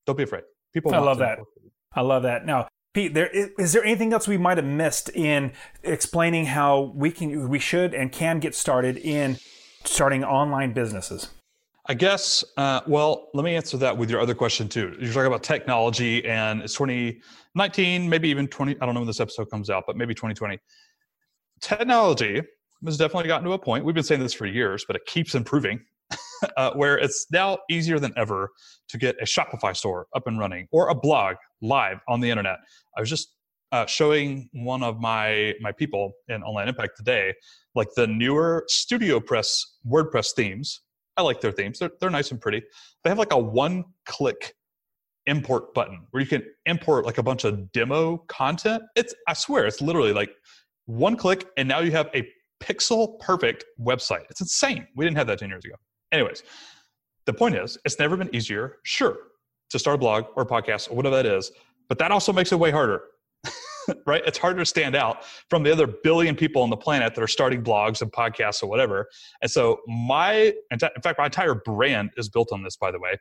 Don't 0.06 0.18
be 0.18 0.24
afraid. 0.24 0.44
People. 0.74 0.94
I 0.94 1.00
love 1.00 1.18
that. 1.20 1.40
I 1.94 2.02
love 2.02 2.24
that. 2.24 2.46
Now, 2.46 2.68
Pete, 2.94 3.14
there 3.14 3.28
is, 3.28 3.50
is, 3.58 3.74
there 3.74 3.84
anything 3.84 4.14
else 4.14 4.28
we 4.28 4.38
might 4.38 4.58
have 4.58 4.66
missed 4.66 5.10
in 5.10 5.52
explaining 5.84 6.46
how 6.46 6.94
we 6.96 7.12
can, 7.12 7.50
we 7.50 7.60
should, 7.60 7.94
and 7.94 8.12
can 8.12 8.40
get 8.40 8.56
started 8.56 8.98
in 8.98 9.38
starting 9.84 10.24
online 10.24 10.74
businesses? 10.74 11.30
I 11.90 11.94
guess, 11.94 12.44
uh, 12.58 12.82
well, 12.86 13.30
let 13.34 13.46
me 13.46 13.56
answer 13.56 13.78
that 13.78 13.98
with 13.98 14.10
your 14.10 14.20
other 14.20 14.36
question 14.36 14.68
too. 14.68 14.96
You're 15.00 15.14
talking 15.14 15.28
about 15.28 15.44
technology 15.44 16.26
and 16.26 16.62
it's 16.62 16.76
2019, 17.58 18.08
maybe 18.08 18.30
even 18.30 18.48
20, 18.48 18.76
I 18.80 18.86
don't 18.86 18.94
know 18.94 19.02
when 19.02 19.08
this 19.08 19.20
episode 19.20 19.50
comes 19.50 19.70
out, 19.70 19.86
but 19.88 19.98
maybe 19.98 20.14
2020. 20.14 20.60
technology 21.60 22.42
has 22.86 22.98
definitely 22.98 23.28
gotten 23.28 23.46
to 23.48 23.54
a 23.54 23.60
point. 23.60 23.84
We've 23.84 23.96
been 23.96 24.04
saying 24.04 24.22
this 24.22 24.34
for 24.34 24.46
years, 24.46 24.86
but 24.86 24.96
it 24.96 25.06
keeps 25.08 25.34
improving. 25.34 25.80
uh, 26.58 26.72
where 26.74 26.98
it's 26.98 27.26
now 27.32 27.58
easier 27.70 28.00
than 28.00 28.14
ever 28.16 28.52
to 28.90 28.98
get 28.98 29.16
a 29.22 29.26
Shopify 29.26 29.76
store 29.76 30.08
up 30.16 30.28
and 30.28 30.40
running 30.40 30.68
or 30.72 30.90
a 30.90 30.96
blog 30.96 31.36
live 31.62 32.00
on 32.08 32.22
the 32.22 32.30
internet. 32.30 32.60
I 32.96 33.02
was 33.02 33.10
just 33.10 33.34
uh, 33.72 33.86
showing 33.88 34.50
one 34.54 34.84
of 34.84 35.00
my 35.00 35.54
my 35.60 35.72
people 35.72 36.14
in 36.30 36.44
Online 36.44 36.70
Impact 36.70 36.96
today, 36.96 37.34
like 37.76 37.90
the 37.96 38.08
newer 38.08 38.64
Studio 38.68 39.20
Press 39.20 39.66
WordPress 39.86 40.34
themes. 40.36 40.80
I 41.18 41.24
like 41.24 41.42
their 41.42 41.52
themes; 41.52 41.80
they're 41.80 41.92
they're 42.00 42.10
nice 42.10 42.32
and 42.32 42.40
pretty. 42.40 42.62
They 43.04 43.10
have 43.10 43.20
like 43.20 43.34
a 43.34 43.38
one 43.38 43.84
click 44.06 44.54
import 45.28 45.74
button 45.74 46.02
where 46.12 46.22
you 46.22 46.28
can 46.28 46.44
import 46.66 47.06
like 47.06 47.18
a 47.18 47.24
bunch 47.24 47.44
of 47.44 47.72
demo 47.72 48.18
content. 48.28 48.84
It's 48.96 49.14
I 49.28 49.34
swear 49.34 49.66
it's 49.66 49.82
literally 49.82 50.14
like 50.14 50.32
one 50.86 51.16
click, 51.16 51.46
and 51.58 51.68
now 51.68 51.80
you 51.80 51.92
have 51.92 52.10
a 52.16 52.28
pixel 52.62 53.20
perfect 53.20 53.66
website. 53.80 54.24
It's 54.30 54.42
insane. 54.42 54.88
We 54.96 55.06
didn't 55.06 55.18
have 55.18 55.28
that 55.28 55.40
ten 55.40 55.50
years 55.50 55.66
ago. 55.66 55.76
Anyways, 56.12 56.44
the 57.26 57.34
point 57.34 57.56
is, 57.56 57.78
it's 57.86 58.00
never 58.00 58.18
been 58.18 58.34
easier, 58.34 58.78
sure, 58.84 59.18
to 59.70 59.78
start 59.78 59.96
a 59.96 59.98
blog 59.98 60.26
or 60.36 60.44
a 60.44 60.46
podcast 60.46 60.90
or 60.90 60.96
whatever 60.96 61.16
that 61.18 61.26
is, 61.26 61.52
but 61.90 61.98
that 62.00 62.12
also 62.12 62.34
makes 62.34 62.52
it 62.52 62.60
way 62.60 62.72
harder. 62.72 63.02
right? 64.06 64.22
It's 64.26 64.38
harder 64.38 64.60
to 64.60 64.66
stand 64.66 64.96
out 64.96 65.24
from 65.50 65.64
the 65.64 65.72
other 65.72 65.88
billion 65.88 66.36
people 66.36 66.62
on 66.62 66.70
the 66.70 66.78
planet 66.78 67.16
that 67.16 67.22
are 67.22 67.28
starting 67.28 67.64
blogs 67.64 68.02
and 68.02 68.12
podcasts 68.12 68.62
or 68.64 68.68
whatever. 68.68 69.08
And 69.42 69.50
so, 69.50 69.80
my, 69.88 70.54
in 70.72 70.80
fact, 70.80 71.18
my 71.18 71.26
entire 71.26 71.56
brand 71.56 72.12
is 72.18 72.30
built 72.30 72.52
on 72.52 72.64
this, 72.64 72.76
by 72.76 72.92
the 72.92 73.00
way. 73.00 73.18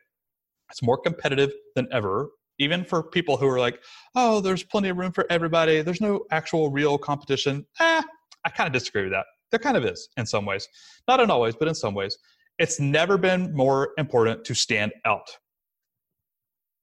It's 0.69 0.83
more 0.83 0.97
competitive 0.97 1.51
than 1.75 1.87
ever, 1.91 2.29
even 2.59 2.83
for 2.83 3.03
people 3.03 3.37
who 3.37 3.47
are 3.47 3.59
like, 3.59 3.81
oh, 4.15 4.41
there's 4.41 4.63
plenty 4.63 4.89
of 4.89 4.97
room 4.97 5.11
for 5.11 5.25
everybody. 5.29 5.81
There's 5.81 6.01
no 6.01 6.25
actual 6.31 6.71
real 6.71 6.97
competition. 6.97 7.65
Eh, 7.79 8.01
I 8.45 8.49
kind 8.49 8.67
of 8.67 8.73
disagree 8.73 9.03
with 9.03 9.11
that. 9.11 9.25
There 9.51 9.59
kind 9.59 9.77
of 9.77 9.85
is 9.85 10.09
in 10.17 10.25
some 10.25 10.45
ways. 10.45 10.67
Not 11.07 11.19
in 11.19 11.31
all 11.31 11.41
ways, 11.41 11.55
but 11.57 11.67
in 11.67 11.75
some 11.75 11.93
ways. 11.93 12.17
It's 12.59 12.79
never 12.79 13.17
been 13.17 13.53
more 13.53 13.89
important 13.97 14.43
to 14.45 14.55
stand 14.55 14.91
out. 15.05 15.29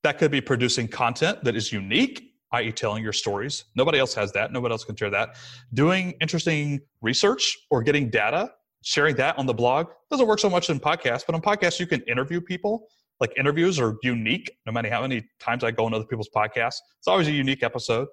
That 0.03 0.19
could 0.19 0.31
be 0.31 0.41
producing 0.41 0.87
content 0.89 1.43
that 1.45 1.57
is 1.57 1.73
unique, 1.73 2.31
i.e., 2.53 2.73
telling 2.73 3.03
your 3.03 3.13
stories. 3.13 3.65
Nobody 3.75 3.99
else 3.99 4.15
has 4.15 4.33
that. 4.33 4.53
Nobody 4.53 4.73
else 4.73 4.85
can 4.85 4.97
share 4.97 5.11
that. 5.11 5.37
Doing 5.73 6.15
interesting 6.21 6.81
research 7.01 7.59
or 7.71 7.83
getting 7.83 8.09
data, 8.11 8.53
sharing 8.83 9.17
that 9.17 9.37
on 9.39 9.47
the 9.47 9.55
blog 9.55 9.89
doesn't 10.11 10.27
work 10.27 10.39
so 10.39 10.51
much 10.51 10.71
in 10.71 10.79
podcasts, 10.79 11.25
but 11.27 11.35
on 11.35 11.41
podcasts, 11.41 11.81
you 11.81 11.87
can 11.87 12.03
interview 12.03 12.41
people. 12.41 12.87
Like 13.21 13.33
interviews 13.39 13.79
are 13.79 13.97
unique, 14.03 14.57
no 14.67 14.73
matter 14.73 14.91
how 14.91 15.03
many 15.03 15.29
times 15.41 15.65
I 15.65 15.71
go 15.71 15.85
on 15.85 15.95
other 15.95 16.05
people's 16.05 16.31
podcasts. 16.35 16.79
It's 16.99 17.07
always 17.07 17.29
a 17.29 17.33
unique 17.33 17.63
episode. 17.63 18.09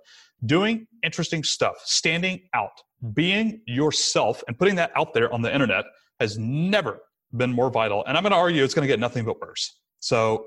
Doing 0.46 0.88
interesting 1.04 1.44
stuff, 1.44 1.76
standing 1.86 2.42
out, 2.54 2.82
being 3.14 3.62
yourself, 3.66 4.44
and 4.48 4.58
putting 4.58 4.76
that 4.76 4.92
out 4.96 5.14
there 5.14 5.32
on 5.34 5.42
the 5.42 5.54
internet 5.54 5.86
has 6.20 6.38
never 6.38 7.00
been 7.34 7.52
more 7.52 7.70
vital. 7.70 8.04
And 8.06 8.18
I'm 8.18 8.24
going 8.24 8.32
to 8.32 8.38
argue 8.38 8.64
it's 8.64 8.74
going 8.74 8.88
to 8.88 8.92
get 8.92 9.00
nothing 9.00 9.26
but 9.26 9.40
worse. 9.42 9.80
So 10.00 10.46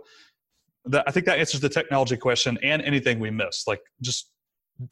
that, 0.87 1.05
I 1.07 1.11
think 1.11 1.27
that 1.27 1.39
answers 1.39 1.61
the 1.61 1.69
technology 1.69 2.17
question 2.17 2.59
and 2.63 2.83
anything 2.83 3.19
we 3.19 3.31
miss. 3.31 3.65
Like 3.67 3.81
just 4.03 4.31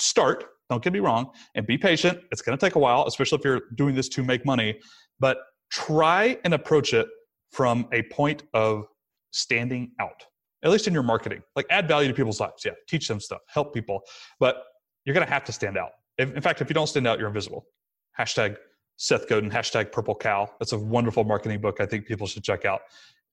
start, 0.01 0.45
don't 0.71 0.83
get 0.83 0.93
me 0.93 1.01
wrong, 1.01 1.31
and 1.55 1.67
be 1.67 1.77
patient. 1.77 2.21
It's 2.31 2.43
going 2.43 2.57
to 2.57 2.65
take 2.65 2.77
a 2.77 2.79
while, 2.79 3.07
especially 3.07 3.39
if 3.39 3.45
you're 3.45 3.63
doing 3.75 3.95
this 3.95 4.09
to 4.11 4.23
make 4.23 4.47
money, 4.47 4.79
but 5.21 5.39
try 5.71 6.39
and 6.45 6.55
approach 6.55 6.95
it 6.95 7.07
from 7.51 7.89
a 7.93 8.03
point 8.05 8.45
of 8.55 8.87
standing 9.33 9.91
out, 10.01 10.25
at 10.63 10.71
least 10.71 10.87
in 10.87 10.95
your 10.95 11.03
marketing. 11.03 11.43
Like 11.57 11.67
add 11.71 11.89
value 11.89 12.09
to 12.09 12.15
people's 12.15 12.41
lives. 12.41 12.65
Yeah, 12.65 12.73
teach 12.89 13.09
them 13.09 13.21
stuff, 13.21 13.41
help 13.49 13.75
people, 13.75 14.03
but 14.39 14.65
you're 15.05 15.15
going 15.15 15.27
to 15.27 15.33
have 15.33 15.45
to 15.45 15.53
stand 15.53 15.77
out. 15.77 15.91
In 16.19 16.41
fact, 16.41 16.61
if 16.61 16.69
you 16.69 16.75
don't 16.75 16.87
stand 16.87 17.07
out, 17.07 17.19
you're 17.19 17.29
invisible. 17.29 17.67
Hashtag 18.19 18.57
Seth 18.97 19.29
Godin, 19.29 19.51
hashtag 19.51 19.91
Purple 19.91 20.15
Cow. 20.15 20.49
That's 20.61 20.73
a 20.73 20.79
wonderful 20.79 21.25
marketing 21.25 21.61
book 21.61 21.81
I 21.81 21.87
think 21.87 22.07
people 22.07 22.27
should 22.27 22.45
check 22.45 22.65
out. 22.65 22.83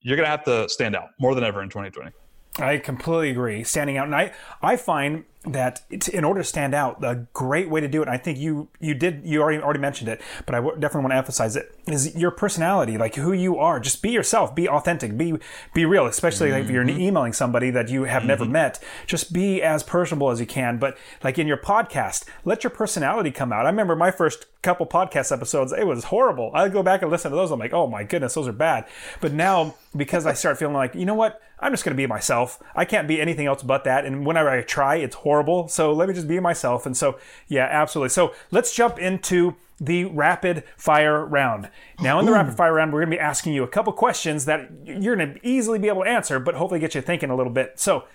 You're 0.01 0.15
going 0.15 0.25
to 0.25 0.31
have 0.31 0.45
to 0.45 0.67
stand 0.69 0.95
out 0.95 1.09
more 1.19 1.35
than 1.35 1.43
ever 1.43 1.61
in 1.61 1.69
2020. 1.69 2.11
I 2.57 2.77
completely 2.77 3.29
agree. 3.29 3.63
Standing 3.63 3.97
out, 3.97 4.05
and 4.05 4.15
I, 4.15 4.33
I 4.61 4.77
find 4.77 5.25
that 5.45 5.81
in 5.89 6.25
order 6.25 6.41
to 6.41 6.47
stand 6.47 6.73
out, 6.73 7.01
a 7.01 7.25
great 7.33 7.69
way 7.69 7.79
to 7.79 7.87
do 7.87 8.01
it. 8.01 8.09
I 8.09 8.17
think 8.17 8.37
you 8.37 8.67
you 8.81 8.93
did 8.93 9.21
you 9.23 9.41
already 9.41 9.61
already 9.63 9.79
mentioned 9.79 10.09
it, 10.09 10.21
but 10.45 10.53
I 10.53 10.59
definitely 10.59 11.01
want 11.01 11.11
to 11.13 11.17
emphasize 11.17 11.55
it 11.55 11.73
is 11.87 12.13
your 12.15 12.29
personality, 12.29 12.97
like 12.97 13.15
who 13.15 13.31
you 13.31 13.57
are. 13.57 13.79
Just 13.79 14.01
be 14.01 14.09
yourself, 14.09 14.53
be 14.53 14.67
authentic, 14.67 15.17
be 15.17 15.35
be 15.73 15.85
real. 15.85 16.05
Especially 16.07 16.49
mm-hmm. 16.49 16.55
like 16.55 16.65
if 16.65 16.69
you're 16.69 16.83
mm-hmm. 16.83 16.99
emailing 16.99 17.33
somebody 17.33 17.71
that 17.71 17.87
you 17.87 18.03
have 18.03 18.21
mm-hmm. 18.21 18.27
never 18.27 18.45
met, 18.45 18.83
just 19.07 19.31
be 19.31 19.61
as 19.61 19.81
personable 19.81 20.29
as 20.29 20.41
you 20.41 20.45
can. 20.45 20.77
But 20.77 20.97
like 21.23 21.39
in 21.39 21.47
your 21.47 21.57
podcast, 21.57 22.25
let 22.43 22.65
your 22.65 22.71
personality 22.71 23.31
come 23.31 23.53
out. 23.53 23.65
I 23.65 23.69
remember 23.69 23.95
my 23.95 24.11
first 24.11 24.45
couple 24.61 24.85
podcast 24.85 25.31
episodes, 25.31 25.71
it 25.71 25.87
was 25.87 26.05
horrible. 26.05 26.51
I 26.53 26.67
go 26.67 26.83
back 26.83 27.01
and 27.01 27.09
listen 27.09 27.31
to 27.31 27.37
those. 27.37 27.51
I'm 27.51 27.59
like, 27.59 27.73
oh 27.73 27.87
my 27.87 28.03
goodness, 28.03 28.33
those 28.33 28.47
are 28.49 28.53
bad. 28.53 28.85
But 29.21 29.31
now 29.31 29.75
because 29.95 30.25
I 30.25 30.33
start 30.33 30.59
feeling 30.59 30.75
like, 30.75 30.95
you 30.95 31.05
know 31.05 31.15
what, 31.15 31.41
I'm 31.59 31.73
just 31.73 31.83
going 31.83 31.95
to 31.95 31.97
be 31.97 32.07
myself. 32.07 32.61
I 32.75 32.85
can't 32.85 33.07
be 33.07 33.19
anything 33.19 33.47
else 33.47 33.63
but 33.63 33.83
that. 33.85 34.05
And 34.05 34.25
whenever 34.25 34.49
I 34.49 34.61
try, 34.61 34.97
it's 34.97 35.15
horrible 35.15 35.28
horrible. 35.29 35.67
So 35.67 35.93
let 35.93 36.09
me 36.09 36.15
just 36.15 36.27
be 36.27 36.39
myself. 36.39 36.87
And 36.87 36.97
so, 36.97 37.19
yeah, 37.47 37.67
absolutely. 37.69 38.09
So 38.09 38.33
let's 38.49 38.73
jump 38.73 38.97
into 38.97 39.55
the 39.79 40.05
rapid 40.05 40.63
fire 40.75 41.23
round. 41.23 41.69
Now, 42.01 42.19
in 42.19 42.25
the 42.25 42.31
Ooh. 42.31 42.35
rapid 42.35 42.57
fire 42.57 42.73
round, 42.73 42.91
we're 42.91 43.01
going 43.01 43.11
to 43.11 43.17
be 43.17 43.21
asking 43.21 43.53
you 43.53 43.63
a 43.63 43.67
couple 43.67 43.93
questions 43.93 44.45
that 44.45 44.71
you're 44.83 45.15
going 45.15 45.35
to 45.35 45.47
easily 45.47 45.77
be 45.77 45.87
able 45.87 46.03
to 46.03 46.09
answer, 46.09 46.39
but 46.39 46.55
hopefully 46.55 46.79
get 46.79 46.95
you 46.95 47.01
thinking 47.01 47.29
a 47.29 47.35
little 47.35 47.53
bit. 47.53 47.79
So, 47.79 48.05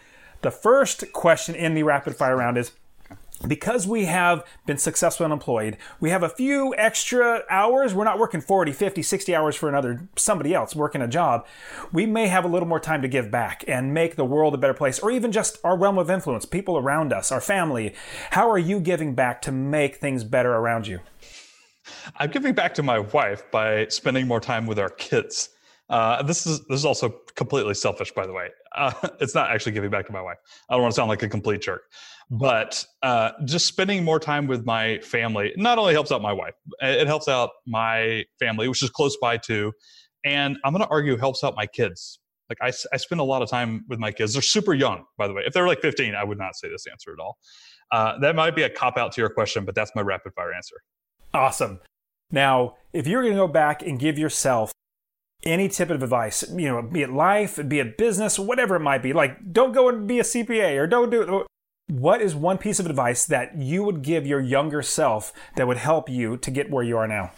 the 0.42 0.50
first 0.50 1.12
question 1.12 1.54
in 1.54 1.74
the 1.74 1.84
rapid 1.84 2.16
fire 2.16 2.36
round 2.36 2.58
is 2.58 2.72
because 3.46 3.86
we 3.86 4.04
have 4.06 4.44
been 4.66 4.78
successful 4.78 5.24
and 5.24 5.32
employed, 5.32 5.76
we 6.00 6.10
have 6.10 6.22
a 6.22 6.28
few 6.28 6.74
extra 6.76 7.42
hours. 7.50 7.94
We're 7.94 8.04
not 8.04 8.18
working 8.18 8.40
40, 8.40 8.72
50, 8.72 9.02
60 9.02 9.34
hours 9.34 9.56
for 9.56 9.68
another 9.68 10.08
somebody 10.16 10.54
else 10.54 10.74
working 10.74 11.02
a 11.02 11.08
job. 11.08 11.46
We 11.92 12.06
may 12.06 12.28
have 12.28 12.44
a 12.44 12.48
little 12.48 12.68
more 12.68 12.80
time 12.80 13.02
to 13.02 13.08
give 13.08 13.30
back 13.30 13.64
and 13.68 13.92
make 13.92 14.16
the 14.16 14.24
world 14.24 14.54
a 14.54 14.58
better 14.58 14.74
place, 14.74 14.98
or 14.98 15.10
even 15.10 15.32
just 15.32 15.58
our 15.64 15.76
realm 15.76 15.98
of 15.98 16.10
influence, 16.10 16.44
people 16.44 16.78
around 16.78 17.12
us, 17.12 17.30
our 17.32 17.40
family. 17.40 17.94
How 18.30 18.50
are 18.50 18.58
you 18.58 18.80
giving 18.80 19.14
back 19.14 19.42
to 19.42 19.52
make 19.52 19.96
things 19.96 20.24
better 20.24 20.52
around 20.54 20.86
you? 20.86 21.00
I'm 22.16 22.30
giving 22.30 22.54
back 22.54 22.74
to 22.74 22.82
my 22.82 23.00
wife 23.00 23.50
by 23.50 23.86
spending 23.88 24.26
more 24.26 24.40
time 24.40 24.66
with 24.66 24.78
our 24.78 24.88
kids. 24.88 25.50
Uh, 25.90 26.22
this 26.22 26.46
is 26.46 26.60
this 26.66 26.78
is 26.78 26.84
also 26.84 27.10
completely 27.34 27.74
selfish, 27.74 28.10
by 28.12 28.26
the 28.26 28.32
way. 28.32 28.48
Uh, 28.74 28.92
it's 29.20 29.34
not 29.34 29.50
actually 29.50 29.72
giving 29.72 29.90
back 29.90 30.06
to 30.06 30.12
my 30.12 30.22
wife. 30.22 30.38
I 30.68 30.74
don't 30.74 30.82
want 30.82 30.92
to 30.92 30.96
sound 30.96 31.08
like 31.08 31.22
a 31.22 31.28
complete 31.28 31.60
jerk, 31.60 31.90
but 32.30 32.84
uh, 33.02 33.32
just 33.44 33.66
spending 33.66 34.04
more 34.04 34.18
time 34.18 34.46
with 34.46 34.64
my 34.64 34.98
family 35.00 35.52
not 35.56 35.78
only 35.78 35.92
helps 35.92 36.10
out 36.10 36.22
my 36.22 36.32
wife, 36.32 36.54
it 36.80 37.06
helps 37.06 37.28
out 37.28 37.50
my 37.66 38.24
family, 38.38 38.68
which 38.68 38.82
is 38.82 38.90
close 38.90 39.16
by 39.20 39.36
too, 39.36 39.72
and 40.24 40.56
I'm 40.64 40.72
going 40.72 40.82
to 40.82 40.88
argue 40.88 41.16
helps 41.16 41.44
out 41.44 41.54
my 41.56 41.66
kids. 41.66 42.18
Like 42.48 42.58
I, 42.60 42.72
I 42.92 42.96
spend 42.98 43.20
a 43.20 43.24
lot 43.24 43.42
of 43.42 43.48
time 43.48 43.84
with 43.88 43.98
my 43.98 44.12
kids. 44.12 44.32
They're 44.32 44.42
super 44.42 44.74
young, 44.74 45.04
by 45.16 45.28
the 45.28 45.34
way. 45.34 45.42
If 45.46 45.54
they're 45.54 45.66
like 45.66 45.80
15, 45.80 46.14
I 46.14 46.24
would 46.24 46.38
not 46.38 46.56
say 46.56 46.68
this 46.68 46.86
answer 46.90 47.12
at 47.12 47.18
all. 47.18 47.38
Uh, 47.90 48.18
that 48.20 48.34
might 48.34 48.56
be 48.56 48.62
a 48.62 48.70
cop 48.70 48.96
out 48.96 49.12
to 49.12 49.20
your 49.20 49.30
question, 49.30 49.64
but 49.64 49.74
that's 49.74 49.92
my 49.94 50.02
rapid 50.02 50.32
fire 50.34 50.52
answer. 50.52 50.76
Awesome. 51.32 51.80
Now, 52.30 52.76
if 52.92 53.06
you're 53.06 53.22
going 53.22 53.34
to 53.34 53.38
go 53.38 53.48
back 53.48 53.82
and 53.82 53.98
give 53.98 54.18
yourself 54.18 54.72
any 55.44 55.68
tip 55.68 55.90
of 55.90 56.02
advice, 56.02 56.44
you 56.50 56.68
know, 56.68 56.82
be 56.82 57.02
it 57.02 57.10
life, 57.10 57.58
be 57.68 57.80
it 57.80 57.96
business, 57.96 58.38
whatever 58.38 58.76
it 58.76 58.80
might 58.80 59.02
be, 59.02 59.12
like 59.12 59.52
don't 59.52 59.72
go 59.72 59.88
and 59.88 60.06
be 60.06 60.18
a 60.18 60.22
CPA 60.22 60.78
or 60.78 60.86
don't 60.86 61.10
do. 61.10 61.44
What 61.88 62.22
is 62.22 62.34
one 62.34 62.56
piece 62.56 62.80
of 62.80 62.86
advice 62.86 63.26
that 63.26 63.58
you 63.60 63.82
would 63.82 64.00
give 64.00 64.26
your 64.26 64.40
younger 64.40 64.80
self 64.80 65.34
that 65.56 65.66
would 65.66 65.76
help 65.76 66.08
you 66.08 66.38
to 66.38 66.50
get 66.50 66.70
where 66.70 66.82
you 66.82 66.96
are 66.96 67.06
now? 67.06 67.32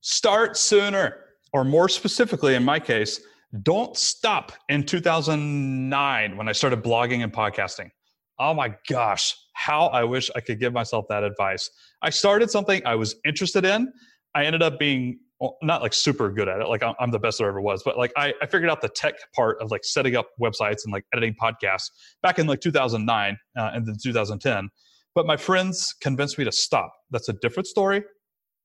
Start 0.00 0.56
sooner, 0.56 1.16
or 1.52 1.64
more 1.64 1.90
specifically, 1.90 2.54
in 2.54 2.64
my 2.64 2.80
case, 2.80 3.20
don't 3.62 3.94
stop 3.94 4.52
in 4.70 4.84
2009 4.84 6.36
when 6.38 6.48
I 6.48 6.52
started 6.52 6.82
blogging 6.82 7.22
and 7.22 7.30
podcasting. 7.30 7.90
Oh 8.38 8.54
my 8.54 8.74
gosh, 8.88 9.36
how 9.52 9.88
I 9.88 10.02
wish 10.02 10.30
I 10.34 10.40
could 10.40 10.60
give 10.60 10.72
myself 10.72 11.04
that 11.10 11.22
advice. 11.22 11.68
I 12.00 12.08
started 12.08 12.50
something 12.50 12.80
I 12.86 12.94
was 12.94 13.16
interested 13.26 13.66
in. 13.66 13.92
I 14.34 14.46
ended 14.46 14.62
up 14.62 14.78
being 14.78 15.18
not 15.62 15.82
like 15.82 15.92
super 15.92 16.30
good 16.30 16.48
at 16.48 16.60
it. 16.60 16.68
Like 16.68 16.82
I'm 16.82 17.10
the 17.10 17.18
best 17.18 17.38
there 17.38 17.48
ever 17.48 17.60
was, 17.60 17.82
but 17.84 17.96
like 17.96 18.12
I, 18.16 18.34
I 18.42 18.46
figured 18.46 18.70
out 18.70 18.80
the 18.80 18.88
tech 18.88 19.14
part 19.34 19.60
of 19.60 19.70
like 19.70 19.84
setting 19.84 20.16
up 20.16 20.30
websites 20.40 20.84
and 20.84 20.92
like 20.92 21.04
editing 21.14 21.34
podcasts 21.40 21.90
back 22.22 22.38
in 22.38 22.46
like 22.46 22.60
2009 22.60 23.38
uh, 23.56 23.70
and 23.72 23.86
then 23.86 23.96
2010. 24.02 24.68
But 25.14 25.26
my 25.26 25.36
friends 25.36 25.94
convinced 26.00 26.38
me 26.38 26.44
to 26.44 26.52
stop. 26.52 26.92
That's 27.10 27.28
a 27.28 27.32
different 27.34 27.66
story. 27.66 28.04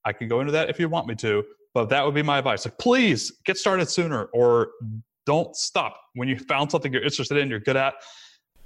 I 0.05 0.13
can 0.13 0.27
go 0.27 0.39
into 0.39 0.51
that 0.51 0.69
if 0.69 0.79
you 0.79 0.89
want 0.89 1.07
me 1.07 1.15
to, 1.15 1.43
but 1.73 1.89
that 1.89 2.05
would 2.05 2.13
be 2.13 2.21
my 2.21 2.39
advice. 2.39 2.65
Like, 2.65 2.77
please 2.77 3.31
get 3.45 3.57
started 3.57 3.89
sooner 3.89 4.25
or 4.33 4.69
don't 5.25 5.55
stop. 5.55 5.97
When 6.15 6.27
you 6.27 6.37
found 6.37 6.71
something 6.71 6.91
you're 6.91 7.03
interested 7.03 7.37
in, 7.37 7.49
you're 7.49 7.59
good 7.59 7.77
at, 7.77 7.95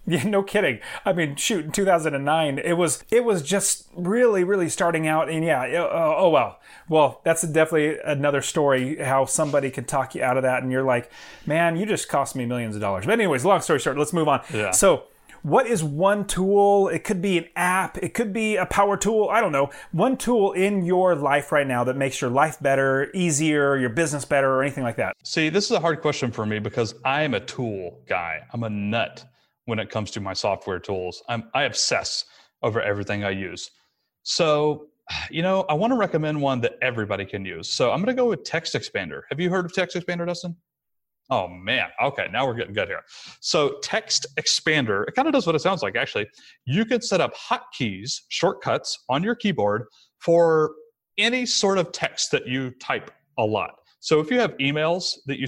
Yeah, 0.18 0.24
no 0.24 0.41
kidding. 0.41 0.80
I 1.03 1.12
mean, 1.12 1.36
shoot, 1.36 1.66
in 1.66 1.72
2009, 1.74 2.60
it 2.60 2.74
was 2.74 3.03
it 3.12 3.26
was 3.26 3.41
just 3.41 3.89
really, 3.93 4.45
really 4.45 4.70
starting 4.70 5.05
out, 5.05 5.30
and 5.30 5.43
yeah, 5.43 5.64
uh, 5.64 6.16
oh 6.18 6.30
well, 6.30 6.62
well, 6.88 7.20
that's 7.26 7.41
definitely 7.41 7.99
another 8.05 8.41
story. 8.41 9.03
How 9.03 9.26
somebody 9.26 9.70
can 9.70 9.84
talk 9.84 10.16
you 10.16 10.24
out 10.24 10.38
of 10.38 10.43
that, 10.43 10.64
and 10.64 10.72
you're 10.72 10.84
like, 10.84 11.12
man, 11.45 11.76
you 11.76 11.86
just 11.86 12.08
cost 12.08 12.38
me 12.38 12.45
millions 12.45 12.74
of 12.74 12.80
dollars. 12.80 13.05
But 13.05 13.20
anyways, 13.20 13.43
long 13.43 13.60
story 13.60 13.80
short, 13.80 13.97
let's 13.97 14.14
move 14.14 14.30
on. 14.30 14.41
Yeah. 14.53 14.72
So, 14.72 15.03
what 15.41 15.68
is 15.68 15.84
one 15.84 16.26
tool? 16.26 16.88
It 16.88 17.03
could 17.03 17.22
be 17.22 17.38
an 17.39 17.49
app, 17.58 17.97
it 17.97 18.14
could 18.14 18.32
be 18.32 18.55
a 18.55 18.66
power 18.66 18.95
tool. 18.95 19.28
I 19.30 19.41
don't 19.41 19.51
know. 19.51 19.72
One 19.91 20.16
tool 20.16 20.53
in 20.53 20.86
your 20.86 21.16
life 21.16 21.51
right 21.51 21.68
now 21.68 21.84
that 21.84 21.97
makes 21.97 22.22
your 22.22 22.30
life 22.30 22.62
better, 22.62 23.12
easier, 23.14 23.76
your 23.76 23.89
business 23.89 24.24
better, 24.24 24.49
or 24.49 24.64
anything 24.64 24.86
like 24.86 24.95
that. 24.95 25.18
See, 25.24 25.49
this 25.49 25.66
is 25.66 25.72
a 25.72 25.82
hard 25.82 25.99
question 25.99 26.32
for 26.32 26.45
me 26.45 26.60
because 26.60 26.95
I'm 27.03 27.34
a 27.34 27.41
tool 27.41 27.99
guy. 28.08 28.43
I'm 28.53 28.64
a 28.64 28.70
nut 28.70 29.26
when 29.68 29.80
it 29.80 29.89
comes 29.89 30.11
to 30.11 30.20
my 30.20 30.34
software 30.34 30.80
tools. 30.80 31.22
I'm, 31.30 31.49
I 31.53 31.63
obsess 31.63 32.26
over 32.63 32.82
everything 32.82 33.24
I 33.24 33.30
use. 33.30 33.70
So, 34.24 34.88
you 35.30 35.41
know, 35.41 35.65
I 35.70 35.74
want 35.74 35.91
to 35.91 35.97
recommend 35.97 36.41
one 36.41 36.61
that 36.61 36.74
everybody 36.82 37.26
can 37.26 37.45
use. 37.45 37.70
So 37.70 37.91
I'm 37.91 37.99
going 37.99 38.15
to 38.15 38.20
go 38.20 38.30
with 38.30 38.43
Text 38.43 38.74
Expander. 38.74 39.22
Have 39.30 39.39
you 39.39 39.49
heard 39.49 39.65
of 39.65 39.74
Text 39.74 39.95
Expander, 39.95 40.26
Dustin? 40.26 40.55
Oh 41.30 41.49
man. 41.49 41.89
Okay, 42.01 42.28
now 42.32 42.47
we're 42.47 42.53
getting 42.53 42.74
good 42.74 42.88
here. 42.88 43.01
So 43.41 43.80
Text 43.84 44.26
Expander, 44.38 45.05
it 45.07 45.15
kind 45.15 45.28
of 45.28 45.34
does 45.34 45.45
what 45.45 45.55
it 45.55 45.59
sounds 45.59 45.84
like 45.84 45.97
actually. 45.97 46.28
You 46.65 46.86
can 46.86 47.01
set 47.01 47.20
up 47.20 47.36
hotkeys, 47.36 48.22
shortcuts 48.30 48.97
on 49.09 49.22
your 49.24 49.36
keyboard 49.36 49.86
for 50.20 50.72
any 51.18 51.45
sort 51.45 51.78
of 51.78 51.91
text 51.91 52.32
that 52.32 52.47
you 52.47 52.72
type 52.80 53.11
a 53.38 53.43
lot. 53.43 53.72
So 53.99 54.22
if 54.22 54.32
you 54.32 54.39
have 54.39 54.55
emails 54.57 55.15
that 55.26 55.39
you 55.39 55.47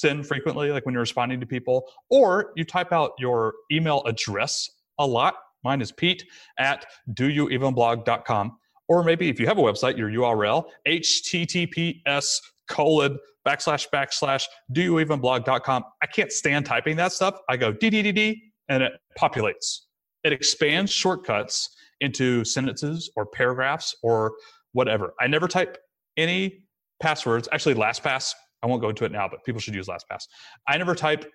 send 0.00 0.26
frequently, 0.26 0.70
like 0.70 0.86
when 0.86 0.92
you're 0.92 1.00
responding 1.00 1.40
to 1.40 1.46
people, 1.46 1.90
or 2.10 2.52
you 2.56 2.64
type 2.64 2.92
out 2.92 3.12
your 3.18 3.54
email 3.72 4.02
address 4.06 4.68
a 4.98 5.06
lot, 5.06 5.34
mine 5.64 5.80
is 5.80 5.92
pete 5.92 6.24
at 6.58 6.86
doyouevenblog.com. 7.12 8.58
Or 8.88 9.04
maybe 9.04 9.28
if 9.28 9.38
you 9.38 9.46
have 9.46 9.58
a 9.58 9.62
website, 9.62 9.98
your 9.98 10.10
URL, 10.10 10.64
https 10.86 12.36
colon 12.68 13.18
backslash 13.46 13.86
backslash 13.92 14.44
doyouevenblog.com. 14.74 15.84
I 16.02 16.06
can't 16.06 16.32
stand 16.32 16.66
typing 16.66 16.96
that 16.96 17.12
stuff. 17.12 17.38
I 17.48 17.56
go 17.56 17.72
d 17.72 18.42
and 18.68 18.82
it 18.82 18.92
populates. 19.18 19.80
It 20.24 20.32
expands 20.32 20.90
shortcuts 20.90 21.70
into 22.00 22.44
sentences 22.44 23.10
or 23.16 23.26
paragraphs 23.26 23.94
or 24.02 24.34
whatever. 24.72 25.14
I 25.20 25.26
never 25.26 25.48
type 25.48 25.78
any 26.16 26.60
passwords. 27.00 27.48
Actually, 27.52 27.76
LastPass, 27.76 28.32
I 28.62 28.66
won't 28.66 28.82
go 28.82 28.88
into 28.88 29.04
it 29.04 29.12
now, 29.12 29.28
but 29.28 29.44
people 29.44 29.60
should 29.60 29.74
use 29.74 29.86
LastPass. 29.86 30.24
I 30.66 30.76
never 30.76 30.94
type 30.94 31.30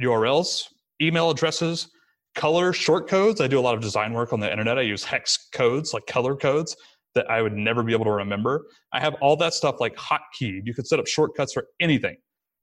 URLs, 0.00 0.64
email 1.00 1.30
addresses, 1.30 1.88
color 2.34 2.72
short 2.72 3.08
codes. 3.08 3.40
I 3.40 3.46
do 3.46 3.58
a 3.58 3.60
lot 3.60 3.74
of 3.74 3.80
design 3.80 4.12
work 4.12 4.32
on 4.32 4.40
the 4.40 4.50
internet. 4.50 4.78
I 4.78 4.82
use 4.82 5.04
hex 5.04 5.48
codes, 5.52 5.94
like 5.94 6.06
color 6.06 6.36
codes 6.36 6.76
that 7.14 7.30
I 7.30 7.42
would 7.42 7.54
never 7.54 7.82
be 7.82 7.92
able 7.92 8.04
to 8.04 8.12
remember. 8.12 8.66
I 8.92 9.00
have 9.00 9.14
all 9.20 9.36
that 9.36 9.54
stuff 9.54 9.80
like 9.80 9.96
hotkeyed. 9.96 10.62
You 10.64 10.74
could 10.74 10.86
set 10.86 10.98
up 10.98 11.06
shortcuts 11.06 11.52
for 11.52 11.66
anything, 11.80 12.16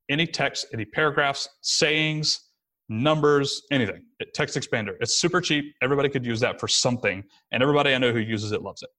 any 0.09 0.27
text, 0.27 0.67
any 0.73 0.85
paragraphs, 0.85 1.47
sayings, 1.61 2.39
numbers, 2.89 3.63
anything. 3.71 4.03
Text 4.33 4.55
expander. 4.57 4.95
It's 4.99 5.15
super 5.19 5.41
cheap. 5.41 5.65
Everybody 5.81 6.09
could 6.09 6.25
use 6.25 6.39
that 6.41 6.59
for 6.59 6.67
something, 6.67 7.23
and 7.51 7.63
everybody 7.63 7.93
I 7.93 7.97
know 7.97 8.11
who 8.11 8.19
uses 8.19 8.51
it 8.51 8.61
loves 8.61 8.83
it. 8.83 8.89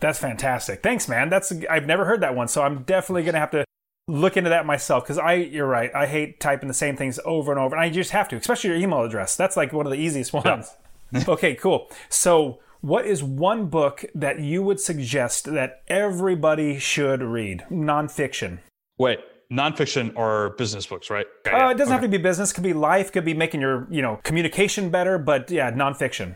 That's 0.00 0.18
fantastic. 0.18 0.82
Thanks, 0.82 1.08
man. 1.08 1.28
That's 1.28 1.52
I've 1.70 1.86
never 1.86 2.04
heard 2.04 2.20
that 2.22 2.34
one, 2.34 2.48
so 2.48 2.62
I'm 2.62 2.82
definitely 2.82 3.22
gonna 3.22 3.38
have 3.38 3.50
to 3.52 3.64
look 4.06 4.36
into 4.36 4.50
that 4.50 4.66
myself 4.66 5.04
because 5.04 5.18
I, 5.18 5.34
you're 5.34 5.66
right. 5.66 5.94
I 5.94 6.06
hate 6.06 6.40
typing 6.40 6.68
the 6.68 6.74
same 6.74 6.96
things 6.96 7.18
over 7.24 7.52
and 7.52 7.60
over, 7.60 7.74
and 7.74 7.84
I 7.84 7.90
just 7.90 8.10
have 8.10 8.28
to, 8.28 8.36
especially 8.36 8.70
your 8.70 8.78
email 8.78 9.02
address. 9.02 9.36
That's 9.36 9.56
like 9.56 9.72
one 9.72 9.86
of 9.86 9.92
the 9.92 9.98
easiest 9.98 10.32
ones. 10.32 10.70
Okay, 11.28 11.54
cool. 11.54 11.88
So 12.08 12.58
what 12.80 13.06
is 13.06 13.22
one 13.22 13.66
book 13.66 14.04
that 14.16 14.40
you 14.40 14.62
would 14.64 14.80
suggest 14.80 15.44
that 15.44 15.82
everybody 15.86 16.78
should 16.78 17.22
read? 17.22 17.64
Nonfiction. 17.70 18.58
Wait, 18.98 19.20
nonfiction 19.50 20.12
or 20.16 20.50
business 20.58 20.86
books, 20.86 21.08
right? 21.08 21.26
Okay, 21.46 21.56
uh, 21.56 21.70
it 21.70 21.78
doesn't 21.78 21.94
okay. 21.94 22.02
have 22.02 22.02
to 22.02 22.08
be 22.08 22.20
business. 22.20 22.50
It 22.50 22.54
could 22.54 22.64
be 22.64 22.72
life. 22.72 23.12
Could 23.12 23.24
be 23.24 23.32
making 23.32 23.60
your 23.60 23.86
you 23.90 24.02
know 24.02 24.20
communication 24.24 24.90
better. 24.90 25.18
But 25.18 25.50
yeah, 25.50 25.70
nonfiction. 25.70 26.34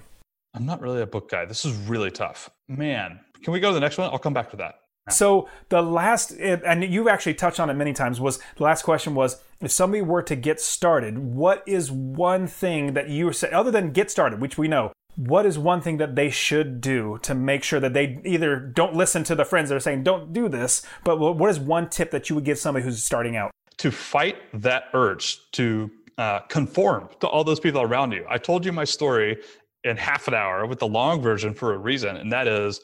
I'm 0.55 0.65
not 0.65 0.81
really 0.81 1.03
a 1.03 1.07
book 1.07 1.31
guy. 1.31 1.45
This 1.45 1.65
is 1.65 1.77
really 1.89 2.11
tough, 2.11 2.49
man. 2.69 3.21
Can 3.43 3.53
we 3.53 3.61
go 3.61 3.69
to 3.69 3.75
the 3.75 3.81
next 3.81 3.99
one? 3.99 4.11
I'll 4.11 4.19
come 4.19 4.35
back 4.35 4.51
to 4.53 4.57
that. 4.59 4.77
So 5.09 5.49
the 5.69 5.83
last, 5.83 6.33
and 6.33 6.85
you've 6.85 7.09
actually 7.09 7.35
touched 7.35 7.61
on 7.61 7.71
it 7.71 7.75
many 7.75 7.93
times, 7.93 8.21
was 8.21 8.39
the 8.57 8.65
last 8.65 8.83
question 8.83 9.15
was 9.15 9.43
if 9.61 9.71
somebody 9.71 10.03
were 10.03 10.23
to 10.23 10.37
get 10.37 10.61
started, 10.61 11.19
what 11.19 11.63
is 11.67 11.91
one 11.91 12.47
thing 12.47 12.95
that 12.95 13.09
you 13.09 13.33
say, 13.33 13.51
other 13.51 13.71
than 13.71 13.93
get 13.93 14.11
started, 14.11 14.41
which 14.41 14.57
we 14.57 14.69
know, 14.69 14.93
what 15.17 15.45
is 15.45 15.59
one 15.59 15.81
thing 15.81 15.97
that 15.97 16.15
they 16.15 16.31
should 16.31 16.81
do 16.81 17.19
to 17.23 17.35
make 17.35 17.65
sure 17.65 17.81
that 17.81 17.93
they 17.93 18.21
either 18.25 18.57
don't 18.57 18.95
listen 18.95 19.25
to 19.25 19.35
the 19.35 19.45
friends 19.45 19.69
that 19.69 19.75
are 19.75 19.81
saying 19.81 20.05
don't 20.05 20.33
do 20.33 20.49
this, 20.49 20.83
but 21.03 21.19
what 21.19 21.51
is 21.51 21.59
one 21.59 21.89
tip 21.89 22.13
that 22.13 22.31
you 22.31 22.37
would 22.37 22.45
give 22.45 22.59
somebody 22.59 22.85
who's 22.85 23.03
starting 23.03 23.37
out? 23.37 23.51
To 23.79 23.91
fight 23.91 24.37
that 24.63 24.85
urge 24.95 25.51
to 25.53 25.91
uh, 26.19 26.41
conform 26.41 27.09
to 27.21 27.27
all 27.27 27.43
those 27.43 27.61
people 27.61 27.83
around 27.83 28.13
you. 28.13 28.25
I 28.29 28.39
told 28.39 28.65
you 28.65 28.73
my 28.73 28.85
story 28.85 29.39
in 29.85 29.97
half 29.97 30.29
an 30.29 30.35
hour 30.35 30.67
with 30.67 30.79
the 30.79 30.87
long 30.87 31.21
version 31.21 31.55
for 31.55 31.75
a 31.75 31.79
reason, 31.79 32.17
and 32.17 32.33
that 32.33 32.47
is 32.47 32.81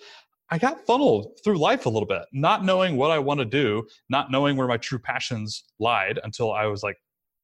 I 0.51 0.59
got 0.59 0.87
funneled 0.87 1.39
through 1.43 1.59
life 1.59 1.87
a 1.87 1.89
little 1.89 2.07
bit, 2.07 2.23
not 2.33 2.65
knowing 2.65 2.97
what 2.97 3.11
I 3.11 3.19
want 3.19 3.39
to 3.41 3.47
do, 3.47 3.87
not 4.11 4.31
knowing 4.31 4.57
where 4.57 4.69
my 4.69 4.77
true 4.77 4.99
passions 4.99 5.65
lied 5.79 6.21
until 6.23 6.53
I 6.53 6.67
was 6.67 6.83
like 6.83 6.97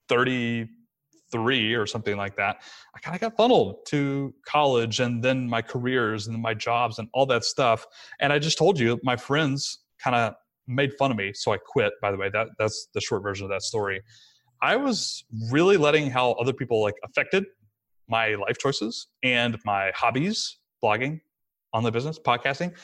33 0.09 1.75
or 1.75 1.87
something 1.87 2.17
like 2.17 2.37
that, 2.37 2.63
I 2.95 2.99
kind 2.99 3.15
of 3.15 3.21
got 3.21 3.37
funneled 3.37 3.87
to 3.87 4.35
college 4.47 5.01
and 5.01 5.23
then 5.25 5.49
my 5.49 5.63
careers 5.63 6.27
and 6.27 6.41
my 6.43 6.53
jobs 6.53 6.99
and 6.99 7.09
all 7.15 7.27
that 7.27 7.45
stuff. 7.45 7.87
And 8.21 8.33
I 8.33 8.39
just 8.39 8.59
told 8.59 8.79
you, 8.79 9.01
my 9.03 9.17
friends 9.17 9.79
kind 10.03 10.15
of 10.15 10.35
made 10.67 10.93
fun 10.99 11.11
of 11.11 11.17
me, 11.17 11.33
so 11.33 11.53
I 11.53 11.57
quit. 11.57 11.93
By 12.03 12.11
the 12.11 12.19
way, 12.19 12.31
that 12.31 12.49
that's 12.59 12.89
the 12.95 13.01
short 13.01 13.23
version 13.23 13.45
of 13.45 13.51
that 13.51 13.63
story. 13.63 14.03
I 14.63 14.77
was 14.77 15.25
really 15.51 15.79
letting 15.79 16.11
how 16.11 16.33
other 16.33 16.53
people 16.53 16.83
like 16.83 16.97
affected 17.03 17.47
my 18.09 18.35
life 18.35 18.59
choices 18.59 19.07
and 19.23 19.59
my 19.65 19.91
hobbies, 19.95 20.59
blogging, 20.85 21.21
on 21.73 21.83
the 21.83 21.91
business, 21.91 22.19
podcasting. 22.19 22.75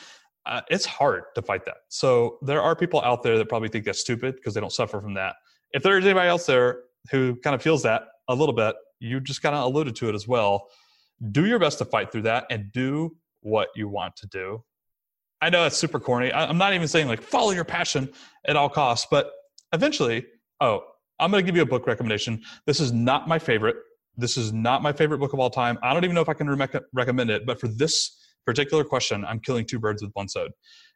Uh, 0.45 0.61
it's 0.71 0.87
hard 0.87 1.25
to 1.35 1.43
fight 1.43 1.65
that. 1.65 1.79
So 1.89 2.39
there 2.43 2.63
are 2.63 2.77
people 2.77 3.01
out 3.03 3.23
there 3.23 3.37
that 3.37 3.49
probably 3.49 3.69
think 3.69 3.85
that's 3.85 4.01
stupid 4.01 4.37
because 4.37 4.55
they 4.55 4.61
don't 4.61 4.73
suffer 4.73 5.01
from 5.01 5.15
that. 5.15 5.35
If 5.73 5.83
there's 5.83 6.05
anybody 6.05 6.29
else 6.29 6.47
there 6.47 6.83
who 7.11 7.37
kind 7.37 7.55
of 7.55 7.63
feels 7.63 7.83
that, 7.83 8.05
a 8.29 8.35
little 8.35 8.55
bit. 8.55 8.75
You 8.99 9.21
just 9.21 9.43
kind 9.43 9.55
of 9.55 9.65
alluded 9.65 9.97
to 9.97 10.09
it 10.09 10.15
as 10.15 10.27
well. 10.27 10.69
Do 11.31 11.47
your 11.47 11.59
best 11.59 11.79
to 11.79 11.85
fight 11.85 12.13
through 12.13 12.23
that 12.23 12.47
and 12.51 12.73
do 12.73 13.17
what 13.41 13.69
you 13.75 13.89
want 13.89 14.17
to 14.17 14.27
do. 14.27 14.65
I 15.41 15.51
know 15.51 15.67
it's 15.67 15.77
super 15.77 16.01
corny. 16.01 16.33
I'm 16.33 16.59
not 16.59 16.73
even 16.75 16.89
saying 16.89 17.09
like 17.09 17.23
follow 17.23 17.51
your 17.51 17.65
passion 17.65 18.11
at 18.47 18.57
all 18.57 18.69
costs, 18.69 19.07
but 19.11 19.31
eventually, 19.73 20.27
oh, 20.61 20.83
I'm 21.21 21.31
going 21.31 21.43
to 21.45 21.47
give 21.47 21.57
you 21.57 21.63
a 21.63 21.67
book 21.67 21.87
recommendation. 21.87 22.43
This 22.67 22.81
is 22.81 22.93
not 22.93 23.29
my 23.29 23.39
favorite. 23.39 23.77
This 24.17 24.37
is 24.37 24.53
not 24.53 24.83
my 24.83 24.93
favorite 24.93 25.19
book 25.19 25.35
of 25.35 25.41
all 25.41 25.51
time. 25.51 25.79
I 25.83 25.93
don't 25.93 26.05
even 26.05 26.15
know 26.15 26.23
if 26.23 26.29
I 26.29 26.35
can 26.35 26.49
re- 26.49 26.69
recommend 26.95 27.31
it, 27.31 27.45
but 27.45 27.61
for 27.61 27.69
this 27.69 28.17
particular 28.47 28.85
question, 28.85 29.25
I'm 29.25 29.41
killing 29.41 29.67
two 29.67 29.79
birds 29.79 30.03
with 30.03 30.13
one 30.15 30.29
stone. 30.29 30.51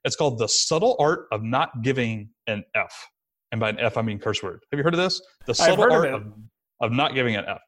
It's 0.05 0.17
called 0.17 0.39
The 0.39 0.49
Subtle 0.49 0.97
Art 0.99 1.27
of 1.33 1.43
Not 1.43 1.83
Giving 1.83 2.31
an 2.47 2.65
F. 2.75 3.09
And 3.53 3.61
by 3.61 3.71
an 3.71 3.81
F, 3.81 3.97
I 3.97 4.03
mean 4.03 4.19
curse 4.19 4.43
word. 4.43 4.61
Have 4.71 4.79
you 4.79 4.85
heard 4.85 4.95
of 4.95 5.01
this? 5.01 5.21
The 5.47 5.55
Subtle 5.55 5.93
Art 5.93 6.07
of, 6.07 6.23
of 6.23 6.33
of 6.81 6.93
not 6.93 7.15
giving 7.15 7.37
an 7.37 7.45
F. 7.47 7.61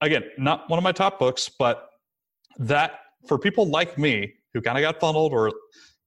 Again, 0.00 0.24
not 0.38 0.68
one 0.68 0.78
of 0.78 0.82
my 0.82 0.92
top 0.92 1.18
books, 1.18 1.50
but 1.58 1.88
that 2.58 3.00
for 3.26 3.38
people 3.38 3.66
like 3.66 3.96
me 3.96 4.34
who 4.52 4.60
kind 4.60 4.76
of 4.76 4.82
got 4.82 5.00
funneled 5.00 5.32
or 5.32 5.52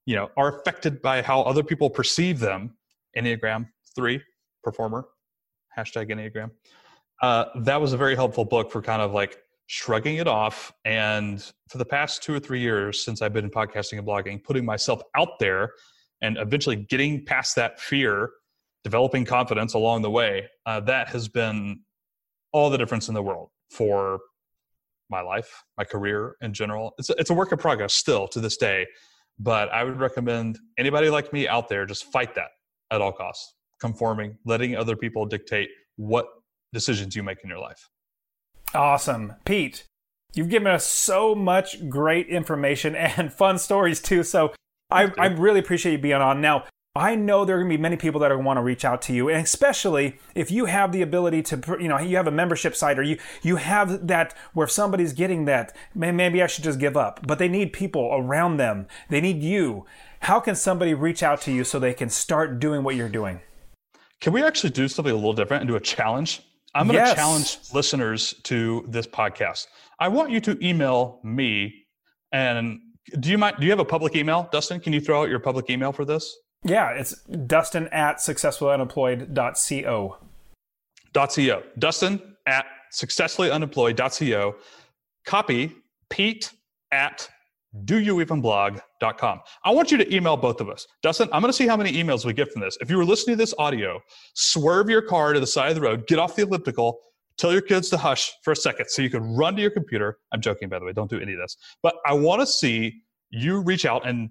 you 0.06 0.14
know 0.14 0.30
are 0.36 0.60
affected 0.60 1.02
by 1.02 1.22
how 1.22 1.42
other 1.42 1.62
people 1.62 1.90
perceive 1.90 2.38
them, 2.38 2.76
Enneagram 3.16 3.66
three 3.94 4.20
performer, 4.62 5.06
hashtag 5.76 6.10
Enneagram. 6.10 6.50
Uh, 7.22 7.46
that 7.62 7.80
was 7.80 7.92
a 7.92 7.96
very 7.96 8.14
helpful 8.14 8.44
book 8.44 8.70
for 8.70 8.80
kind 8.80 9.02
of 9.02 9.12
like 9.12 9.38
shrugging 9.72 10.16
it 10.16 10.26
off. 10.26 10.72
And 10.84 11.40
for 11.68 11.78
the 11.78 11.84
past 11.84 12.24
two 12.24 12.34
or 12.34 12.40
three 12.40 12.58
years 12.58 13.04
since 13.04 13.22
I've 13.22 13.32
been 13.32 13.44
in 13.44 13.52
podcasting 13.52 13.98
and 13.98 14.06
blogging, 14.06 14.42
putting 14.42 14.64
myself 14.64 15.00
out 15.16 15.38
there 15.38 15.74
and 16.20 16.36
eventually 16.38 16.74
getting 16.74 17.24
past 17.24 17.54
that 17.54 17.78
fear, 17.78 18.30
developing 18.82 19.24
confidence 19.24 19.74
along 19.74 20.02
the 20.02 20.10
way, 20.10 20.48
uh, 20.66 20.80
that 20.80 21.10
has 21.10 21.28
been 21.28 21.82
all 22.50 22.68
the 22.68 22.78
difference 22.78 23.06
in 23.06 23.14
the 23.14 23.22
world 23.22 23.50
for 23.70 24.18
my 25.08 25.20
life, 25.20 25.62
my 25.78 25.84
career 25.84 26.34
in 26.40 26.52
general. 26.52 26.92
It's 26.98 27.10
a, 27.10 27.14
it's 27.16 27.30
a 27.30 27.34
work 27.34 27.52
in 27.52 27.58
progress 27.58 27.94
still 27.94 28.26
to 28.26 28.40
this 28.40 28.56
day, 28.56 28.88
but 29.38 29.68
I 29.68 29.84
would 29.84 30.00
recommend 30.00 30.58
anybody 30.78 31.10
like 31.10 31.32
me 31.32 31.46
out 31.46 31.68
there 31.68 31.86
just 31.86 32.10
fight 32.10 32.34
that 32.34 32.48
at 32.90 33.00
all 33.00 33.12
costs, 33.12 33.54
conforming, 33.80 34.36
letting 34.44 34.74
other 34.74 34.96
people 34.96 35.26
dictate 35.26 35.68
what 35.94 36.26
decisions 36.72 37.14
you 37.14 37.22
make 37.22 37.38
in 37.44 37.48
your 37.48 37.60
life. 37.60 37.88
Awesome. 38.74 39.34
Pete, 39.44 39.84
you've 40.34 40.48
given 40.48 40.68
us 40.68 40.86
so 40.86 41.34
much 41.34 41.88
great 41.88 42.28
information 42.28 42.94
and 42.96 43.32
fun 43.32 43.58
stories 43.58 44.00
too. 44.00 44.22
So 44.22 44.52
I, 44.90 45.12
I 45.18 45.26
really 45.26 45.60
appreciate 45.60 45.92
you 45.92 45.98
being 45.98 46.14
on. 46.14 46.40
Now, 46.40 46.64
I 46.96 47.14
know 47.14 47.44
there 47.44 47.54
are 47.54 47.60
going 47.60 47.70
to 47.70 47.76
be 47.76 47.80
many 47.80 47.96
people 47.96 48.20
that 48.20 48.32
are 48.32 48.34
going 48.34 48.42
to 48.42 48.46
want 48.48 48.56
to 48.56 48.62
reach 48.62 48.84
out 48.84 49.00
to 49.02 49.12
you, 49.12 49.28
and 49.28 49.44
especially 49.44 50.18
if 50.34 50.50
you 50.50 50.64
have 50.64 50.90
the 50.90 51.02
ability 51.02 51.40
to, 51.44 51.78
you 51.80 51.86
know, 51.86 52.00
you 52.00 52.16
have 52.16 52.26
a 52.26 52.32
membership 52.32 52.74
site 52.74 52.98
or 52.98 53.04
you 53.04 53.16
you 53.42 53.56
have 53.56 54.08
that 54.08 54.34
where 54.54 54.64
if 54.64 54.72
somebody's 54.72 55.12
getting 55.12 55.44
that, 55.44 55.74
maybe 55.94 56.42
I 56.42 56.48
should 56.48 56.64
just 56.64 56.80
give 56.80 56.96
up. 56.96 57.24
But 57.24 57.38
they 57.38 57.46
need 57.46 57.72
people 57.72 58.10
around 58.12 58.56
them. 58.56 58.88
They 59.08 59.20
need 59.20 59.40
you. 59.40 59.86
How 60.22 60.40
can 60.40 60.56
somebody 60.56 60.92
reach 60.92 61.22
out 61.22 61.40
to 61.42 61.52
you 61.52 61.62
so 61.62 61.78
they 61.78 61.94
can 61.94 62.10
start 62.10 62.58
doing 62.58 62.82
what 62.82 62.96
you're 62.96 63.08
doing? 63.08 63.40
Can 64.20 64.32
we 64.32 64.42
actually 64.42 64.70
do 64.70 64.88
something 64.88 65.12
a 65.12 65.16
little 65.16 65.32
different 65.32 65.62
and 65.62 65.68
do 65.68 65.76
a 65.76 65.80
challenge? 65.80 66.42
I'm 66.74 66.86
going 66.86 66.98
to 66.98 67.04
Yes. 67.04 67.14
challenge 67.16 67.58
listeners 67.74 68.34
to 68.44 68.84
this 68.88 69.06
podcast. 69.06 69.66
I 69.98 70.08
want 70.08 70.30
you 70.30 70.40
to 70.40 70.56
email 70.66 71.20
me 71.24 71.86
and 72.32 72.78
do 73.18 73.28
you 73.30 73.38
mind 73.38 73.56
do 73.58 73.64
you 73.66 73.70
have 73.70 73.80
a 73.80 73.84
public 73.84 74.14
email, 74.14 74.48
Dustin? 74.52 74.78
Can 74.80 74.92
you 74.92 75.00
throw 75.00 75.22
out 75.22 75.28
your 75.30 75.40
public 75.40 75.68
email 75.68 75.90
for 75.92 76.04
this? 76.04 76.32
Yeah, 76.64 76.90
it's 76.90 77.14
Dustin 77.24 77.88
at 77.88 78.18
successfullyunemployed.co. 78.18 80.16
.co. 81.14 81.62
Dustin 81.78 82.20
at 82.46 82.66
successfullyunemployed.co. 82.92 84.54
Copy 85.26 85.72
Pete 86.08 86.52
at 86.92 87.28
doyouevenblog.com. 87.84 89.40
I 89.64 89.70
want 89.70 89.92
you 89.92 89.98
to 89.98 90.14
email 90.14 90.36
both 90.36 90.60
of 90.60 90.68
us. 90.68 90.86
Dustin, 91.02 91.28
I'm 91.32 91.40
going 91.40 91.52
to 91.52 91.56
see 91.56 91.66
how 91.66 91.76
many 91.76 91.92
emails 91.92 92.24
we 92.24 92.32
get 92.32 92.52
from 92.52 92.62
this. 92.62 92.76
If 92.80 92.90
you 92.90 92.96
were 92.96 93.04
listening 93.04 93.36
to 93.36 93.42
this 93.42 93.54
audio, 93.58 94.00
swerve 94.34 94.90
your 94.90 95.02
car 95.02 95.32
to 95.32 95.40
the 95.40 95.46
side 95.46 95.68
of 95.70 95.74
the 95.76 95.80
road, 95.80 96.06
get 96.06 96.18
off 96.18 96.36
the 96.36 96.42
elliptical, 96.42 97.00
tell 97.38 97.52
your 97.52 97.62
kids 97.62 97.88
to 97.90 97.96
hush 97.96 98.32
for 98.42 98.52
a 98.52 98.56
second 98.56 98.86
so 98.88 99.02
you 99.02 99.10
can 99.10 99.22
run 99.36 99.54
to 99.56 99.62
your 99.62 99.70
computer. 99.70 100.18
I'm 100.32 100.40
joking, 100.40 100.68
by 100.68 100.78
the 100.78 100.84
way. 100.84 100.92
Don't 100.92 101.10
do 101.10 101.20
any 101.20 101.32
of 101.32 101.38
this. 101.38 101.56
But 101.82 101.94
I 102.04 102.12
want 102.12 102.40
to 102.40 102.46
see 102.46 103.02
you 103.30 103.60
reach 103.62 103.86
out 103.86 104.06
and 104.06 104.30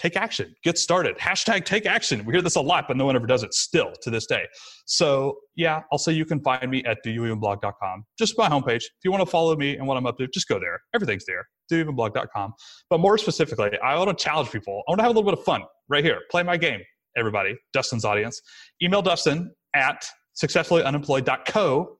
take 0.00 0.16
action, 0.16 0.54
get 0.64 0.78
started. 0.78 1.16
Hashtag 1.18 1.64
take 1.66 1.84
action. 1.84 2.24
We 2.24 2.32
hear 2.32 2.40
this 2.40 2.56
a 2.56 2.60
lot, 2.60 2.86
but 2.88 2.96
no 2.96 3.04
one 3.04 3.16
ever 3.16 3.26
does 3.26 3.42
it 3.42 3.52
still 3.52 3.92
to 4.00 4.10
this 4.10 4.26
day. 4.26 4.46
So, 4.86 5.36
yeah, 5.56 5.82
I'll 5.92 5.98
say 5.98 6.12
you 6.12 6.24
can 6.24 6.40
find 6.40 6.70
me 6.70 6.82
at 6.84 6.98
doyouevenblog.com, 7.04 8.04
just 8.18 8.38
my 8.38 8.48
homepage. 8.48 8.76
If 8.76 9.04
you 9.04 9.10
want 9.10 9.22
to 9.22 9.30
follow 9.30 9.54
me 9.56 9.76
and 9.76 9.86
what 9.86 9.98
I'm 9.98 10.06
up 10.06 10.16
to, 10.18 10.26
just 10.28 10.48
go 10.48 10.58
there. 10.58 10.80
Everything's 10.94 11.26
there, 11.26 11.46
doyouevenblog.com. 11.70 12.54
But 12.88 13.00
more 13.00 13.18
specifically, 13.18 13.78
I 13.84 13.96
want 13.98 14.16
to 14.16 14.24
challenge 14.24 14.50
people. 14.50 14.82
I 14.88 14.92
want 14.92 15.00
to 15.00 15.02
have 15.02 15.10
a 15.10 15.14
little 15.18 15.30
bit 15.30 15.38
of 15.38 15.44
fun 15.44 15.62
right 15.88 16.02
here. 16.02 16.20
Play 16.30 16.42
my 16.42 16.56
game, 16.56 16.80
everybody, 17.16 17.54
Dustin's 17.74 18.06
audience. 18.06 18.40
Email 18.82 19.02
Dustin 19.02 19.52
at 19.74 20.02
successfullyunemployed.co, 20.42 21.96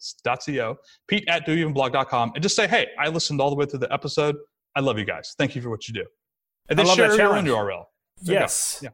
Pete 1.07 1.29
at 1.29 1.47
doyouevenblog.com, 1.47 2.33
and 2.35 2.43
just 2.43 2.57
say, 2.57 2.67
hey, 2.67 2.87
I 2.99 3.09
listened 3.09 3.43
all 3.43 3.51
the 3.51 3.57
way 3.57 3.67
through 3.67 3.81
the 3.81 3.93
episode. 3.93 4.37
I 4.75 4.81
love 4.81 4.99
you 4.99 5.05
guys. 5.05 5.35
Thank 5.37 5.55
you 5.55 5.61
for 5.61 5.69
what 5.69 5.87
you 5.87 5.93
do. 5.93 6.05
And 6.71 6.79
then 6.79 6.87
share 6.87 7.15
your 7.17 7.37
own. 7.37 7.45
URL. 7.45 7.85
Go. 8.27 8.33
Yes. 8.33 8.81
Yeah. 8.83 8.91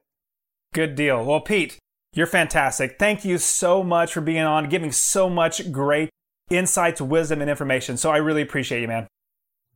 Good 0.72 0.95
deal. 0.95 1.24
Well, 1.24 1.41
Pete, 1.41 1.79
you're 2.12 2.27
fantastic. 2.27 2.97
Thank 2.99 3.24
you 3.24 3.39
so 3.39 3.83
much 3.83 4.12
for 4.12 4.20
being 4.20 4.43
on, 4.43 4.68
giving 4.68 4.93
so 4.93 5.29
much 5.29 5.70
great 5.72 6.11
insights, 6.51 7.01
wisdom, 7.01 7.41
and 7.41 7.51
information. 7.51 7.97
So 7.97 8.11
I 8.11 8.18
really 8.18 8.43
appreciate 8.43 8.81
you, 8.81 8.89
man. 8.89 9.07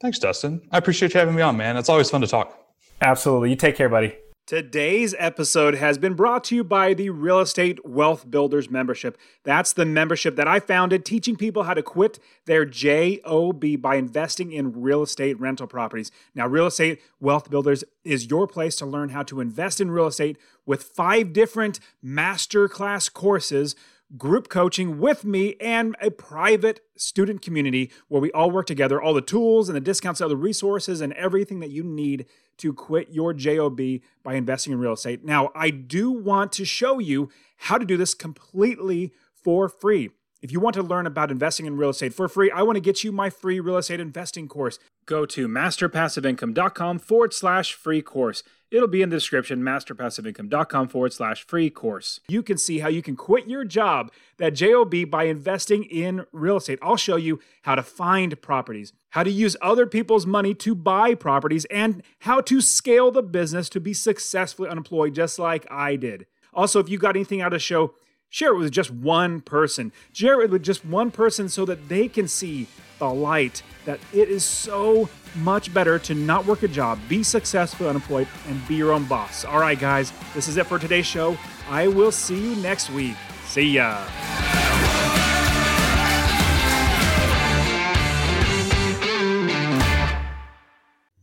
Thanks, 0.01 0.19
Dustin. 0.19 0.63
I 0.73 0.79
appreciate 0.79 1.15
you 1.15 1.21
having 1.21 1.35
me 1.35 1.43
on, 1.43 1.57
man. 1.57 1.77
It's 1.77 1.89
always 1.89 2.11
fun 2.11 2.21
to 2.23 2.27
talk. 2.27 2.57
Absolutely. 3.01 3.51
You 3.51 3.57
take 3.57 3.77
care, 3.77 3.89
buddy. 3.89 4.15
Today's 4.51 5.15
episode 5.17 5.77
has 5.77 5.97
been 5.97 6.15
brought 6.15 6.43
to 6.43 6.57
you 6.57 6.65
by 6.65 6.93
the 6.93 7.11
Real 7.11 7.39
Estate 7.39 7.87
Wealth 7.87 8.29
Builders 8.29 8.69
membership. 8.69 9.17
That's 9.45 9.73
the 9.73 9.87
membership 9.87 10.35
that 10.35 10.49
I 10.49 10.59
founded, 10.59 11.05
teaching 11.05 11.37
people 11.37 11.63
how 11.63 11.75
to 11.75 11.85
quit 11.85 12.19
their 12.47 12.65
JOB 12.65 13.81
by 13.81 13.95
investing 13.95 14.51
in 14.51 14.83
real 14.83 15.05
estate 15.05 15.39
rental 15.39 15.69
properties. 15.69 16.11
Now, 16.35 16.49
Real 16.49 16.67
Estate 16.67 17.01
Wealth 17.21 17.49
Builders 17.49 17.85
is 18.03 18.29
your 18.29 18.49
place 18.49 18.75
to 18.79 18.87
learn 18.87 19.11
how 19.11 19.23
to 19.23 19.41
invest 19.41 19.81
in 19.81 19.93
real 19.93 20.09
estate 20.09 20.37
with 20.67 20.83
five 20.83 21.33
different 21.33 21.79
masterclass 22.05 23.13
courses 23.13 23.77
group 24.17 24.49
coaching 24.49 24.99
with 24.99 25.25
me 25.25 25.55
and 25.61 25.95
a 26.01 26.11
private 26.11 26.81
student 26.97 27.41
community 27.41 27.91
where 28.09 28.21
we 28.21 28.33
all 28.33 28.51
work 28.51 28.67
together, 28.67 29.01
all 29.01 29.15
the 29.15 29.21
tools 29.21 29.69
and 29.69 29.77
the 29.77 29.81
discounts, 29.81 30.21
all 30.21 30.29
the 30.29 30.37
resources, 30.37 31.01
and 31.01 31.13
everything 31.13 31.61
that 31.61 31.71
you 31.71 31.85
need 31.85 32.27
to 32.61 32.73
quit 32.73 33.11
your 33.11 33.35
JOB 33.35 33.81
by 34.23 34.35
investing 34.35 34.73
in 34.73 34.79
real 34.79 34.95
estate. 34.95 35.25
Now, 35.25 35.51
I 35.55 35.71
do 35.71 36.11
want 36.11 36.53
to 36.53 36.65
show 36.65 36.99
you 36.99 37.31
how 37.57 37.79
to 37.79 37.85
do 37.85 37.97
this 37.97 38.15
completely 38.15 39.13
for 39.35 39.69
free. 39.69 40.11
If 40.43 40.53
you 40.53 40.61
want 40.61 40.75
to 40.75 40.83
learn 40.83 41.07
about 41.07 41.31
investing 41.31 41.67
in 41.67 41.77
real 41.77 41.91
estate 41.91 42.15
for 42.15 42.29
free, 42.29 42.51
I 42.51 42.63
want 42.63 42.77
to 42.77 42.81
get 42.81 43.05
you 43.05 43.13
my 43.13 43.29
free 43.29 43.61
real 43.61 43.77
estate 43.77 44.01
investing 44.01 44.49
course. 44.49 44.79
Go 45.05 45.27
to 45.27 45.49
masterpassiveincome.com 45.49 46.99
forward 46.99 47.35
slash 47.35 47.75
free 47.75 48.01
course. 48.01 48.43
It'll 48.71 48.87
be 48.87 49.03
in 49.03 49.11
the 49.11 49.17
description, 49.17 49.63
masterpassiveincome.com 49.63 50.89
forward 50.89 51.13
slash 51.13 51.45
free 51.45 51.71
course. 51.71 52.21
You 52.29 52.43
can 52.43 52.57
see 52.57 52.79
how 52.79 52.89
you 52.89 53.03
can 53.03 53.17
quit 53.17 53.49
your 53.49 53.65
job, 53.65 54.13
that 54.37 54.55
JOB, 54.55 55.11
by 55.11 55.25
investing 55.25 55.83
in 55.85 56.25
real 56.31 56.59
estate. 56.59 56.79
I'll 56.81 56.97
show 56.97 57.17
you 57.17 57.41
how 57.63 57.75
to 57.75 57.83
find 57.83 58.41
properties, 58.41 58.93
how 59.11 59.25
to 59.25 59.31
use 59.31 59.57
other 59.61 59.87
people's 59.87 60.25
money 60.25 60.55
to 60.55 60.77
buy 60.77 61.17
properties, 61.17 61.65
and 61.65 62.05
how 62.21 62.41
to 62.43 62.61
scale 62.61 63.11
the 63.11 63.23
business 63.23 63.69
to 63.71 63.81
be 63.81 63.93
successfully 63.93 64.69
unemployed, 64.69 65.15
just 65.15 65.41
like 65.41 65.67
I 65.69 65.97
did. 65.97 66.27
Also, 66.55 66.79
if 66.79 66.89
you 66.89 66.97
got 66.97 67.17
anything 67.17 67.41
out 67.41 67.53
of 67.53 67.57
the 67.57 67.59
show, 67.59 67.95
share 68.29 68.53
it 68.53 68.59
with 68.59 68.71
just 68.71 68.93
one 68.93 69.41
person. 69.41 69.93
Share 70.13 70.41
it 70.43 70.51
with 70.51 70.63
just 70.63 70.85
one 70.85 71.11
person 71.11 71.49
so 71.49 71.65
that 71.65 71.89
they 71.89 72.07
can 72.07 72.29
see 72.29 72.69
the 73.01 73.09
light 73.13 73.65
that 73.85 73.99
it 74.13 74.29
is 74.29 74.45
so 74.45 75.09
much 75.37 75.73
better 75.75 75.99
to 75.99 76.15
not 76.15 76.47
work 76.47 76.63
a 76.63 76.69
job, 76.69 76.99
be 77.09 77.23
successful, 77.23 77.89
unemployed, 77.89 78.29
and 78.49 78.69
be 78.69 78.77
your 78.77 78.93
own 78.93 79.05
boss. 79.05 79.45
All 79.45 79.59
right, 79.59 79.79
guys, 79.79 80.13
this 80.35 80.47
is 80.47 80.57
it 80.57 80.67
for 80.67 80.79
today's 80.79 81.07
show. 81.07 81.37
I 81.69 81.89
will 81.89 82.13
see 82.13 82.51
you 82.51 82.57
next 82.63 82.91
week. 82.91 83.17
See 83.47 83.73
ya. 83.73 84.07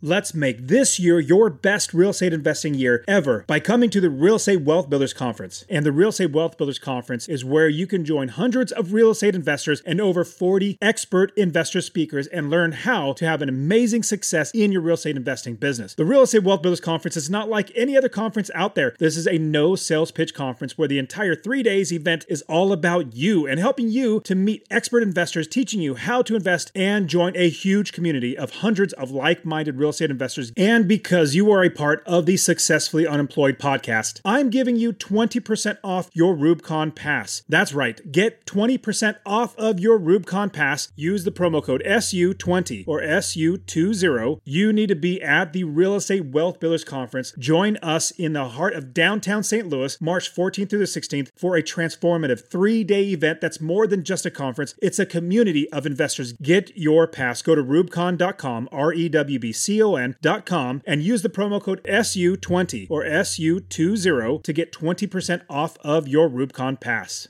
Let's 0.08 0.34
make 0.34 0.68
this 0.68 1.02
year 1.02 1.20
your 1.20 1.50
best 1.50 1.94
real 1.94 2.12
estate 2.12 2.32
investing 2.32 2.74
year 2.74 3.04
ever 3.10 3.44
by 3.46 3.60
coming 3.60 3.90
to 3.90 4.00
the 4.00 4.10
Real 4.10 4.36
Estate 4.36 4.62
Wealth 4.62 4.90
Builders 4.90 5.14
Conference. 5.14 5.66
And 5.70 5.86
the 5.86 5.92
Real 5.92 6.08
Estate 6.08 6.32
Wealth 6.32 6.58
Builders 6.58 6.80
Conference 6.80 7.28
is 7.28 7.44
where 7.44 7.68
you 7.68 7.86
can 7.86 8.06
join 8.06 8.30
hundreds 8.30 8.72
of 8.72 8.94
real 8.94 9.12
estate 9.12 9.36
investors 9.36 9.82
and 9.86 10.00
over 10.00 10.24
40 10.24 10.78
expert 10.82 11.34
investor 11.36 11.82
speakers 11.82 12.26
and 12.28 12.50
learn 12.50 12.72
how 12.72 13.12
to 13.12 13.26
have 13.26 13.42
an 13.42 13.50
amazing 13.50 14.02
success 14.02 14.50
in 14.52 14.72
your 14.72 14.80
real 14.82 14.94
estate 14.94 15.18
investing 15.18 15.56
business. 15.56 15.94
The 15.96 16.06
Real 16.06 16.22
Estate 16.22 16.44
Wealth 16.44 16.62
Builders 16.62 16.80
Conference 16.80 17.18
is 17.18 17.30
not 17.30 17.50
like 17.50 17.70
any 17.76 17.98
other 17.98 18.08
conference 18.08 18.50
out 18.56 18.76
there. 18.76 18.96
This 19.00 19.18
is 19.18 19.28
a 19.28 19.38
no 19.38 19.76
sales 19.76 20.12
pitch 20.12 20.34
conference 20.34 20.78
where 20.78 20.88
the 20.88 21.00
entire 21.00 21.36
three 21.36 21.64
days 21.64 21.92
event 21.92 22.26
is 22.30 22.44
all 22.44 22.72
about 22.72 23.14
you 23.14 23.46
and 23.46 23.60
helping 23.60 23.90
you 23.90 24.22
to 24.22 24.36
meet 24.36 24.66
expert 24.72 25.04
investors, 25.04 25.50
teaching 25.50 25.82
you 25.82 25.96
how 25.96 26.22
to 26.22 26.38
invest 26.38 26.72
and 26.74 27.10
join 27.10 27.36
a 27.36 27.50
huge 27.50 27.92
community 27.92 28.38
of 28.38 28.52
hundreds 28.62 28.94
of 28.94 29.12
like 29.12 29.44
minded 29.44 29.76
real 29.76 29.90
estate 29.90 29.97
investors. 30.06 30.52
And 30.56 30.88
because 30.88 31.36
you 31.36 31.52
are 31.52 31.64
a 31.64 31.70
part 31.70 32.04
of 32.06 32.26
the 32.26 32.38
Successfully 32.38 33.08
Unemployed 33.08 33.60
podcast, 33.60 34.22
I'm 34.24 34.50
giving 34.50 34.76
you 34.76 34.94
20% 34.94 35.78
off 35.84 36.10
your 36.14 36.36
REWBCON 36.36 36.96
Pass. 36.96 37.44
That's 37.50 37.74
right, 37.74 38.12
get 38.12 38.46
20% 38.46 39.18
off 39.26 39.58
of 39.58 39.80
your 39.80 40.00
REWBCON 40.00 40.54
Pass. 40.54 40.92
Use 40.96 41.24
the 41.24 41.32
promo 41.32 41.64
code 41.64 41.84
SU20 41.86 42.88
or 42.88 43.02
SU20. 43.02 44.42
You 44.46 44.74
need 44.74 44.88
to 44.88 44.96
be 44.96 45.22
at 45.22 45.54
the 45.54 45.64
Real 45.64 45.96
Estate 45.96 46.26
Wealth 46.28 46.60
Builders 46.60 46.84
Conference. 46.84 47.34
Join 47.38 47.78
us 47.78 48.12
in 48.12 48.34
the 48.34 48.50
heart 48.50 48.74
of 48.74 48.94
downtown 48.94 49.44
St. 49.44 49.68
Louis, 49.68 50.00
March 50.02 50.34
14th 50.34 50.70
through 50.70 50.80
the 50.80 50.86
16th, 50.86 51.30
for 51.36 51.56
a 51.56 51.64
transformative 51.64 52.50
three 52.50 52.84
day 52.84 53.04
event 53.10 53.42
that's 53.42 53.62
more 53.62 53.88
than 53.88 54.04
just 54.04 54.26
a 54.26 54.32
conference, 54.32 54.76
it's 54.82 55.00
a 55.00 55.06
community 55.06 55.70
of 55.72 55.86
investors. 55.86 56.34
Get 56.34 56.76
your 56.76 57.08
pass. 57.08 57.42
Go 57.42 57.56
to 57.56 57.64
rewbcon.com, 57.64 58.70
R 58.72 58.94
E 58.94 59.10
W 59.10 59.40
B 59.40 59.52
C 59.52 59.77
O 59.82 59.96
N.com, 59.96 60.82
and 60.86 61.02
use 61.02 61.22
the 61.22 61.30
promo 61.30 61.62
code 61.62 61.84
SU20 61.84 62.88
or 62.90 63.04
SU20 63.04 64.44
to 64.44 64.54
get 64.54 64.72
20% 64.72 65.42
off 65.50 65.78
of 65.84 66.08
your 66.08 66.30
REWBCON 66.30 66.80
Pass. 66.80 67.26